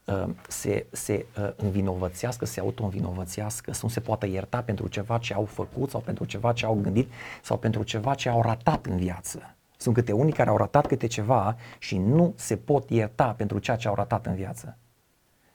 uh, 0.05 0.29
se, 0.49 0.87
se 0.91 1.27
uh, 1.39 1.53
învinovățească, 1.57 2.45
se 2.45 2.61
auto-învinovățească, 2.61 3.73
să 3.73 3.81
nu 3.83 3.89
se 3.89 4.01
poată 4.01 4.27
ierta 4.27 4.63
pentru 4.63 4.89
ceva 4.89 5.19
ce 5.19 5.35
au 5.35 5.45
făcut 5.45 5.91
sau 5.91 6.01
pentru 6.01 6.25
ceva 6.25 6.53
ce 6.53 6.67
au 6.67 6.79
gândit 6.83 7.11
sau 7.43 7.59
pentru 7.59 7.83
ceva 7.83 8.15
ce 8.15 8.29
au 8.29 8.43
ratat 8.43 8.87
în 8.87 8.97
viață. 8.97 9.55
Sunt 9.77 9.95
câte 9.95 10.13
unii 10.13 10.33
care 10.33 10.51
au 10.51 10.57
ratat 10.57 10.87
câte 10.87 11.07
ceva 11.07 11.57
și 11.79 11.99
nu 11.99 12.33
se 12.37 12.57
pot 12.57 12.91
ierta 12.91 13.35
pentru 13.37 13.59
ceea 13.59 13.77
ce 13.77 13.89
au 13.89 13.95
ratat 13.95 14.27
în 14.27 14.35
viață. 14.35 14.77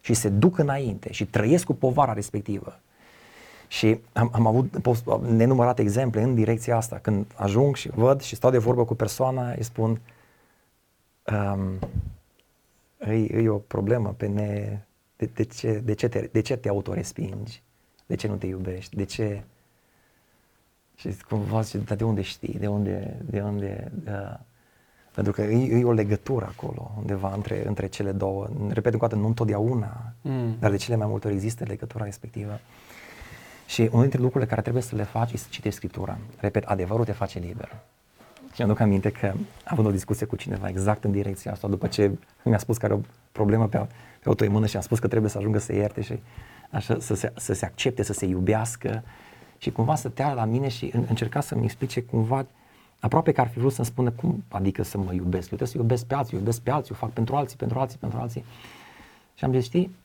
Și 0.01 0.13
se 0.13 0.29
duc 0.29 0.57
înainte 0.57 1.11
și 1.11 1.25
trăiesc 1.25 1.65
cu 1.65 1.73
povara 1.73 2.13
respectivă. 2.13 2.79
Și 3.67 3.99
am, 4.13 4.29
am 4.33 4.45
avut 4.47 4.77
pos- 4.81 5.03
nenumărate 5.27 5.81
exemple 5.81 6.21
în 6.21 6.35
direcția 6.35 6.75
asta. 6.77 6.97
Când 6.97 7.25
ajung 7.35 7.75
și 7.75 7.89
văd 7.89 8.21
și 8.21 8.35
stau 8.35 8.51
de 8.51 8.57
vorbă 8.57 8.85
cu 8.85 8.95
persoana, 8.95 9.51
îi 9.51 9.63
spun 9.63 10.01
um, 11.31 11.79
e, 12.99 13.41
e 13.43 13.49
o 13.49 13.57
problemă 13.57 14.13
pe 14.17 14.27
ne... 14.27 14.79
De, 15.15 15.29
de, 15.33 15.43
ce, 15.43 15.81
de, 15.85 15.93
ce 15.93 16.07
te, 16.07 16.29
de 16.31 16.41
ce 16.41 16.55
te 16.57 16.69
autorespingi? 16.69 17.63
De 18.05 18.15
ce 18.15 18.27
nu 18.27 18.35
te 18.35 18.45
iubești? 18.45 18.95
De 18.95 19.03
ce... 19.03 19.43
Și 20.95 21.09
cumva 21.29 21.61
zice, 21.61 21.77
dar 21.77 21.97
de 21.97 22.03
unde 22.03 22.21
știi? 22.21 22.57
De 22.59 22.67
unde... 22.67 23.17
De 23.29 23.41
unde 23.41 23.91
uh, 24.07 24.39
pentru 25.13 25.35
că 25.35 25.41
e, 25.41 25.77
e 25.79 25.83
o 25.83 25.91
legătură 25.91 26.45
acolo, 26.45 26.91
undeva 26.97 27.33
între, 27.33 27.67
între 27.67 27.87
cele 27.87 28.11
două. 28.11 28.47
Repet 28.67 28.93
încă 28.93 29.05
o 29.05 29.07
dată, 29.07 29.15
nu 29.21 29.27
întotdeauna, 29.27 30.13
Mm. 30.21 30.55
dar 30.59 30.71
de 30.71 30.77
cele 30.77 30.95
mai 30.95 31.07
multe 31.07 31.27
ori 31.27 31.35
există 31.35 31.63
legătura 31.67 32.03
respectivă. 32.03 32.59
Și 33.67 33.81
unul 33.81 34.01
dintre 34.01 34.19
lucrurile 34.19 34.49
care 34.49 34.61
trebuie 34.61 34.83
să 34.83 34.95
le 34.95 35.03
faci 35.03 35.31
este 35.31 35.45
să 35.45 35.47
citești 35.51 35.77
Scriptura. 35.77 36.17
Repet, 36.39 36.63
adevărul 36.63 37.05
te 37.05 37.11
face 37.11 37.39
liber. 37.39 37.75
Și 38.53 38.63
mi-aduc 38.63 38.79
aminte 38.79 39.09
că 39.11 39.25
am 39.25 39.43
avut 39.65 39.85
o 39.85 39.91
discuție 39.91 40.25
cu 40.25 40.35
cineva 40.35 40.67
exact 40.67 41.03
în 41.03 41.11
direcția 41.11 41.51
asta, 41.51 41.67
după 41.67 41.87
ce 41.87 42.11
mi-a 42.43 42.57
spus 42.57 42.77
că 42.77 42.85
are 42.85 42.93
o 42.93 42.99
problemă 43.31 43.67
pe, 43.67 43.77
pe 44.19 44.27
autoimună 44.27 44.65
și 44.65 44.75
am 44.75 44.81
spus 44.81 44.99
că 44.99 45.07
trebuie 45.07 45.29
să 45.29 45.37
ajungă 45.37 45.57
să 45.57 45.73
ierte 45.73 46.01
și 46.01 46.19
așa, 46.69 46.99
să, 46.99 47.15
se, 47.15 47.33
să 47.35 47.53
se 47.53 47.65
accepte, 47.65 48.03
să 48.03 48.13
se 48.13 48.25
iubească. 48.25 49.03
Și 49.57 49.71
cumva 49.71 49.95
stătea 49.95 50.33
la 50.33 50.45
mine 50.45 50.67
și 50.67 50.91
în, 50.93 51.05
încerca 51.07 51.41
să-mi 51.41 51.63
explice 51.63 52.01
cumva, 52.01 52.45
aproape 52.99 53.31
că 53.31 53.41
ar 53.41 53.47
fi 53.47 53.59
vrut 53.59 53.73
să-mi 53.73 53.87
spună 53.87 54.11
cum 54.11 54.43
adică 54.47 54.83
să 54.83 54.97
mă 54.97 55.13
iubesc. 55.13 55.51
Eu 55.51 55.57
trebuie 55.57 55.67
să 55.67 55.77
iubesc 55.77 56.05
pe 56.05 56.15
alții, 56.15 56.37
iubesc 56.37 56.61
pe 56.61 56.71
alții, 56.71 56.91
eu 56.91 56.97
fac 56.99 57.09
pentru 57.09 57.35
alții, 57.35 57.57
pentru 57.57 57.79
alții, 57.79 57.97
pentru 57.97 58.19
alții. 58.19 58.43
Și 59.33 59.43
am 59.43 59.53
zis, 59.53 59.63
știi, 59.63 59.95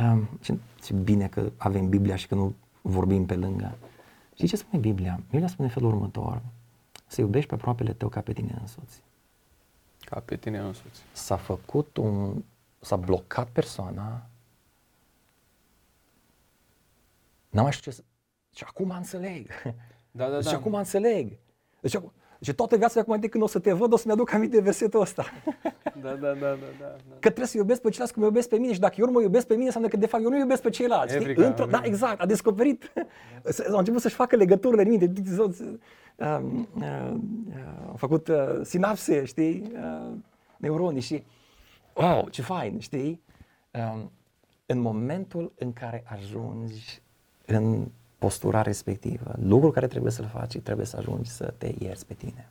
um, 0.00 0.28
ce, 0.40 0.54
ce 0.84 0.94
bine 0.94 1.26
că 1.26 1.42
avem 1.56 1.88
Biblia 1.88 2.16
și 2.16 2.26
că 2.26 2.34
nu 2.34 2.54
vorbim 2.82 3.26
pe 3.26 3.34
lângă. 3.34 3.78
Știi 4.34 4.48
ce 4.48 4.56
spune 4.56 4.80
Biblia? 4.80 5.20
Biblia 5.30 5.48
spune 5.48 5.66
în 5.68 5.74
felul 5.74 5.92
următor. 5.92 6.42
Să 7.06 7.20
iubești 7.20 7.48
pe 7.48 7.54
aproapele 7.54 7.92
tău 7.92 8.08
ca 8.08 8.20
pe 8.20 8.32
tine 8.32 8.56
însuți. 8.60 9.02
Ca 10.00 10.20
pe 10.20 10.36
tine 10.36 10.58
însuți. 10.58 11.00
S-a 11.12 11.36
făcut 11.36 11.96
un... 11.96 12.42
s-a 12.80 12.96
blocat 12.96 13.48
persoana. 13.48 14.26
N-am 17.50 17.62
mai 17.62 17.72
știut 17.72 17.94
ce 17.94 18.00
să... 18.00 18.06
Și 18.54 18.64
acum 18.66 18.90
înțeleg. 18.90 19.50
Da, 20.10 20.28
da, 20.28 20.34
Deci 20.36 20.50
da. 20.50 20.56
acum 20.56 20.74
înțeleg. 20.74 21.38
Deci 21.80 21.94
acum... 21.94 22.12
Deci 22.38 22.54
toată 22.54 22.76
viața 22.76 22.94
de 22.94 23.00
acum 23.00 23.20
de 23.20 23.28
când 23.28 23.42
o 23.42 23.46
să 23.46 23.58
te 23.58 23.72
văd, 23.72 23.92
o 23.92 23.96
să-mi 23.96 24.12
aduc 24.12 24.32
aminte 24.32 24.56
de 24.56 24.62
versetul 24.62 25.00
ăsta. 25.00 25.24
Da, 26.02 26.10
da, 26.10 26.32
da, 26.32 26.34
da, 26.34 26.56
da. 26.80 26.86
Că 27.12 27.18
trebuie 27.18 27.46
să 27.46 27.56
iubesc 27.56 27.80
pe 27.80 27.88
ceilalți 27.88 28.12
cum 28.12 28.22
mă 28.22 28.28
iubesc 28.28 28.48
pe 28.48 28.56
mine 28.56 28.72
și 28.72 28.80
dacă 28.80 28.94
eu 28.98 29.06
nu 29.06 29.12
mă 29.12 29.20
iubesc 29.20 29.46
pe 29.46 29.52
mine, 29.52 29.64
înseamnă 29.64 29.88
că 29.88 29.96
de 29.96 30.06
fapt 30.06 30.22
eu 30.24 30.30
nu 30.30 30.38
iubesc 30.38 30.62
pe 30.62 30.70
ceilalți. 30.70 31.14
știi? 31.14 31.20
Evrica, 31.28 31.46
Într-o, 31.46 31.64
da, 31.64 31.76
Evrica. 31.76 31.94
exact, 31.94 32.20
a 32.20 32.26
descoperit. 32.26 32.92
A 33.74 33.78
început 33.78 34.00
să-și 34.00 34.14
facă 34.14 34.36
legăturile 34.36 34.82
în 34.82 34.88
minte. 34.88 35.12
A, 36.18 36.42
a 37.92 37.94
făcut 37.96 38.28
uh, 38.28 38.36
sinapse, 38.62 39.24
știi, 39.24 39.72
uh, 39.74 40.12
neuronii 40.56 41.00
și 41.00 41.24
wow, 41.94 42.28
ce 42.28 42.42
fain, 42.42 42.78
știi? 42.80 43.22
Um, 43.92 44.10
în 44.66 44.78
momentul 44.80 45.52
în 45.58 45.72
care 45.72 46.04
ajungi 46.06 47.02
în 47.46 47.88
postura 48.18 48.62
respectivă, 48.62 49.34
lucrul 49.42 49.70
care 49.72 49.86
trebuie 49.86 50.12
să-l 50.12 50.30
faci, 50.32 50.58
trebuie 50.58 50.86
să 50.86 50.96
ajungi 50.96 51.30
să 51.30 51.54
te 51.58 51.74
ierți 51.78 52.06
pe 52.06 52.14
tine. 52.14 52.48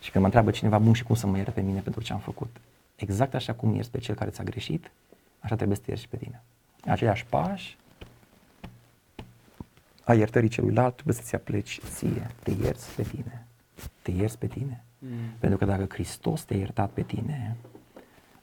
Și 0.00 0.10
când 0.10 0.14
mă 0.14 0.24
întreabă 0.24 0.50
cineva, 0.50 0.78
bun, 0.78 0.92
și 0.92 1.02
cum 1.02 1.14
să 1.14 1.26
mă 1.26 1.36
ierte 1.36 1.50
pe 1.50 1.60
mine 1.60 1.80
pentru 1.80 2.02
ce 2.02 2.12
am 2.12 2.18
făcut? 2.18 2.56
Exact 2.96 3.34
așa 3.34 3.54
cum 3.54 3.74
ierți 3.74 3.90
pe 3.90 3.98
cel 3.98 4.14
care 4.14 4.30
ți-a 4.30 4.44
greșit, 4.44 4.90
așa 5.40 5.54
trebuie 5.54 5.76
să 5.76 5.82
te 5.82 5.90
ierți 5.90 6.04
și 6.04 6.10
pe 6.10 6.16
tine. 6.16 6.42
Aceiași 6.84 7.26
pași 7.26 7.78
a 10.04 10.14
iertării 10.14 10.48
celuilalt 10.48 10.94
trebuie 10.94 11.14
să-ți 11.14 11.34
apleci 11.34 11.80
ție, 11.84 12.30
te 12.42 12.50
ierți 12.50 12.94
pe 12.94 13.02
tine. 13.02 13.46
Te 14.02 14.10
ierți 14.10 14.38
pe 14.38 14.46
tine. 14.46 14.84
Mm. 14.98 15.08
Pentru 15.38 15.58
că 15.58 15.64
dacă 15.64 15.86
Hristos 15.88 16.44
te-a 16.44 16.56
iertat 16.56 16.90
pe 16.90 17.02
tine, 17.02 17.56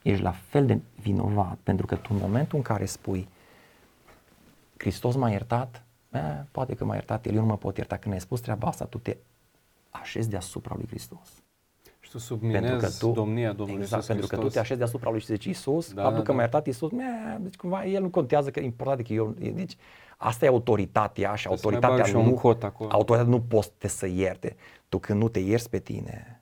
ești 0.01 0.23
la 0.23 0.31
fel 0.31 0.65
de 0.65 0.79
vinovat, 1.01 1.57
pentru 1.63 1.85
că 1.85 1.95
tu 1.95 2.09
în 2.11 2.19
momentul 2.19 2.57
în 2.57 2.63
care 2.63 2.85
spui 2.85 3.27
Hristos 4.77 5.15
m-a 5.15 5.29
iertat, 5.29 5.84
eh, 6.15 6.43
poate 6.51 6.73
că 6.73 6.85
m-a 6.85 6.93
iertat 6.93 7.25
El, 7.25 7.33
eu 7.35 7.41
nu 7.41 7.45
mă 7.47 7.57
pot 7.57 7.77
ierta. 7.77 7.97
Când 7.97 8.13
ai 8.13 8.19
spus 8.19 8.39
treaba 8.39 8.67
asta, 8.67 8.85
tu 8.85 8.97
te 8.97 9.17
așezi 9.89 10.29
deasupra 10.29 10.75
lui 10.77 10.87
Hristos. 10.87 11.43
Și 11.99 12.11
tu 12.11 12.17
subminezi 12.17 12.99
domnia 13.13 13.53
Domnului 13.53 13.81
exact, 13.81 14.01
Iisus 14.01 14.05
pentru 14.07 14.27
că 14.27 14.35
tu 14.35 14.41
Hristos. 14.41 14.53
te 14.53 14.59
așezi 14.59 14.79
deasupra 14.79 15.09
lui 15.09 15.19
și 15.19 15.25
zici 15.25 15.45
Iisus, 15.45 15.93
Da, 15.93 16.01
faptul 16.01 16.19
da, 16.19 16.25
că 16.25 16.31
m-a 16.31 16.37
da. 16.37 16.43
iertat 16.43 16.65
Iisus, 16.65 16.91
meh, 16.91 17.35
deci 17.39 17.55
cumva 17.55 17.85
el 17.85 18.01
nu 18.01 18.09
contează 18.09 18.51
că 18.51 18.59
e 18.59 18.63
important 18.63 19.07
că 19.07 19.13
eu, 19.13 19.35
deci 19.53 19.75
asta 20.17 20.45
e 20.45 20.47
autoritatea 20.47 21.35
și 21.35 21.47
Trebuie 21.47 21.59
să 21.59 21.65
mai 21.67 21.75
autoritatea 21.75 21.97
bag 21.97 22.05
și 22.05 22.13
eu 22.13 22.21
un 22.21 22.27
nu, 22.27 22.35
cot 22.41 22.63
acolo. 22.63 22.89
autoritatea 22.91 23.33
nu 23.35 23.41
poți 23.41 23.71
te 23.77 23.87
să 23.87 24.07
ierte. 24.07 24.55
Tu 24.89 24.97
când 24.99 25.21
nu 25.21 25.27
te 25.29 25.39
ierți 25.39 25.69
pe 25.69 25.79
tine, 25.79 26.41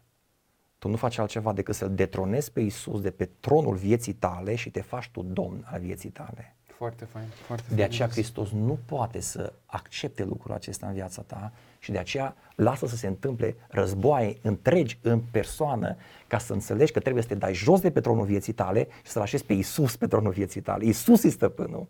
tu 0.78 0.88
nu 0.90 0.96
faci 0.96 1.18
altceva 1.18 1.54
decât 1.54 1.76
să-L 1.76 1.96
detronezi 1.96 2.52
pe 2.52 2.60
Iisus 2.60 3.02
de 3.02 3.12
pe 3.12 3.30
tronul 3.40 3.76
vieții 3.76 4.14
tale 4.14 4.56
și 4.56 4.70
te 4.70 4.82
faci 4.82 5.10
tu 5.10 5.22
domn 5.22 5.68
al 5.72 5.80
vieții 5.80 6.10
tale. 6.10 6.56
Foarte 6.78 7.06
fain, 7.06 7.26
foarte 7.28 7.76
De 7.76 7.84
aceea 7.84 8.08
frumos. 8.08 8.14
Hristos 8.14 8.52
nu 8.52 8.80
poate 8.86 9.20
să 9.20 9.54
accepte 9.66 10.24
lucrul 10.24 10.54
acesta 10.54 10.88
în 10.88 10.94
viața 10.94 11.22
ta 11.22 11.52
și 11.80 11.92
de 11.92 11.98
aceea 11.98 12.36
lasă 12.56 12.88
să 12.88 12.96
se 12.96 13.08
întâmple 13.08 13.56
războaie 13.68 14.38
întregi 14.42 15.00
în 15.02 15.20
persoană 15.32 15.96
ca 16.28 16.38
să 16.38 16.54
înțelegi 16.54 16.92
că 16.92 17.00
trebuie 17.00 17.24
să 17.24 17.30
te 17.30 17.36
dai 17.36 17.54
jos 17.54 17.82
de 17.82 17.92
pe 17.92 18.02
tronul 18.02 18.26
vieții 18.26 18.54
tale 18.54 18.88
și 19.04 19.12
să-L 19.12 19.22
așezi 19.22 19.46
pe 19.46 19.54
Isus 19.54 19.96
pe 19.96 20.08
tronul 20.08 20.32
vieții 20.32 20.62
tale. 20.62 20.86
Isus 20.86 21.24
e 21.24 21.30
stăpânul. 21.30 21.88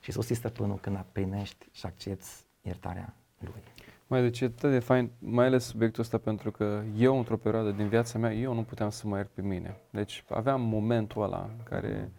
Și 0.00 0.10
Isus 0.10 0.30
e 0.30 0.34
stăpânul 0.34 0.78
când 0.80 1.04
primești 1.12 1.66
și 1.72 1.86
accepti 1.86 2.26
iertarea 2.62 3.14
Lui. 3.38 3.62
Mai 4.06 4.22
deci 4.22 4.40
e 4.40 4.44
atât 4.44 4.70
de 4.70 4.78
fain, 4.78 5.10
mai 5.18 5.46
ales 5.46 5.64
subiectul 5.64 6.02
ăsta 6.02 6.18
pentru 6.18 6.50
că 6.50 6.82
eu 6.96 7.18
într-o 7.18 7.36
perioadă 7.36 7.70
din 7.70 7.88
viața 7.88 8.18
mea, 8.18 8.32
eu 8.32 8.54
nu 8.54 8.62
puteam 8.62 8.90
să 8.90 9.06
mă 9.06 9.16
iert 9.16 9.28
pe 9.28 9.42
mine. 9.42 9.76
Deci 9.90 10.24
aveam 10.28 10.60
momentul 10.60 11.22
ăla 11.22 11.50
în 11.58 11.62
care 11.62 12.12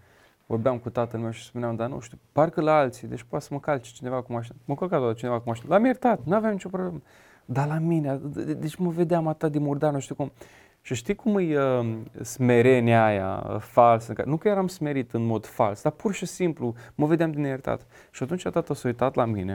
vorbeam 0.52 0.78
cu 0.80 0.89
tatăl 0.89 1.20
meu 1.20 1.32
și 1.32 1.43
spuneam, 1.43 1.76
dar 1.76 1.89
nu 1.89 1.99
știu, 1.99 2.18
parcă 2.32 2.62
la 2.62 2.78
alții, 2.78 3.08
deci 3.08 3.24
poate 3.24 3.45
să 3.45 3.54
mă 3.54 3.60
calce 3.60 3.91
cineva 3.93 4.22
cu 4.22 4.32
mașina. 4.32 4.56
Mă 4.66 4.76
călca 4.76 4.99
doar 4.99 5.14
cineva 5.14 5.38
cu 5.39 5.43
mașina. 5.49 5.70
L-am 5.70 5.86
iertat, 5.86 6.24
nu 6.24 6.36
aveam 6.36 6.52
nicio 6.52 6.70
problemă. 6.70 7.02
Dar 7.45 7.68
la 7.68 7.78
mine, 7.78 8.16
de- 8.24 8.43
de- 8.43 8.54
deci 8.54 8.76
mă 8.76 8.89
vedeam 8.89 9.28
atât 9.28 9.52
de 9.52 9.60
murdar, 9.60 9.91
nu 9.93 9.99
știu 9.99 10.16
cum. 10.16 10.32
Și 10.82 10.95
știi 10.95 11.16
cum 11.16 11.38
e 11.38 11.64
uh, 11.64 11.97
smerenia 12.22 13.06
aia 13.06 13.43
uh, 13.49 13.60
falsă? 13.60 14.14
Că- 14.14 14.24
Nu 14.26 14.38
că 14.38 14.47
eram 14.47 14.68
smerit 14.68 15.14
în 15.14 15.26
mod 15.26 15.45
fals, 15.45 15.82
dar 15.82 15.91
pur 15.91 16.14
și 16.14 16.26
simplu 16.26 16.74
mă 16.95 17.06
vedeam 17.06 17.32
din 17.32 17.41
neiertat. 17.41 17.86
Și 18.12 18.24
atunci 18.24 18.41
tata 18.43 18.74
s-a 18.74 18.88
uitat 18.88 19.16
la 19.16 19.26
mine 19.26 19.54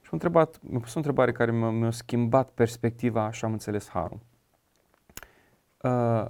și 0.00 0.04
m-a 0.04 0.10
întrebat, 0.12 0.58
mi-a 0.62 0.78
pus 0.78 0.94
o 0.94 0.98
întrebare 0.98 1.32
care 1.32 1.50
mi-a, 1.52 1.70
mi-a 1.70 1.90
schimbat 1.90 2.48
perspectiva 2.50 3.30
și 3.30 3.44
am 3.44 3.52
înțeles 3.52 3.88
harul. 3.88 4.18
Uh, 5.82 6.24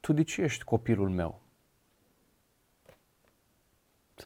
tu 0.00 0.12
de 0.12 0.22
ce 0.22 0.42
ești 0.42 0.64
copilul 0.64 1.08
meu? 1.08 1.40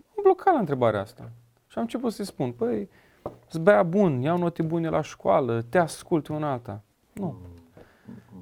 M-am 0.07 0.14
blocat 0.25 0.53
la 0.53 0.59
întrebarea 0.59 1.01
asta. 1.01 1.31
Și 1.67 1.79
am 1.79 1.83
început 1.83 2.13
să-i 2.13 2.25
spun, 2.25 2.53
păi, 2.53 2.89
sunt 3.47 3.63
băia 3.63 3.83
bun, 3.83 4.21
iau 4.21 4.39
note 4.39 4.63
bune 4.63 4.89
la 4.89 5.01
școală, 5.01 5.63
te 5.63 5.79
ascult 5.79 6.29
una 6.29 6.53
alta. 6.53 6.83
Nu. 7.13 7.37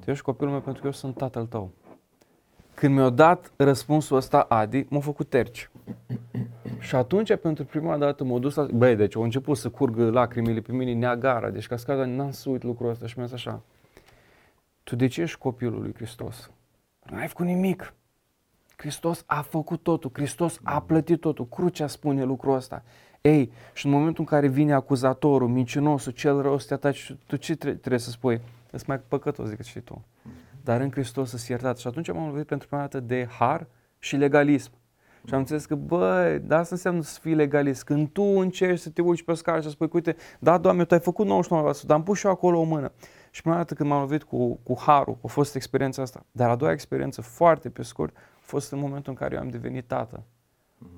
Tu 0.03 0.09
ești 0.09 0.23
copilul 0.23 0.51
meu 0.51 0.61
pentru 0.61 0.81
că 0.81 0.87
eu 0.87 0.93
sunt 0.93 1.17
tatăl 1.17 1.45
tău. 1.45 1.71
Când 2.73 2.95
mi-a 2.95 3.09
dat 3.09 3.51
răspunsul 3.55 4.17
ăsta 4.17 4.39
Adi, 4.39 4.85
m-a 4.89 4.99
făcut 4.99 5.29
terci. 5.29 5.69
Și 6.79 6.95
atunci, 6.95 7.35
pentru 7.35 7.65
prima 7.65 7.97
dată, 7.97 8.23
m-a 8.23 8.39
dus 8.39 8.55
la... 8.55 8.67
Băi, 8.73 8.95
deci 8.95 9.15
au 9.15 9.23
început 9.23 9.57
să 9.57 9.69
curgă 9.69 10.09
lacrimile 10.09 10.59
pe 10.59 10.71
mine, 10.71 10.93
neagara, 10.93 11.49
deci 11.49 11.67
cascada, 11.67 12.05
n-am 12.05 12.31
să 12.31 12.49
uit 12.49 12.63
lucrul 12.63 12.89
ăsta 12.89 13.07
și 13.07 13.17
mi-a 13.17 13.25
zis 13.25 13.35
așa. 13.35 13.61
Tu 14.83 14.95
de 14.95 15.07
ce 15.07 15.21
ești 15.21 15.37
copilul 15.37 15.81
lui 15.81 15.93
Hristos? 15.93 16.51
N-ai 17.11 17.27
făcut 17.27 17.45
nimic. 17.45 17.93
Hristos 18.83 19.23
a 19.25 19.41
făcut 19.41 19.83
totul, 19.83 20.09
Hristos 20.13 20.59
a 20.63 20.81
plătit 20.81 21.19
totul. 21.19 21.47
Crucea 21.47 21.87
spune 21.87 22.23
lucrul 22.23 22.55
ăsta. 22.55 22.83
Ei, 23.21 23.51
și 23.73 23.85
în 23.85 23.91
momentul 23.91 24.19
în 24.19 24.25
care 24.25 24.47
vine 24.47 24.73
acuzatorul, 24.73 25.47
mincinosul, 25.47 26.11
cel 26.11 26.41
rău 26.41 26.57
să 26.57 26.67
te 26.67 26.73
ataci, 26.73 27.15
tu 27.25 27.35
ce 27.35 27.55
tre- 27.55 27.73
trebuie 27.73 27.99
să 27.99 28.09
spui? 28.09 28.41
Ești 28.71 28.89
mai 28.89 28.99
păcătos 28.99 29.49
decât 29.49 29.65
și 29.65 29.79
tu. 29.79 30.05
Dar 30.63 30.81
în 30.81 30.91
Hristos 30.91 31.29
să-ți 31.29 31.51
iertat. 31.51 31.77
Și 31.77 31.87
atunci 31.87 32.11
m-am 32.11 32.27
lovit 32.27 32.45
pentru 32.45 32.67
prima 32.67 32.81
dată 32.81 32.99
de 32.99 33.27
har 33.39 33.67
și 33.99 34.15
legalism. 34.15 34.71
Și 35.25 35.33
am 35.33 35.39
înțeles 35.39 35.65
că, 35.65 35.75
băi, 35.75 36.39
da, 36.39 36.57
asta 36.57 36.75
înseamnă 36.75 37.01
să 37.01 37.19
fii 37.19 37.35
legalist. 37.35 37.83
Când 37.83 38.09
tu 38.09 38.23
încerci 38.23 38.79
să 38.79 38.89
te 38.89 39.01
uiți 39.01 39.23
pe 39.23 39.33
scară 39.33 39.57
și 39.57 39.63
să 39.63 39.69
spui, 39.69 39.89
uite, 39.91 40.15
da, 40.39 40.57
Doamne, 40.57 40.85
Tu 40.85 40.93
ai 40.93 40.99
făcut 40.99 41.27
99%, 41.27 41.85
dar 41.85 41.97
am 41.97 42.03
pus 42.03 42.17
și 42.17 42.25
eu 42.25 42.31
acolo 42.31 42.59
o 42.59 42.63
mână. 42.63 42.91
Și 43.31 43.41
prima 43.41 43.55
dată 43.55 43.73
când 43.73 43.89
m-am 43.89 43.99
lovit 43.99 44.23
cu, 44.23 44.59
cu 44.63 44.75
harul, 44.79 45.17
a 45.23 45.27
fost 45.27 45.55
experiența 45.55 46.01
asta. 46.01 46.25
Dar 46.31 46.49
a 46.49 46.55
doua 46.55 46.71
experiență, 46.71 47.21
foarte 47.21 47.69
pe 47.69 47.83
scurt, 47.83 48.15
a 48.15 48.32
fost 48.53 48.71
în 48.71 48.79
momentul 48.79 49.11
în 49.11 49.17
care 49.17 49.35
eu 49.35 49.41
am 49.41 49.49
devenit 49.49 49.85
tată. 49.87 50.23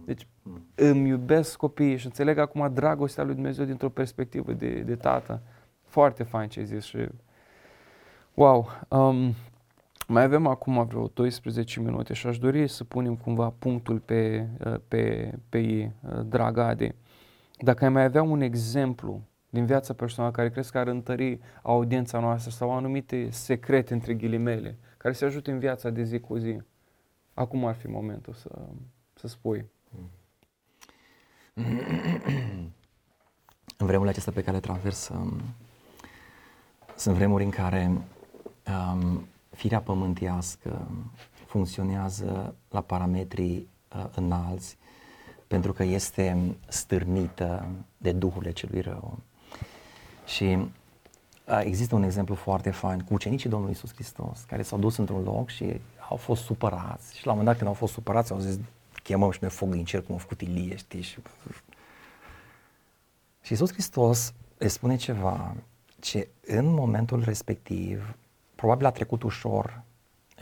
Deci 0.05 0.27
îmi 0.75 1.07
iubesc 1.07 1.57
copiii 1.57 1.97
și 1.97 2.05
înțeleg 2.05 2.37
acum 2.37 2.73
dragostea 2.73 3.23
lui 3.23 3.33
Dumnezeu 3.33 3.65
dintr-o 3.65 3.89
perspectivă 3.89 4.53
de, 4.53 4.79
de 4.79 4.95
tată. 4.95 5.41
Foarte 5.83 6.23
fain 6.23 6.49
ce 6.49 6.59
ai 6.59 6.65
zis 6.65 6.83
și 6.83 7.07
wow. 8.33 8.67
Um, 8.89 9.33
mai 10.07 10.23
avem 10.23 10.47
acum 10.47 10.85
vreo 10.85 11.07
12 11.07 11.79
minute 11.79 12.13
și 12.13 12.27
aș 12.27 12.37
dori 12.37 12.67
să 12.67 12.83
punem 12.83 13.15
cumva 13.15 13.53
punctul 13.59 13.99
pe, 13.99 14.47
uh, 14.65 14.75
pe, 14.87 15.33
pe 15.49 15.59
ei, 15.59 15.91
uh, 16.01 16.19
dragă 16.25 16.61
Adi. 16.61 16.91
Dacă 17.59 17.83
ai 17.83 17.89
mai 17.89 18.03
avea 18.03 18.23
un 18.23 18.41
exemplu 18.41 19.21
din 19.49 19.65
viața 19.65 19.93
personală 19.93 20.33
care 20.33 20.49
crezi 20.49 20.71
că 20.71 20.77
ar 20.77 20.87
întări 20.87 21.39
audiența 21.61 22.19
noastră 22.19 22.51
sau 22.51 22.71
anumite 22.71 23.29
secrete 23.29 23.93
între 23.93 24.13
ghilimele 24.13 24.77
care 24.97 25.13
să 25.13 25.25
ajute 25.25 25.51
în 25.51 25.59
viața 25.59 25.89
de 25.89 26.03
zi 26.03 26.19
cu 26.19 26.37
zi, 26.37 26.61
acum 27.35 27.65
ar 27.65 27.75
fi 27.75 27.87
momentul 27.87 28.33
să, 28.33 28.49
să 29.13 29.27
spui. 29.27 29.65
În 33.77 33.85
vremurile 33.85 34.09
acestea 34.09 34.33
pe 34.33 34.41
care 34.43 34.55
le 34.55 34.61
traversăm, 34.61 35.41
sunt 36.95 37.15
vremuri 37.15 37.43
în 37.43 37.49
care 37.49 37.91
um, 38.67 39.27
firea 39.49 39.81
pământească 39.81 40.87
funcționează 41.45 42.55
la 42.69 42.81
parametri 42.81 43.67
uh, 43.95 44.05
înalți 44.15 44.77
pentru 45.47 45.73
că 45.73 45.83
este 45.83 46.55
stârnită 46.67 47.67
de 47.97 48.11
duhurile 48.11 48.51
celui 48.51 48.81
rău. 48.81 49.19
Și 50.25 50.43
uh, 50.43 50.67
există 51.45 51.95
un 51.95 52.03
exemplu 52.03 52.35
foarte 52.35 52.69
fain 52.69 52.99
cu 52.99 53.13
ucenicii 53.13 53.49
Domnului 53.49 53.73
Isus 53.75 53.93
Hristos 53.93 54.43
care 54.47 54.61
s-au 54.61 54.79
dus 54.79 54.97
într-un 54.97 55.23
loc 55.23 55.49
și 55.49 55.81
au 56.09 56.17
fost 56.17 56.43
supărați 56.43 57.17
și 57.17 57.25
la 57.25 57.31
un 57.31 57.37
moment 57.37 57.45
dat 57.45 57.55
când 57.57 57.67
au 57.67 57.73
fost 57.73 57.93
supărați 57.93 58.31
au 58.31 58.39
zis 58.39 58.59
chemăm 59.03 59.31
și 59.31 59.37
noi 59.41 59.49
foc 59.49 59.69
din 59.69 59.85
cer 59.85 60.01
cum 60.01 60.15
a 60.15 60.17
făcut 60.17 60.41
Ilie, 60.41 60.75
știi? 60.75 61.01
Și, 61.01 61.17
și 63.41 63.51
Iisus 63.51 63.71
Hristos 63.71 64.33
le 64.57 64.67
spune 64.67 64.95
ceva 64.95 65.55
ce 65.99 66.27
în 66.45 66.65
momentul 66.65 67.23
respectiv 67.23 68.15
probabil 68.55 68.85
a 68.85 68.91
trecut 68.91 69.23
ușor 69.23 69.81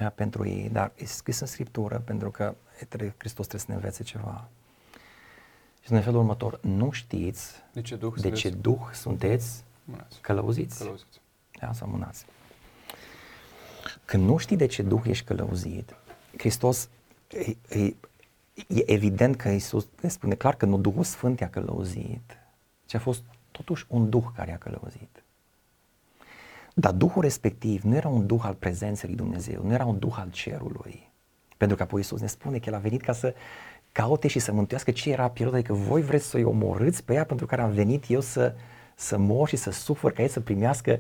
uh, 0.02 0.08
pentru 0.16 0.48
ei, 0.48 0.70
dar 0.70 0.92
e 0.96 1.06
scris 1.06 1.40
în 1.40 1.48
Scriptură 1.48 2.02
pentru 2.06 2.32
că 2.32 2.56
trebuie, 2.90 3.16
Hristos 3.18 3.48
trebuie 3.48 3.66
să 3.66 3.72
ne 3.72 3.76
învețe 3.76 4.04
ceva. 4.04 4.48
Și 5.82 5.92
în 5.92 6.02
felul 6.02 6.20
următor, 6.20 6.60
nu 6.62 6.92
știți 6.92 7.52
De 7.74 7.82
ce 7.82 7.96
Duh 7.96 8.14
de 8.16 8.30
ce 8.30 8.50
Duh 8.50 8.82
sunteți 8.94 9.64
Mânați. 9.84 10.22
călăuziți. 10.22 10.78
Călăuziți. 10.78 11.22
Da, 11.60 11.74
sau 11.74 11.88
mânați. 11.90 12.26
Când 14.06 14.24
nu 14.24 14.38
știi 14.38 14.58
de 14.58 14.66
ce 14.66 14.82
Duh 14.82 15.02
ești 15.06 15.26
călăuzit, 15.26 15.96
Hristos, 16.38 16.90
e, 17.30 17.78
e, 17.80 17.96
e 18.68 18.92
evident 18.92 19.36
că 19.36 19.50
Iisus 19.50 19.88
ne 20.02 20.10
spune 20.10 20.36
clar 20.36 20.56
că 20.56 20.66
nu 20.66 20.78
Duhul 20.78 21.04
Sfânt 21.04 21.40
i-a 21.40 21.50
călăuzit, 21.50 22.38
ci 22.86 22.94
a 22.94 23.00
fost 23.00 23.24
totuși 23.52 23.86
un 23.88 24.10
Duh 24.10 24.26
care 24.36 24.50
i-a 24.50 24.58
călăuzit. 24.58 25.24
Dar 26.74 26.92
Duhul 26.92 27.22
respectiv 27.22 27.82
nu 27.82 27.96
era 27.96 28.08
un 28.08 28.26
Duh 28.26 28.42
al 28.44 28.54
prezenței 28.54 29.10
lui 29.10 29.18
Dumnezeu, 29.18 29.64
nu 29.64 29.74
era 29.74 29.86
un 29.86 30.00
Duh 30.00 30.16
al 30.18 30.32
cerului. 30.32 31.12
Pentru 31.58 31.78
că 31.78 31.84
apoi 31.84 32.00
Iisus 32.00 32.22
ne 32.22 32.28
spune 32.28 32.60
că 32.60 32.70
El 32.70 32.76
a 32.76 32.80
venit 32.80 33.02
ca 33.02 33.14
să 33.14 33.34
caute 33.92 34.28
și 34.28 34.40
să 34.40 34.52
mântuiască 34.52 34.92
ce 34.92 35.12
era 35.12 35.30
pierdut, 35.30 35.56
adică 35.56 35.74
voi 35.74 36.02
vreți 36.02 36.26
să-i 36.26 36.44
omorâți 36.44 37.04
pe 37.04 37.14
ea 37.14 37.26
pentru 37.26 37.46
care 37.46 37.62
am 37.62 37.72
venit 37.72 38.10
eu 38.10 38.20
să, 38.20 38.56
să 39.04 39.18
mor 39.18 39.48
și 39.48 39.56
să 39.56 39.72
sufăr 39.72 40.12
ca 40.12 40.22
ei 40.22 40.30
să 40.30 40.40
primească 40.40 41.00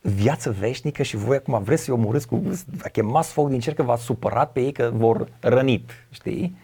viață 0.00 0.50
veșnică 0.50 1.02
și 1.02 1.16
voi 1.16 1.36
acum 1.36 1.62
vreți 1.62 1.82
să-i 1.82 1.94
omorâți 1.94 2.26
cu, 2.26 2.42
chemați 2.92 3.32
foc 3.32 3.48
din 3.48 3.60
cer 3.60 3.74
că 3.74 3.82
v-ați 3.82 4.02
supărat 4.02 4.52
pe 4.52 4.60
ei 4.60 4.72
că 4.72 4.90
vor 4.94 5.28
rănit, 5.40 5.90
știi? 6.10 6.56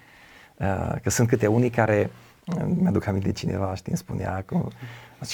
Uh, 0.56 0.94
că 1.02 1.10
sunt 1.10 1.28
câte 1.28 1.46
unii 1.46 1.70
care, 1.70 2.10
uh, 2.56 2.62
mi-aduc 2.80 3.06
aminte 3.06 3.26
de 3.26 3.34
cineva, 3.34 3.74
știi, 3.74 3.88
îmi 3.88 3.98
spunea 3.98 4.42
că 4.46 4.54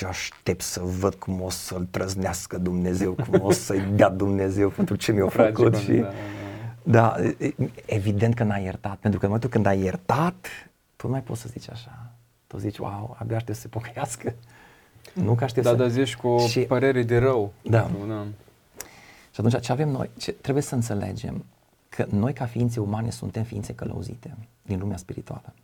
eu 0.02 0.08
aștept 0.08 0.60
să 0.60 0.80
văd 0.80 1.14
cum 1.14 1.40
o 1.40 1.50
să-l 1.50 1.86
trăznească 1.90 2.58
Dumnezeu, 2.58 3.12
cum 3.12 3.40
o 3.42 3.50
să-i 3.50 3.80
dea 3.80 4.08
Dumnezeu 4.08 4.68
pentru 4.68 4.96
ce 4.96 5.12
mi-a 5.12 5.28
făcut 5.28 5.76
și... 5.76 5.92
Da, 5.92 6.02
da, 6.02 6.12
da. 6.82 7.16
da, 7.16 7.16
evident 7.86 8.34
că 8.34 8.44
n-ai 8.44 8.62
iertat, 8.62 8.96
pentru 8.96 9.18
că 9.18 9.24
în 9.24 9.32
momentul 9.32 9.50
când 9.50 9.66
ai 9.66 9.80
iertat, 9.80 10.46
tu 10.96 11.06
nu 11.06 11.12
mai 11.12 11.22
poți 11.22 11.40
să 11.40 11.48
zici 11.50 11.70
așa. 11.70 12.12
Tu 12.46 12.58
zici, 12.58 12.78
wow, 12.78 13.16
abia 13.18 13.36
aștept 13.36 13.56
să 13.56 13.62
se 13.62 13.68
pocăiască. 13.68 14.34
Nu 15.22 15.34
că 15.34 15.44
aștept 15.44 15.66
da, 15.66 15.70
să... 15.70 15.76
Da, 15.76 15.88
zici 15.88 16.16
cu 16.16 16.28
o 16.28 16.46
și... 16.46 16.60
părere 16.60 17.02
de 17.02 17.18
rău. 17.18 17.52
Da. 17.62 17.90
da. 18.08 18.26
Și 19.30 19.40
atunci 19.40 19.60
ce 19.60 19.72
avem 19.72 19.88
noi? 19.88 20.10
Ce, 20.18 20.32
trebuie 20.32 20.62
să 20.62 20.74
înțelegem 20.74 21.44
că 21.88 22.06
noi 22.10 22.32
ca 22.32 22.46
ființe 22.46 22.80
umane 22.80 23.10
suntem 23.10 23.42
ființe 23.42 23.74
călăuzite 23.74 24.36
din 24.62 24.78
lumea 24.78 24.96
spirituală. 24.96 25.54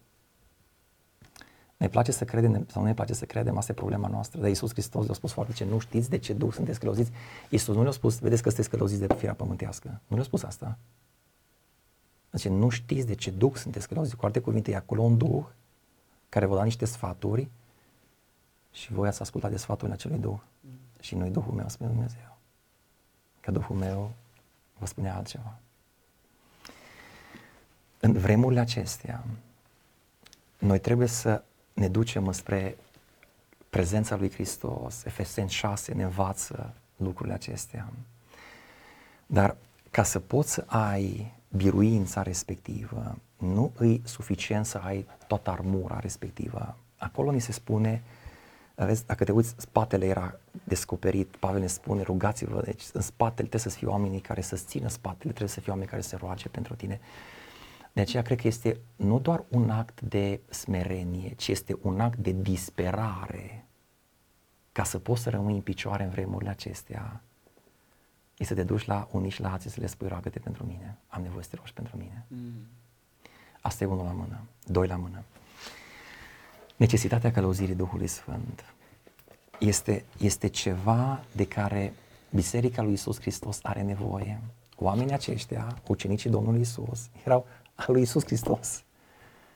Ne 1.77 1.89
place 1.89 2.13
să 2.13 2.25
credem 2.25 2.67
sau 2.71 2.83
nu 2.83 2.89
ne 2.89 2.95
place 2.95 3.15
să 3.15 3.25
credem, 3.25 3.57
asta 3.57 3.73
e 3.73 3.75
problema 3.75 4.09
noastră. 4.09 4.41
Dar 4.41 4.49
Iisus 4.49 4.71
Hristos 4.71 5.05
le-a 5.05 5.15
spus 5.15 5.33
foarte 5.33 5.53
ce 5.53 5.65
nu 5.65 5.79
știți 5.79 6.11
de 6.11 6.19
ce 6.19 6.33
Duh 6.33 6.53
sunteți 6.53 6.79
călăuziți. 6.79 7.11
Iisus 7.49 7.75
nu 7.75 7.83
le-a 7.83 7.91
spus, 7.91 8.19
vedeți 8.19 8.43
că 8.43 8.49
sunteți 8.49 8.71
călăuziți 8.71 9.01
de 9.01 9.15
firea 9.15 9.35
pământească. 9.35 10.01
Nu 10.07 10.17
le-a 10.17 10.25
spus 10.25 10.43
asta. 10.43 10.79
Deci 12.31 12.49
nu 12.49 12.69
știți 12.69 13.07
de 13.07 13.15
ce 13.15 13.31
Duh 13.31 13.53
sunteți 13.55 13.89
călăuziți. 13.89 14.17
Cu 14.17 14.25
alte 14.25 14.39
cuvinte, 14.39 14.71
e 14.71 14.77
acolo 14.77 15.03
un 15.03 15.17
Duh 15.17 15.45
care 16.29 16.47
vă 16.47 16.57
da 16.57 16.65
niște 16.65 16.85
sfaturi 16.85 17.49
și 18.73 18.93
voi 18.93 19.09
ați 19.09 19.21
ascultat 19.21 19.51
de 19.51 19.57
sfaturile 19.57 19.95
acelui 19.95 20.19
Duh. 20.19 20.39
Și 21.01 21.15
nu 21.15 21.29
Duhul 21.29 21.55
meu, 21.55 21.69
spune 21.69 21.91
Dumnezeu. 21.91 22.37
Că 23.41 23.51
Duhul 23.51 23.77
meu 23.77 24.13
vă 24.79 24.87
spune 24.87 25.11
altceva. 25.11 25.59
În 28.01 28.13
vremurile 28.13 28.61
acestea, 28.61 29.25
noi 30.59 30.79
trebuie 30.79 31.09
să 31.09 31.43
ne 31.73 31.89
ducem 31.89 32.33
spre 32.33 32.77
prezența 33.71 34.17
lui 34.17 34.31
Hristos. 34.31 35.05
Efeseni 35.05 35.49
6 35.49 35.93
ne 35.93 36.03
învață 36.03 36.75
lucrurile 36.97 37.35
acestea. 37.35 37.93
Dar 39.27 39.57
ca 39.91 40.03
să 40.03 40.19
poți 40.19 40.53
să 40.53 40.65
ai 40.67 41.33
biruința 41.49 42.23
respectivă, 42.23 43.19
nu 43.39 43.73
îi 43.77 44.03
suficient 44.05 44.67
să 44.67 44.79
ai 44.79 45.07
toată 45.27 45.51
armura 45.51 45.99
respectivă. 45.99 46.77
Acolo 46.97 47.31
ni 47.31 47.41
se 47.41 47.53
spune, 47.53 48.03
vezi, 48.75 49.07
dacă 49.07 49.25
te 49.25 49.33
uiți, 49.33 49.55
spatele 49.59 50.07
era 50.07 50.39
descoperit, 50.65 51.37
Pavel 51.37 51.61
ne 51.61 51.67
spune, 51.67 52.03
rugați-vă, 52.03 52.63
deci 52.65 52.83
în 52.93 53.01
spatele 53.01 53.49
trebuie 53.49 53.73
să 53.73 53.79
fie 53.79 53.89
oamenii 53.89 54.21
care 54.21 54.41
să 54.41 54.57
țină 54.57 54.89
spatele, 54.89 55.29
trebuie 55.29 55.49
să 55.49 55.61
fie 55.61 55.73
oameni 55.73 55.91
care 55.91 56.03
să 56.03 56.17
roage 56.17 56.49
pentru 56.49 56.75
tine. 56.75 57.01
De 57.93 58.01
aceea 58.01 58.23
cred 58.23 58.41
că 58.41 58.47
este 58.47 58.81
nu 58.97 59.19
doar 59.19 59.45
un 59.49 59.71
act 59.71 60.01
de 60.01 60.41
smerenie, 60.49 61.35
ci 61.35 61.49
este 61.49 61.79
un 61.83 62.01
act 62.01 62.19
de 62.19 62.31
disperare 62.31 63.67
ca 64.73 64.85
să 64.85 64.99
poți 64.99 65.23
să 65.23 65.31
rămâi 65.31 65.55
în 65.55 65.61
picioare 65.61 66.05
în 66.05 66.11
vremurile 66.11 66.51
acestea, 66.51 67.23
e 68.37 68.45
să 68.45 68.55
te 68.55 68.63
duci 68.63 68.85
la 68.85 69.09
unii 69.11 69.31
și 69.31 69.41
la 69.41 69.53
alții 69.53 69.71
să 69.71 69.81
le 69.81 69.87
spui 69.87 70.09
roagă-te 70.09 70.39
pentru 70.39 70.65
mine, 70.65 70.99
am 71.09 71.23
nevoie 71.23 71.43
să 71.43 71.49
te 71.49 71.57
rogi 71.57 71.73
pentru 71.73 71.97
mine. 71.97 72.25
Mm. 72.29 72.67
Asta 73.61 73.85
e 73.85 73.87
unul 73.87 74.05
la 74.05 74.13
mână, 74.13 74.41
doi 74.67 74.87
la 74.87 74.97
mână. 74.97 75.23
Necesitatea 76.77 77.31
călăuzirii 77.31 77.75
Duhului 77.75 78.07
Sfânt 78.07 78.65
este, 79.59 80.05
este 80.19 80.47
ceva 80.47 81.25
de 81.33 81.47
care 81.47 81.93
Biserica 82.35 82.83
lui 82.83 82.93
Isus 82.93 83.21
Hristos 83.21 83.59
are 83.63 83.83
nevoie. 83.83 84.41
Oamenii 84.77 85.13
aceștia, 85.13 85.79
ucenicii 85.87 86.31
Domnului 86.31 86.61
Isus, 86.61 87.09
erau 87.25 87.47
al 87.75 87.87
lui 87.89 88.03
Isus 88.03 88.25
Hristos. 88.25 88.83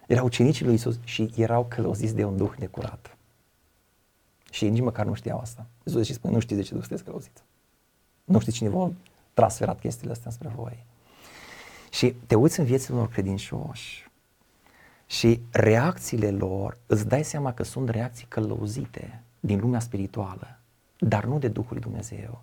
Erau 0.07 0.25
ucenicii 0.25 0.65
lui 0.65 0.75
Isus 0.75 0.99
și 1.05 1.33
erau 1.37 1.65
călăuziți 1.65 2.15
de 2.15 2.25
un 2.25 2.37
duh 2.37 2.53
necurat. 2.59 3.17
Și 4.51 4.69
nici 4.69 4.83
măcar 4.83 5.07
nu 5.07 5.15
știau 5.15 5.39
asta. 5.39 5.67
Iisus 5.85 6.07
și 6.07 6.13
spune, 6.13 6.35
nu 6.35 6.41
știți 6.41 6.61
de 6.61 6.63
ce 6.63 6.73
duh 6.73 6.81
sunteți 6.81 7.05
călăuziți. 7.05 7.43
Nu 8.25 8.39
știți 8.39 8.57
cine 8.57 8.69
v-a 8.69 8.93
transferat 9.35 9.81
chestiile 9.81 10.13
astea 10.13 10.31
spre 10.31 10.49
voi. 10.55 10.85
Și 11.91 12.15
te 12.27 12.35
uiți 12.35 12.61
în 12.61 12.67
viețile 12.67 12.97
unor 12.97 13.09
credincioși 13.09 14.11
și 15.07 15.41
reacțiile 15.51 16.31
lor, 16.31 16.79
îți 16.87 17.07
dai 17.07 17.25
seama 17.25 17.53
că 17.53 17.63
sunt 17.63 17.89
reacții 17.89 18.27
călăuzite 18.29 19.23
din 19.41 19.61
lumea 19.61 19.81
spirituală, 19.81 20.59
dar 20.99 21.25
nu 21.25 21.39
de 21.39 21.49
Duhul 21.49 21.73
lui 21.73 21.81
Dumnezeu, 21.81 22.43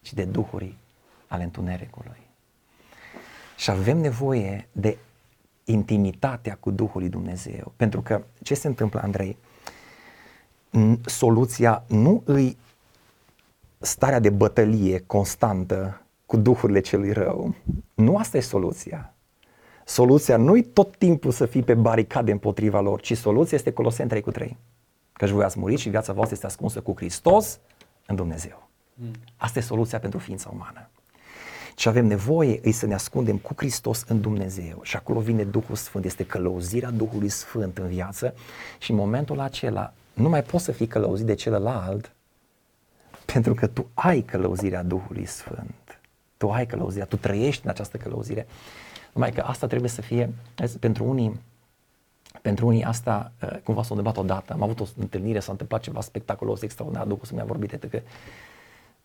ci 0.00 0.14
de 0.14 0.24
duhuri 0.24 0.76
ale 1.26 1.42
întunericului. 1.42 2.26
Și 3.56 3.70
avem 3.70 3.98
nevoie 3.98 4.68
de 4.72 4.98
intimitatea 5.64 6.56
cu 6.60 6.70
Duhul 6.70 7.00
lui 7.00 7.10
Dumnezeu. 7.10 7.72
Pentru 7.76 8.02
că 8.02 8.22
ce 8.42 8.54
se 8.54 8.66
întâmplă, 8.66 9.00
Andrei? 9.02 9.36
Soluția 11.04 11.84
nu 11.88 12.22
îi 12.24 12.56
starea 13.78 14.20
de 14.20 14.30
bătălie 14.30 14.98
constantă 15.06 16.02
cu 16.26 16.36
duhurile 16.36 16.80
celui 16.80 17.12
rău. 17.12 17.54
Nu 17.94 18.16
asta 18.16 18.36
e 18.36 18.40
soluția. 18.40 19.14
Soluția 19.88 20.36
nu-i 20.36 20.62
tot 20.62 20.96
timpul 20.96 21.30
să 21.30 21.46
fii 21.46 21.62
pe 21.62 21.74
baricade 21.74 22.32
împotriva 22.32 22.80
lor, 22.80 23.00
ci 23.00 23.16
soluția 23.16 23.56
este 23.56 23.72
Coloseni 23.72 24.08
3 24.08 24.20
cu 24.20 24.30
3. 24.30 24.56
Căci 25.12 25.28
voi 25.28 25.44
ați 25.44 25.58
murit 25.58 25.78
și 25.78 25.88
viața 25.88 26.12
voastră 26.12 26.34
este 26.34 26.46
ascunsă 26.46 26.80
cu 26.80 26.92
Hristos 26.96 27.58
în 28.06 28.16
Dumnezeu. 28.16 28.68
Hmm. 28.98 29.10
Asta 29.36 29.58
e 29.58 29.62
soluția 29.62 29.98
pentru 29.98 30.18
ființa 30.18 30.50
umană. 30.54 30.88
Ce 31.74 31.88
avem 31.88 32.06
nevoie 32.06 32.60
e 32.62 32.70
să 32.70 32.86
ne 32.86 32.94
ascundem 32.94 33.36
cu 33.36 33.52
Hristos 33.56 34.04
în 34.08 34.20
Dumnezeu 34.20 34.80
și 34.82 34.96
acolo 34.96 35.20
vine 35.20 35.44
Duhul 35.44 35.76
Sfânt, 35.76 36.04
este 36.04 36.24
călăuzirea 36.24 36.90
Duhului 36.90 37.28
Sfânt 37.28 37.78
în 37.78 37.86
viață 37.86 38.34
și 38.78 38.90
în 38.90 38.96
momentul 38.96 39.40
acela 39.40 39.92
nu 40.12 40.28
mai 40.28 40.42
poți 40.42 40.64
să 40.64 40.72
fii 40.72 40.86
călăuzit 40.86 41.26
de 41.26 41.34
celălalt 41.34 42.12
pentru 43.24 43.54
că 43.54 43.66
tu 43.66 43.86
ai 43.94 44.20
călăuzirea 44.20 44.82
Duhului 44.82 45.26
Sfânt. 45.26 46.00
Tu 46.36 46.50
ai 46.50 46.66
călăuzirea, 46.66 47.06
tu 47.06 47.16
trăiești 47.16 47.60
în 47.64 47.70
această 47.70 47.96
călăuzire. 47.96 48.46
Numai 49.12 49.32
că 49.32 49.40
asta 49.40 49.66
trebuie 49.66 49.90
să 49.90 50.02
fie, 50.02 50.32
pentru 50.80 51.04
unii, 51.04 51.40
pentru 52.42 52.66
unii 52.66 52.84
asta 52.84 53.32
uh, 53.42 53.58
cumva 53.64 53.82
s-a 53.82 53.94
întâmplat 53.94 54.16
odată. 54.16 54.52
Am 54.52 54.62
avut 54.62 54.80
o 54.80 54.84
întâlnire, 54.96 55.40
s-a 55.40 55.52
întâmplat 55.52 55.80
ceva 55.80 56.00
spectaculos, 56.00 56.62
extraordinar, 56.62 57.06
Duhul 57.06 57.24
să 57.24 57.34
mi-a 57.34 57.44
vorbit, 57.44 57.72
atât 57.72 57.90
că 57.90 58.02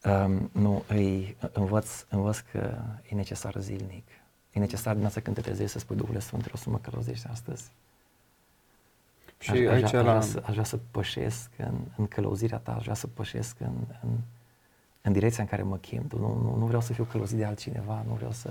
um, 0.09 0.49
nu, 0.51 0.83
îi 0.87 1.37
învăț, 1.51 2.05
învăț 2.09 2.37
că 2.37 2.77
e 3.09 3.15
necesar 3.15 3.55
zilnic. 3.57 4.07
E 4.51 4.59
necesar 4.59 4.91
dimineața 4.91 5.19
când 5.19 5.35
te 5.35 5.41
trezești 5.41 5.71
să 5.71 5.79
spui 5.79 5.95
Duhul 5.95 6.19
Sfânt, 6.19 6.53
o 6.53 6.57
să 6.57 6.69
mă 6.69 6.77
călăuzești 6.77 7.27
astăzi. 7.27 7.71
Și 9.39 9.51
aș, 9.51 9.57
aici 9.57 9.83
aș, 9.83 9.91
la... 9.91 9.99
aș, 9.99 10.05
vrea 10.05 10.21
să, 10.21 10.41
aș 10.45 10.51
vrea 10.51 10.63
să 10.63 10.77
pășesc 10.91 11.49
în, 11.57 11.75
în 11.95 12.07
călăuzirea 12.07 12.57
ta, 12.57 12.75
aș 12.75 12.81
vrea 12.81 12.93
să 12.93 13.07
pășesc 13.07 13.59
în, 13.59 13.73
în, 14.03 14.09
în 15.01 15.11
direcția 15.11 15.43
în 15.43 15.49
care 15.49 15.61
mă 15.61 15.77
chem. 15.77 16.05
Nu, 16.09 16.19
nu, 16.19 16.55
nu 16.57 16.65
vreau 16.65 16.81
să 16.81 16.93
fiu 16.93 17.03
călăuzit 17.03 17.37
de 17.37 17.45
altcineva, 17.45 18.03
nu 18.07 18.13
vreau 18.13 18.31
să... 18.31 18.49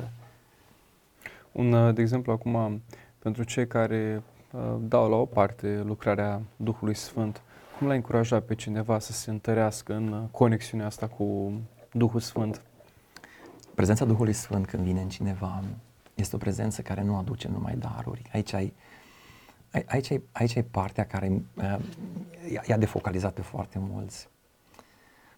Un, 1.53 1.73
uh, 1.73 1.95
de 1.95 2.01
exemplu, 2.01 2.33
acum, 2.33 2.83
pentru 3.19 3.43
cei 3.43 3.67
care 3.67 4.23
uh, 4.53 4.75
dau 4.81 5.11
la 5.11 5.17
o 5.17 5.25
parte 5.25 5.83
lucrarea 5.85 6.43
Duhului 6.57 6.95
Sfânt, 6.95 7.43
cum 7.79 7.87
l-ai 7.87 7.97
încuraja 7.97 8.41
pe 8.41 8.55
cineva 8.55 8.99
să 8.99 9.13
se 9.13 9.31
întărească 9.31 9.95
în 9.95 10.13
uh, 10.13 10.23
conexiunea 10.31 10.87
asta 10.87 11.07
cu 11.07 11.53
Duhul 11.93 12.21
Sfânt? 12.21 12.63
Prezența 13.75 14.05
Duhului 14.05 14.33
Sfânt 14.33 14.67
când 14.67 14.83
vine 14.83 15.01
în 15.01 15.09
cineva 15.09 15.63
este 16.15 16.37
o 16.37 16.39
prezență 16.39 16.83
care 16.83 17.03
nu 17.03 17.17
aduce 17.17 17.49
numai 17.49 17.77
daruri. 17.77 18.23
Aici 18.33 18.53
ai, 18.53 18.75
aici 19.87 20.11
ai, 20.11 20.23
aici 20.33 20.57
ai 20.57 20.63
partea 20.63 21.07
care 21.07 21.43
uh, 21.55 21.79
i-a 22.69 22.77
defocalizat 22.77 23.33
pe 23.33 23.43
foarte 23.43 23.79
mulți. 23.79 24.29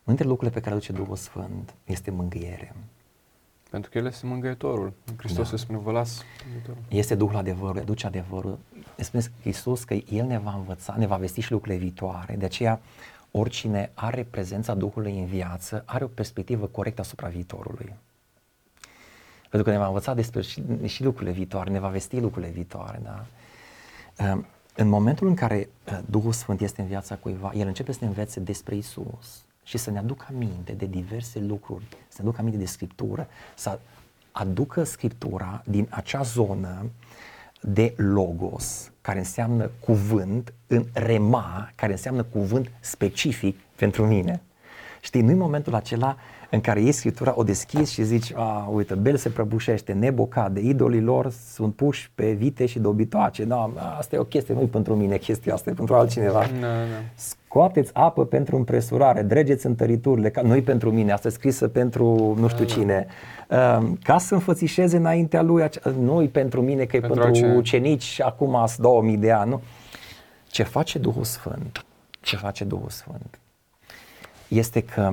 Unul 0.04 0.16
dintre 0.16 0.26
lucrurile 0.26 0.54
pe 0.54 0.60
care 0.60 0.74
aduce 0.74 0.92
Duhul 0.92 1.16
Sfânt 1.16 1.74
este 1.84 2.10
mângâiere. 2.10 2.74
Pentru 3.74 3.90
că 3.90 3.98
El 3.98 4.06
este 4.06 4.26
mângâietorul. 4.26 4.92
Hristos 5.16 5.50
da. 5.50 5.56
spune, 5.56 5.78
vă 5.78 5.92
las 5.92 6.22
mângâietorul. 6.44 6.82
Este 6.88 7.14
Duhul 7.14 7.36
adevărului, 7.36 7.80
aduce 7.80 8.06
adevărul. 8.06 8.58
Spune 8.96 9.22
Hristos 9.40 9.84
că 9.84 9.94
El 9.94 10.26
ne 10.26 10.38
va 10.38 10.54
învăța, 10.54 10.94
ne 10.98 11.06
va 11.06 11.16
vesti 11.16 11.40
și 11.40 11.52
lucrurile 11.52 11.80
viitoare. 11.80 12.34
De 12.36 12.44
aceea, 12.44 12.80
oricine 13.30 13.90
are 13.94 14.26
prezența 14.30 14.74
Duhului 14.74 15.18
în 15.18 15.24
viață, 15.26 15.82
are 15.86 16.04
o 16.04 16.06
perspectivă 16.06 16.66
corectă 16.66 17.00
asupra 17.00 17.28
viitorului. 17.28 17.94
Pentru 19.40 19.62
că 19.62 19.70
ne 19.70 19.78
va 19.78 19.86
învăța 19.86 20.14
despre 20.14 20.42
și, 20.42 20.62
și 20.84 21.02
lucrurile 21.02 21.32
viitoare, 21.32 21.70
ne 21.70 21.78
va 21.78 21.88
vesti 21.88 22.20
lucrurile 22.20 22.52
viitoare. 22.52 23.00
Da? 23.02 23.24
În 24.76 24.88
momentul 24.88 25.26
în 25.26 25.34
care 25.34 25.68
uh, 25.86 25.98
Duhul 26.06 26.32
Sfânt 26.32 26.60
este 26.60 26.80
în 26.80 26.86
viața 26.86 27.16
cuiva, 27.16 27.52
el 27.54 27.66
începe 27.66 27.92
să 27.92 27.98
ne 28.00 28.06
învețe 28.06 28.40
despre 28.40 28.74
Isus, 28.74 29.44
și 29.64 29.78
să 29.78 29.90
ne 29.90 29.98
aducă 29.98 30.26
aminte 30.34 30.72
de 30.72 30.86
diverse 30.86 31.40
lucruri, 31.40 31.84
să 31.88 32.16
ne 32.16 32.22
aducă 32.22 32.40
aminte 32.40 32.58
de 32.58 32.66
Scriptură, 32.66 33.28
să 33.54 33.78
aducă 34.32 34.84
Scriptura 34.84 35.62
din 35.66 35.86
acea 35.90 36.22
zonă 36.22 36.90
de 37.60 37.94
logos, 37.96 38.92
care 39.00 39.18
înseamnă 39.18 39.70
cuvânt, 39.80 40.52
în 40.66 40.86
rema, 40.92 41.70
care 41.74 41.92
înseamnă 41.92 42.22
cuvânt 42.22 42.70
specific 42.80 43.58
pentru 43.76 44.06
mine. 44.06 44.42
Știi, 45.00 45.20
nu-i 45.20 45.34
momentul 45.34 45.74
acela 45.74 46.16
în 46.54 46.60
care 46.60 46.80
iei 46.80 46.92
Scriptura, 46.92 47.32
o 47.36 47.42
deschizi 47.42 47.92
și 47.92 48.02
zici, 48.02 48.32
a, 48.34 48.68
uite, 48.72 48.94
Bel 48.94 49.16
se 49.16 49.28
prăbușește, 49.28 49.92
Nebo 49.92 50.26
cade, 50.26 50.60
idolii 50.60 51.00
lor 51.00 51.30
sunt 51.30 51.74
puși 51.74 52.10
pe 52.14 52.32
vite 52.32 52.66
și 52.66 52.78
dobitoace, 52.78 53.44
da, 53.44 53.70
asta 53.98 54.16
e 54.16 54.18
o 54.18 54.24
chestie, 54.24 54.54
nu 54.54 54.60
pentru 54.60 54.94
mine 54.94 55.16
chestia 55.16 55.54
asta, 55.54 55.70
e 55.70 55.72
pentru 55.72 55.94
altcineva. 55.94 56.38
Da, 56.60 56.66
da. 56.66 57.02
Scoateți 57.14 57.90
apă 57.94 58.24
pentru 58.24 58.56
împresurare, 58.56 59.22
dregeți 59.22 59.66
întăriturile, 59.66 60.30
ca 60.30 60.42
nu 60.42 60.62
pentru 60.62 60.90
mine, 60.90 61.12
asta 61.12 61.28
e 61.28 61.30
scrisă 61.30 61.68
pentru 61.68 62.36
nu 62.38 62.48
știu 62.48 62.64
da, 62.64 62.72
cine. 62.72 63.06
Da. 63.48 63.82
Ca 64.02 64.18
să 64.18 64.34
înfățișeze 64.34 64.96
înaintea 64.96 65.42
lui, 65.42 65.68
nu 66.00 66.28
pentru 66.32 66.62
mine, 66.62 66.84
că 66.84 66.96
e 66.96 67.00
pentru, 67.00 67.20
pentru 67.20 67.46
ucenici 67.46 68.20
acum 68.20 68.66
2000 68.76 69.16
de 69.16 69.30
ani, 69.30 69.50
nu? 69.50 69.62
Ce 70.46 70.62
face 70.62 70.98
Duhul 70.98 71.24
Sfânt? 71.24 71.84
Ce 72.20 72.36
face 72.36 72.64
Duhul 72.64 72.88
Sfânt? 72.88 73.38
Este 74.48 74.80
că 74.80 75.12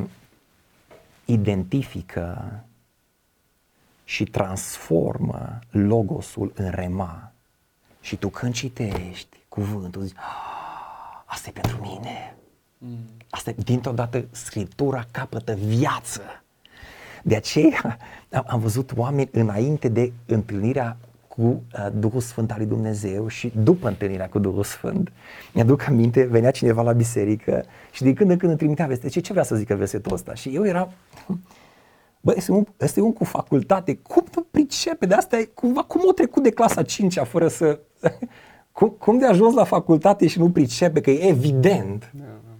identifică 1.31 2.63
și 4.03 4.23
transformă 4.23 5.59
logosul 5.69 6.51
în 6.55 6.69
rema. 6.69 7.31
Și 8.01 8.15
tu 8.15 8.29
când 8.29 8.53
citești 8.53 9.37
cuvântul, 9.47 10.01
zici, 10.01 10.17
ah, 10.17 11.23
asta 11.25 11.49
e 11.49 11.51
pentru 11.51 11.81
mine. 11.81 12.35
Mm. 12.77 12.97
Asta 13.29 13.49
e, 13.49 13.55
dintr-o 13.57 13.91
dată, 13.91 14.25
Scriptura 14.31 15.05
capătă 15.11 15.53
viață. 15.53 16.21
De 17.23 17.35
aceea 17.35 17.97
am, 18.31 18.43
am 18.47 18.59
văzut 18.59 18.91
oameni 18.95 19.29
înainte 19.31 19.87
de 19.87 20.13
întâlnirea 20.25 20.97
cu 21.35 21.41
uh, 21.41 21.87
Duhul 21.93 22.21
Sfânt 22.21 22.51
al 22.51 22.57
lui 22.57 22.67
Dumnezeu 22.67 23.27
și 23.27 23.51
după 23.55 23.87
întâlnirea 23.87 24.29
cu 24.29 24.39
Duhul 24.39 24.63
Sfânt. 24.63 25.11
Mi-aduc 25.53 25.87
aminte, 25.87 26.23
venea 26.23 26.51
cineva 26.51 26.81
la 26.81 26.91
biserică 26.91 27.65
și 27.91 28.03
de 28.03 28.13
când 28.13 28.29
în 28.29 28.37
când 28.37 28.49
îmi 28.49 28.59
trimitea 28.59 28.85
veste. 28.85 29.07
Ce, 29.07 29.19
ce 29.19 29.31
vrea 29.31 29.43
să 29.43 29.55
zică 29.55 29.75
versetul 29.75 30.13
ăsta? 30.13 30.33
Și 30.33 30.55
eu 30.55 30.65
eram, 30.65 30.91
bă, 32.21 32.33
este 32.35 32.51
un, 32.51 32.65
este 32.77 33.01
un 33.01 33.13
cu 33.13 33.23
facultate, 33.23 33.95
cum 33.95 34.23
nu 34.35 34.41
pricepe? 34.51 35.05
De 35.05 35.13
asta 35.13 35.37
e, 35.37 35.43
cumva, 35.43 35.83
cum 35.83 36.01
o 36.05 36.11
trecut 36.11 36.43
de 36.43 36.49
clasa 36.49 36.83
5 36.83 37.17
fără 37.17 37.47
să... 37.47 37.79
cum, 38.71 38.89
cum 38.89 39.17
de 39.17 39.25
ajuns 39.25 39.53
la 39.53 39.63
facultate 39.63 40.27
și 40.27 40.39
nu 40.39 40.51
pricepe? 40.51 41.01
Că 41.01 41.09
e 41.09 41.27
evident. 41.27 42.11
Da, 42.13 42.23
da. 42.23 42.55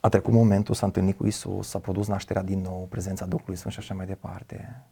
A 0.00 0.08
trecut 0.08 0.32
momentul, 0.32 0.74
s-a 0.74 0.86
întâlnit 0.86 1.16
cu 1.16 1.26
Isus, 1.26 1.68
s-a 1.68 1.78
produs 1.78 2.06
nașterea 2.06 2.42
din 2.42 2.60
nou, 2.60 2.86
prezența 2.90 3.26
Duhului 3.26 3.56
Sfânt 3.56 3.72
și 3.72 3.78
așa 3.78 3.94
mai 3.94 4.06
departe. 4.06 4.84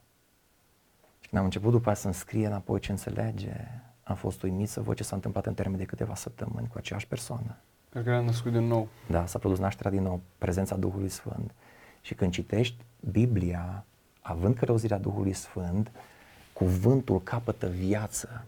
Și 1.29 1.35
când 1.35 1.47
am 1.47 1.49
început 1.53 1.71
după 1.71 1.91
aceea 1.91 2.03
să-mi 2.03 2.15
scrie 2.15 2.47
înapoi 2.47 2.81
ce 2.81 2.91
înțelege, 2.91 3.55
am 4.03 4.15
fost 4.15 4.43
uimit 4.43 4.69
să 4.69 4.81
văd 4.81 4.97
ce 4.97 5.03
s-a 5.03 5.15
întâmplat 5.15 5.47
în 5.47 5.55
termen 5.55 5.79
de 5.79 5.85
câteva 5.85 6.15
săptămâni 6.15 6.69
cu 6.69 6.75
aceeași 6.79 7.07
persoană. 7.07 7.57
Pentru 7.89 8.11
că 8.11 8.17
era 8.17 8.25
născut 8.25 8.53
din 8.53 8.67
nou. 8.67 8.89
Da, 9.07 9.27
s-a 9.27 9.39
produs 9.39 9.59
nașterea 9.59 9.91
din 9.91 10.03
nou, 10.03 10.21
prezența 10.39 10.77
Duhului 10.77 11.09
Sfânt. 11.09 11.55
Și 12.01 12.15
când 12.15 12.33
citești 12.33 12.85
Biblia, 13.11 13.85
având 14.21 14.55
călăuzirea 14.55 14.99
Duhului 14.99 15.33
Sfânt, 15.33 15.91
cuvântul 16.53 17.23
capătă 17.23 17.67
viață 17.67 18.45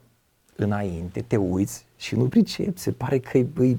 înainte, 0.62 1.20
te 1.20 1.36
uiți 1.36 1.84
și 1.96 2.14
nu 2.16 2.24
pricepi, 2.24 2.78
se 2.78 2.92
pare 2.92 3.18
că 3.18 3.38
e, 3.38 3.46
e, 3.62 3.76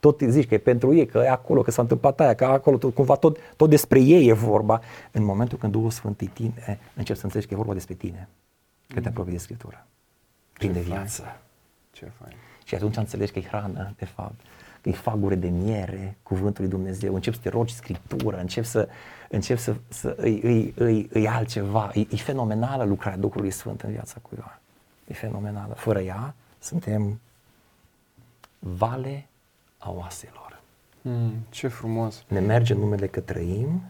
tot 0.00 0.20
zici 0.20 0.48
că 0.48 0.54
e 0.54 0.58
pentru 0.58 0.94
ei, 0.94 1.06
că 1.06 1.18
e 1.18 1.30
acolo, 1.30 1.62
că 1.62 1.70
s-a 1.70 1.82
întâmplat 1.82 2.20
aia, 2.20 2.34
că 2.34 2.44
acolo, 2.44 2.76
tot, 2.76 2.94
cumva 2.94 3.14
tot, 3.14 3.38
tot 3.56 3.70
despre 3.70 4.00
ei 4.00 4.28
e 4.28 4.32
vorba. 4.32 4.80
În 5.10 5.24
momentul 5.24 5.58
când 5.58 5.72
Duhul 5.72 5.90
Sfânt 5.90 6.20
e 6.20 6.26
tine, 6.26 6.78
începi 6.94 7.18
să 7.18 7.24
înțelegi 7.24 7.48
că 7.48 7.54
e 7.54 7.56
vorba 7.56 7.72
despre 7.72 7.94
tine, 7.94 8.28
că 8.86 8.94
te 8.94 9.00
mm. 9.00 9.06
apropii 9.06 9.32
de 9.32 9.38
Scriptură, 9.38 9.86
plin 10.52 10.72
de 10.72 10.80
viață. 10.80 11.40
Ce 11.92 12.10
fain. 12.20 12.36
Și 12.64 12.74
atunci 12.74 12.96
înțelegi 12.96 13.32
că 13.32 13.38
e 13.38 13.42
hrană, 13.42 13.94
de 13.98 14.04
fapt, 14.04 14.40
că 14.80 14.88
e 14.88 14.92
fagure 14.92 15.34
de 15.34 15.48
miere, 15.48 16.16
cuvântul 16.22 16.62
lui 16.62 16.72
Dumnezeu, 16.72 17.14
începi 17.14 17.36
să 17.36 17.42
te 17.42 17.48
rogi 17.48 17.74
Scriptură, 17.74 18.36
începi 18.36 18.66
să, 18.66 18.88
începi 19.28 19.60
să, 19.60 19.74
să 19.88 20.14
îi, 20.18 20.40
îi, 20.42 20.74
îi, 20.76 21.08
îi 21.12 21.28
altceva. 21.28 21.90
E, 21.94 22.00
e 22.00 22.16
fenomenală 22.16 22.84
lucrarea 22.84 23.18
Duhului 23.18 23.50
Sfânt 23.50 23.80
în 23.80 23.90
viața 23.90 24.18
cuiva. 24.22 24.60
E 25.06 25.14
fenomenală. 25.14 25.74
Fără 25.74 26.00
ea, 26.00 26.34
suntem 26.58 27.20
vale 28.58 29.26
a 29.78 29.90
oaselor. 29.90 30.60
Mm, 31.00 31.32
ce 31.50 31.68
frumos! 31.68 32.24
Ne 32.28 32.40
merge 32.40 32.74
numele 32.74 33.06
că 33.06 33.20
trăim, 33.20 33.82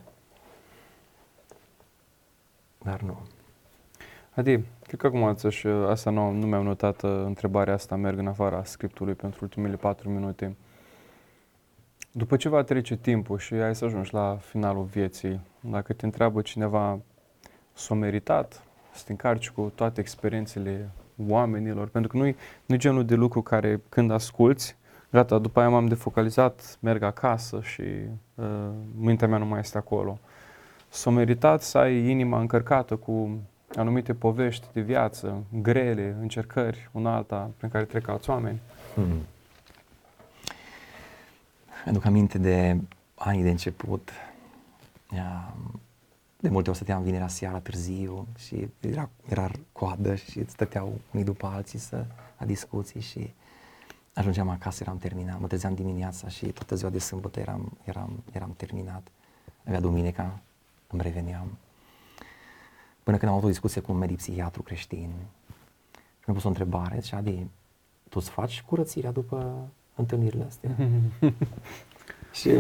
dar 2.83 3.01
nu. 3.01 3.19
Adi, 4.35 4.61
cred 4.87 5.01
că 5.01 5.07
acum 5.07 5.51
și 5.51 5.67
asta 5.67 6.11
nu, 6.11 6.31
nu 6.31 6.47
mi-am 6.47 6.64
notat 6.64 7.03
uh, 7.03 7.11
întrebarea 7.11 7.75
asta, 7.75 7.97
merg 7.97 8.19
în 8.19 8.27
afara 8.27 8.64
scriptului 8.64 9.14
pentru 9.14 9.39
ultimele 9.43 9.77
patru 9.77 10.11
minute. 10.11 10.57
După 12.12 12.37
ce 12.37 12.49
va 12.49 12.62
trece 12.62 12.97
timpul 12.97 13.39
și 13.39 13.55
ai 13.55 13.75
să 13.75 13.85
ajungi 13.85 14.14
la 14.14 14.39
finalul 14.41 14.85
vieții, 14.85 15.41
dacă 15.61 15.93
te 15.93 16.05
întreabă 16.05 16.41
cineva, 16.41 16.99
s-a 17.73 17.95
meritat 17.95 18.62
să 18.93 19.03
te 19.05 19.11
încarci 19.11 19.51
cu 19.51 19.73
toate 19.75 20.01
experiențele 20.01 20.91
oamenilor, 21.29 21.89
pentru 21.89 22.11
că 22.11 22.17
nu-i, 22.17 22.37
nu 22.67 22.77
genul 22.77 23.05
de 23.05 23.14
lucru 23.14 23.43
care 23.43 23.81
când 23.89 24.11
asculți, 24.11 24.77
gata, 25.11 25.39
după 25.39 25.61
aia 25.61 25.69
m-am 25.69 25.87
defocalizat, 25.87 26.79
merg 26.81 27.03
acasă 27.03 27.61
și 27.62 27.83
uh, 28.35 28.69
mintea 28.99 29.29
mea 29.29 29.39
nu 29.39 29.47
mai 29.47 29.61
este 29.61 29.79
acolo. 29.79 30.19
S-a 30.89 31.11
meritat 31.11 31.62
să 31.62 31.79
ai 31.79 32.09
inima 32.09 32.41
încărcată 32.41 32.97
cu 32.97 33.41
anumite 33.75 34.14
povești 34.14 34.67
de 34.73 34.81
viață, 34.81 35.45
grele, 35.62 36.17
încercări, 36.21 36.89
una 36.93 37.14
alta, 37.14 37.51
prin 37.57 37.71
care 37.71 37.85
trec 37.85 38.09
alți 38.09 38.31
oameni. 38.31 38.61
Mm. 38.95 39.19
Mi-aduc 41.85 42.05
aminte 42.05 42.39
de 42.39 42.77
anii 43.14 43.43
de 43.43 43.51
început. 43.51 44.11
De 46.47 46.53
multe 46.53 46.68
ori 46.68 46.78
stăteam 46.78 47.03
vinerea 47.03 47.28
seara 47.28 47.59
târziu 47.59 48.26
și 48.38 48.68
era, 48.80 49.11
era 49.28 49.51
coadă 49.72 50.14
și 50.14 50.44
stăteau 50.49 50.99
unii 51.12 51.24
după 51.24 51.47
alții 51.47 51.78
să, 51.78 52.05
la 52.38 52.47
discuții 52.47 53.01
și 53.01 53.34
Ajungeam 54.14 54.49
acasă, 54.49 54.82
eram 54.82 54.99
terminat, 54.99 55.40
mă 55.40 55.47
trezeam 55.47 55.74
dimineața 55.74 56.28
și 56.28 56.47
toată 56.47 56.74
ziua 56.74 56.90
de 56.90 56.99
sâmbătă 56.99 57.40
eram, 57.40 57.78
eram, 57.84 58.22
eram 58.32 58.55
terminat. 58.57 59.09
Avea 59.64 59.80
duminica, 59.80 60.40
îmi 60.86 61.03
reveneam. 61.03 61.59
Până 63.03 63.16
când 63.16 63.30
am 63.30 63.36
avut 63.36 63.49
o 63.49 63.51
discuție 63.51 63.80
cu 63.80 63.92
un 63.92 63.99
medic 63.99 64.16
psihiatru 64.16 64.62
creștin 64.62 65.11
și 65.94 66.24
mi-a 66.26 66.34
pus 66.34 66.44
o 66.44 66.49
întrebare, 66.49 66.99
zicea, 67.01 67.16
Adi, 67.16 67.47
tu 68.09 68.18
îți 68.18 68.30
faci 68.30 68.62
curățirea 68.62 69.11
după 69.11 69.68
întâlnirile 69.94 70.44
astea? 70.44 70.70
și 72.38 72.51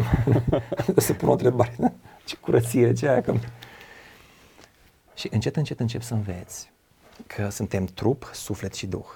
se 0.96 1.12
pun 1.12 1.28
o 1.28 1.32
întrebare, 1.32 1.74
da? 1.78 1.92
ce 2.24 2.36
curățire, 2.36 2.92
ce 2.92 3.08
aia? 3.08 3.20
Că... 3.20 3.34
Și 5.16 5.28
încet, 5.30 5.56
încet 5.56 5.80
încep 5.80 6.02
să 6.02 6.14
înveți 6.14 6.70
că 7.26 7.48
suntem 7.48 7.84
trup, 7.84 8.30
suflet 8.32 8.74
și 8.74 8.86
duh. 8.86 9.06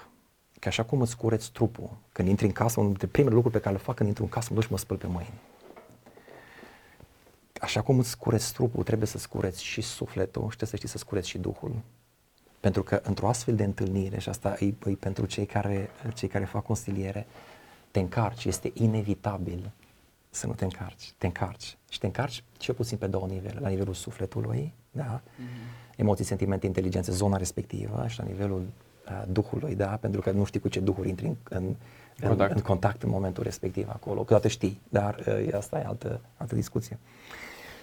Că 0.59 0.67
așa 0.67 0.83
cum 0.83 1.01
îți 1.01 1.17
cureți 1.17 1.51
trupul, 1.51 1.89
când 2.11 2.27
intri 2.27 2.45
în 2.45 2.51
casă, 2.51 2.79
unul 2.79 2.91
dintre 2.91 3.07
primele 3.07 3.35
lucruri 3.35 3.55
pe 3.55 3.61
care 3.61 3.75
le 3.75 3.81
fac 3.81 3.95
când 3.95 4.09
intru 4.09 4.23
în 4.23 4.29
casă, 4.29 4.47
mă 4.49 4.55
duc 4.55 4.63
și 4.63 4.71
mă 4.71 4.77
spăl 4.77 4.97
pe 4.97 5.07
mâini. 5.07 5.33
Așa 7.59 7.81
cum 7.81 7.99
îți 7.99 8.17
cureți 8.17 8.53
trupul, 8.53 8.83
trebuie 8.83 9.07
să-ți 9.07 9.29
cureți 9.29 9.63
și 9.63 9.81
sufletul 9.81 10.41
și 10.41 10.57
trebuie 10.57 10.69
să 10.69 10.75
știi 10.75 10.87
să-ți 10.87 11.05
cureți 11.05 11.29
și 11.29 11.37
Duhul. 11.37 11.75
Pentru 12.59 12.83
că 12.83 13.01
într-o 13.03 13.27
astfel 13.27 13.55
de 13.55 13.63
întâlnire, 13.63 14.19
și 14.19 14.29
asta 14.29 14.55
e, 14.59 14.65
e 14.65 14.95
pentru 14.99 15.25
cei 15.25 15.45
care, 15.45 15.89
cei 16.13 16.27
care 16.27 16.45
fac 16.45 16.65
consiliere, 16.65 17.27
te 17.91 17.99
încarci, 17.99 18.45
este 18.45 18.71
inevitabil 18.73 19.71
să 20.29 20.47
nu 20.47 20.53
te 20.53 20.63
încarci. 20.63 21.13
Te 21.17 21.25
încarci. 21.25 21.77
Și 21.89 21.99
te 21.99 22.05
încarci 22.05 22.43
cel 22.57 22.73
puțin 22.73 22.97
pe 22.97 23.07
două 23.07 23.27
nivele. 23.27 23.59
La 23.59 23.69
nivelul 23.69 23.93
sufletului, 23.93 24.73
da? 24.91 25.21
Mm-hmm. 25.21 25.95
emoții, 25.95 26.25
sentimente, 26.25 26.65
inteligențe, 26.65 27.11
zona 27.11 27.37
respectivă 27.37 28.05
și 28.07 28.19
la 28.19 28.25
nivelul 28.25 28.65
Duhului, 29.27 29.75
da? 29.75 29.85
pentru 29.87 30.21
că 30.21 30.31
nu 30.31 30.43
știi 30.43 30.59
cu 30.59 30.67
ce 30.67 30.79
Duhuri 30.79 31.09
intri 31.09 31.25
în, 31.25 31.35
în, 31.49 32.27
contact. 32.27 32.51
în, 32.51 32.55
în 32.57 32.63
contact 32.63 33.03
în 33.03 33.09
momentul 33.09 33.43
respectiv 33.43 33.89
acolo. 33.89 34.19
Câteodată 34.19 34.47
știi, 34.47 34.81
dar 34.89 35.23
uh, 35.27 35.53
asta 35.53 35.79
e 35.79 35.83
altă, 35.85 36.21
altă 36.37 36.55
discuție. 36.55 36.99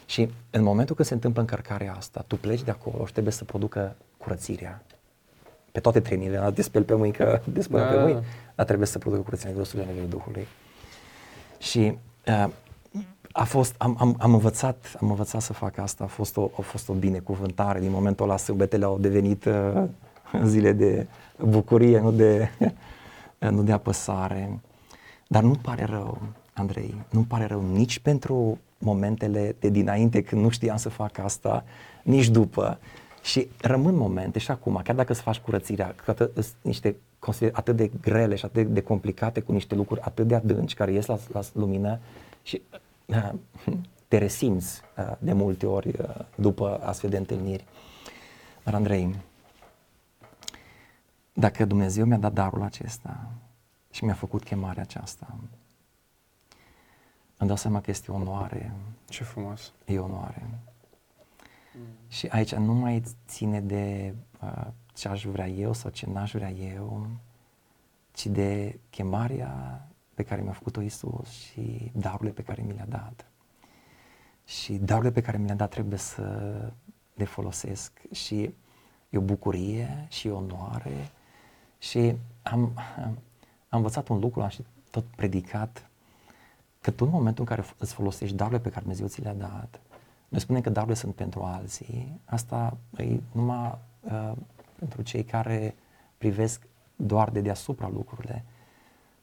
Și 0.06 0.30
în 0.50 0.62
momentul 0.62 0.94
când 0.94 1.08
se 1.08 1.14
întâmplă 1.14 1.40
încărcarea 1.40 1.94
asta, 1.94 2.24
tu 2.26 2.36
pleci 2.36 2.62
de 2.62 2.70
acolo 2.70 3.06
și 3.06 3.12
trebuie 3.12 3.32
să 3.32 3.44
producă 3.44 3.96
curățirea. 4.16 4.82
Pe 5.72 5.80
toate 5.80 6.00
trei 6.00 6.18
nivele, 6.18 6.50
despel 6.50 6.82
pe 6.82 6.94
mâini, 6.94 7.14
că 7.14 7.40
despel 7.44 7.80
da. 7.80 7.86
pe 7.86 8.02
mâini, 8.02 8.24
dar 8.54 8.66
trebuie 8.66 8.86
să 8.86 8.98
producă 8.98 9.22
curățirea 9.22 9.52
nivelul 9.52 9.78
la 9.78 9.84
nivelul 9.84 10.08
Duhului. 10.08 10.46
Și 11.58 11.98
uh, 12.26 12.48
a 13.38 13.44
fost, 13.44 13.74
am, 13.78 13.96
am, 13.98 14.16
am, 14.18 14.32
învățat, 14.32 14.96
am 15.00 15.08
învățat 15.08 15.40
să 15.40 15.52
fac 15.52 15.78
asta, 15.78 16.04
a 16.04 16.06
fost 16.06 16.36
o, 16.36 16.50
a 16.58 16.60
fost 16.60 16.88
o 16.88 16.92
binecuvântare. 16.92 17.80
Din 17.80 17.90
momentul 17.90 18.24
ăla 18.24 18.36
sâmbetele 18.36 18.84
au 18.84 18.98
devenit 18.98 19.44
uh, 19.44 19.82
zile 20.44 20.72
de 20.72 21.06
bucurie, 21.44 22.00
nu 22.00 22.12
de, 22.12 22.50
nu 23.50 23.62
de 23.62 23.72
apăsare. 23.72 24.60
Dar 25.26 25.42
nu 25.42 25.54
pare 25.62 25.84
rău. 25.84 26.18
Andrei, 26.52 26.94
nu-mi 27.10 27.24
pare 27.24 27.44
rău 27.44 27.62
nici 27.72 27.98
pentru 27.98 28.58
momentele 28.78 29.56
de 29.58 29.68
dinainte 29.68 30.22
când 30.22 30.42
nu 30.42 30.48
știam 30.48 30.76
să 30.76 30.88
fac 30.88 31.18
asta, 31.18 31.64
nici 32.02 32.28
după. 32.28 32.78
Și 33.22 33.48
rămân 33.60 33.94
momente 33.94 34.38
și 34.38 34.50
acum, 34.50 34.80
chiar 34.84 34.96
dacă 34.96 35.12
să 35.12 35.22
faci 35.22 35.38
curățirea, 35.38 35.94
că 36.04 36.10
atât, 36.10 36.30
sunt 36.34 36.54
niște 36.60 36.96
atât 37.52 37.76
de 37.76 37.90
grele 38.00 38.34
și 38.34 38.44
atât 38.44 38.66
de 38.66 38.80
complicate 38.80 39.40
cu 39.40 39.52
niște 39.52 39.74
lucruri 39.74 40.00
atât 40.00 40.26
de 40.26 40.34
adânci 40.34 40.74
care 40.74 40.92
ies 40.92 41.06
la, 41.06 41.18
la 41.32 41.40
lumină 41.52 41.98
și 42.42 42.62
uh, 42.72 42.78
te 44.08 44.18
resimți 44.18 44.80
uh, 44.96 45.12
de 45.18 45.32
multe 45.32 45.66
ori 45.66 45.88
uh, 45.88 46.24
după 46.34 46.80
astfel 46.82 47.10
de 47.10 47.16
întâlniri. 47.16 47.64
Dar 48.64 48.74
Andrei, 48.74 49.14
dacă 51.32 51.64
Dumnezeu 51.64 52.04
mi-a 52.04 52.18
dat 52.18 52.32
darul 52.32 52.62
acesta 52.62 53.30
și 53.90 54.04
mi-a 54.04 54.14
făcut 54.14 54.44
chemarea 54.44 54.82
aceasta, 54.82 55.36
îmi 57.36 57.48
dau 57.48 57.56
seama 57.56 57.80
că 57.80 57.90
este 57.90 58.12
onoare. 58.12 58.72
Ce 59.08 59.24
frumos! 59.24 59.72
E 59.84 59.98
onoare. 59.98 60.48
Mm. 61.74 61.82
Și 62.08 62.26
aici 62.26 62.54
nu 62.54 62.72
mai 62.72 63.02
ține 63.26 63.60
de 63.60 64.14
uh, 64.42 64.66
ce 64.94 65.08
aș 65.08 65.24
vrea 65.24 65.48
eu 65.48 65.72
sau 65.72 65.90
ce 65.90 66.06
n-aș 66.06 66.32
vrea 66.32 66.50
eu, 66.50 67.06
ci 68.12 68.26
de 68.26 68.78
chemarea 68.90 69.82
pe 70.18 70.24
care 70.24 70.42
mi-a 70.42 70.52
făcut-o 70.52 70.80
Isus 70.80 71.30
și 71.30 71.90
darurile 71.94 72.30
pe 72.30 72.42
care 72.42 72.62
mi 72.62 72.72
le-a 72.72 72.86
dat. 72.88 73.26
Și 74.44 74.72
darurile 74.72 75.12
pe 75.12 75.20
care 75.20 75.38
mi 75.38 75.46
le-a 75.46 75.54
dat 75.54 75.70
trebuie 75.70 75.98
să 75.98 76.22
le 77.14 77.24
folosesc. 77.24 78.00
Și 78.12 78.54
e 79.10 79.18
o 79.18 79.20
bucurie 79.20 80.06
și 80.08 80.28
e 80.28 80.30
o 80.30 80.36
onoare. 80.36 81.10
Și 81.78 82.14
am, 82.42 82.72
am 83.68 83.78
învățat 83.78 84.08
un 84.08 84.18
lucru, 84.18 84.42
am 84.42 84.48
și 84.48 84.64
tot 84.90 85.04
predicat, 85.04 85.90
că 86.80 86.90
tu 86.90 87.04
în 87.04 87.10
momentul 87.10 87.44
în 87.48 87.56
care 87.56 87.68
îți 87.78 87.94
folosești 87.94 88.36
darurile 88.36 88.62
pe 88.62 88.68
care 88.68 88.80
Dumnezeu 88.80 89.06
ți 89.06 89.20
le-a 89.20 89.34
dat, 89.34 89.80
noi 90.28 90.40
spunem 90.40 90.60
că 90.60 90.70
darurile 90.70 90.98
sunt 90.98 91.14
pentru 91.14 91.42
alții, 91.42 92.20
asta 92.24 92.76
e 92.96 93.20
numai 93.32 93.78
uh, 94.00 94.32
pentru 94.78 95.02
cei 95.02 95.24
care 95.24 95.74
privesc 96.18 96.66
doar 96.96 97.30
de 97.30 97.40
deasupra 97.40 97.88
lucrurile, 97.88 98.44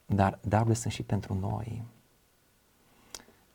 dar 0.06 0.40
darurile 0.42 0.76
sunt 0.76 0.94
și 0.94 1.04
pentru 1.04 1.34
noi. 1.34 1.84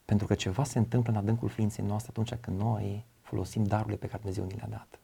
Pentru 0.05 0.27
că 0.27 0.33
ceva 0.33 0.63
se 0.63 0.77
întâmplă 0.77 1.11
în 1.11 1.17
adâncul 1.17 1.49
ființei 1.49 1.85
noastre 1.85 2.09
atunci 2.09 2.39
când 2.39 2.59
noi 2.59 3.05
folosim 3.21 3.63
darurile 3.63 3.95
pe 3.95 4.05
care 4.05 4.17
Dumnezeu 4.17 4.43
ni 4.43 4.55
le-a 4.55 4.67
dat. 4.69 4.99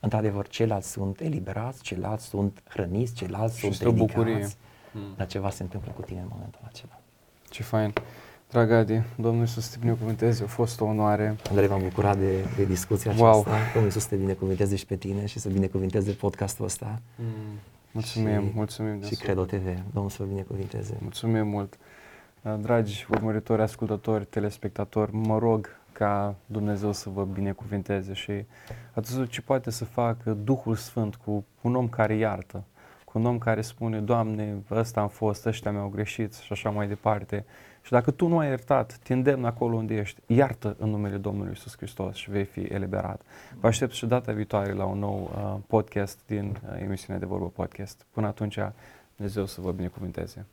Într-adevăr, 0.00 0.48
ceilalți 0.48 0.90
sunt 0.90 1.20
eliberați, 1.20 1.82
ceilalți 1.82 2.24
sunt 2.24 2.62
hrăniți, 2.68 3.14
ceilalți 3.14 3.58
și 3.58 3.72
sunt 3.72 3.88
ridicați, 3.88 4.14
bucurie. 4.14 4.48
Hmm. 4.92 5.14
dar 5.16 5.26
ceva 5.26 5.50
se 5.50 5.62
întâmplă 5.62 5.92
cu 5.92 6.02
tine 6.02 6.20
în 6.20 6.26
momentul 6.30 6.60
acela. 6.64 7.00
Ce 7.50 7.62
fain! 7.62 7.92
Dragă 8.50 8.74
Adi, 8.74 9.02
Domnul 9.16 9.40
Iisus 9.40 9.64
să 9.64 9.70
te 9.70 9.76
binecuvânteze, 9.80 10.42
a 10.42 10.46
fost 10.46 10.80
o 10.80 10.84
onoare. 10.84 11.36
Andrei, 11.48 11.68
m-am 11.68 11.82
bucurat 11.82 12.18
de, 12.18 12.44
de 12.56 12.64
discuția 12.64 13.12
wow. 13.16 13.28
aceasta. 13.28 13.58
Domnul 13.72 13.84
Iisus 13.84 14.02
să 14.02 14.08
te 14.08 14.16
binecuvânteze 14.16 14.76
și 14.76 14.86
pe 14.86 14.96
tine 14.96 15.26
și 15.26 15.38
să 15.38 15.48
binecuvinteze 15.48 16.12
podcastul 16.12 16.64
ăsta. 16.64 17.00
Mm. 17.16 17.58
Mulțumim, 17.96 18.46
și, 18.46 18.52
mulțumim. 18.54 19.02
Și 19.02 19.14
Credo 19.14 19.44
TV. 19.44 19.64
Domnul 19.92 20.10
să 20.10 20.22
vă 20.22 20.28
binecuvinteze. 20.28 20.96
Mulțumim 21.00 21.46
mult. 21.46 21.78
Dragi 22.60 23.06
urmăritori, 23.10 23.62
ascultători, 23.62 24.24
telespectatori, 24.24 25.14
mă 25.14 25.38
rog 25.38 25.68
ca 25.92 26.34
Dumnezeu 26.46 26.92
să 26.92 27.10
vă 27.10 27.24
binecuvinteze 27.24 28.12
și 28.12 28.44
atât 28.92 29.28
ce 29.28 29.40
poate 29.40 29.70
să 29.70 29.84
facă 29.84 30.32
Duhul 30.32 30.74
Sfânt 30.74 31.14
cu 31.14 31.44
un 31.60 31.74
om 31.74 31.88
care 31.88 32.14
iartă, 32.14 32.64
cu 33.04 33.18
un 33.18 33.24
om 33.24 33.38
care 33.38 33.60
spune, 33.60 34.00
Doamne, 34.00 34.56
ăsta 34.70 35.00
am 35.00 35.08
fost, 35.08 35.46
ăștia 35.46 35.70
mi-au 35.72 35.88
greșit 35.88 36.34
și 36.34 36.52
așa 36.52 36.70
mai 36.70 36.88
departe. 36.88 37.44
Și 37.86 37.92
dacă 37.92 38.10
tu 38.10 38.26
nu 38.26 38.38
ai 38.38 38.48
iertat, 38.48 38.98
te 39.02 39.12
îndemn 39.12 39.44
acolo 39.44 39.76
unde 39.76 39.94
ești, 39.94 40.20
iartă 40.26 40.76
în 40.78 40.88
numele 40.88 41.16
Domnului 41.16 41.52
Isus 41.52 41.76
Hristos 41.76 42.14
și 42.14 42.30
vei 42.30 42.44
fi 42.44 42.60
eliberat. 42.60 43.20
Vă 43.60 43.66
aștept 43.66 43.92
și 43.92 44.06
data 44.06 44.32
viitoare 44.32 44.72
la 44.72 44.84
un 44.84 44.98
nou 44.98 45.30
uh, 45.34 45.60
podcast 45.66 46.18
din 46.26 46.58
uh, 46.68 46.80
emisiunea 46.82 47.20
de 47.20 47.26
vorbă 47.26 47.46
podcast. 47.46 48.06
Până 48.10 48.26
atunci, 48.26 48.58
Dumnezeu 49.16 49.46
să 49.46 49.60
vă 49.60 49.72
binecuvinteze. 49.72 50.46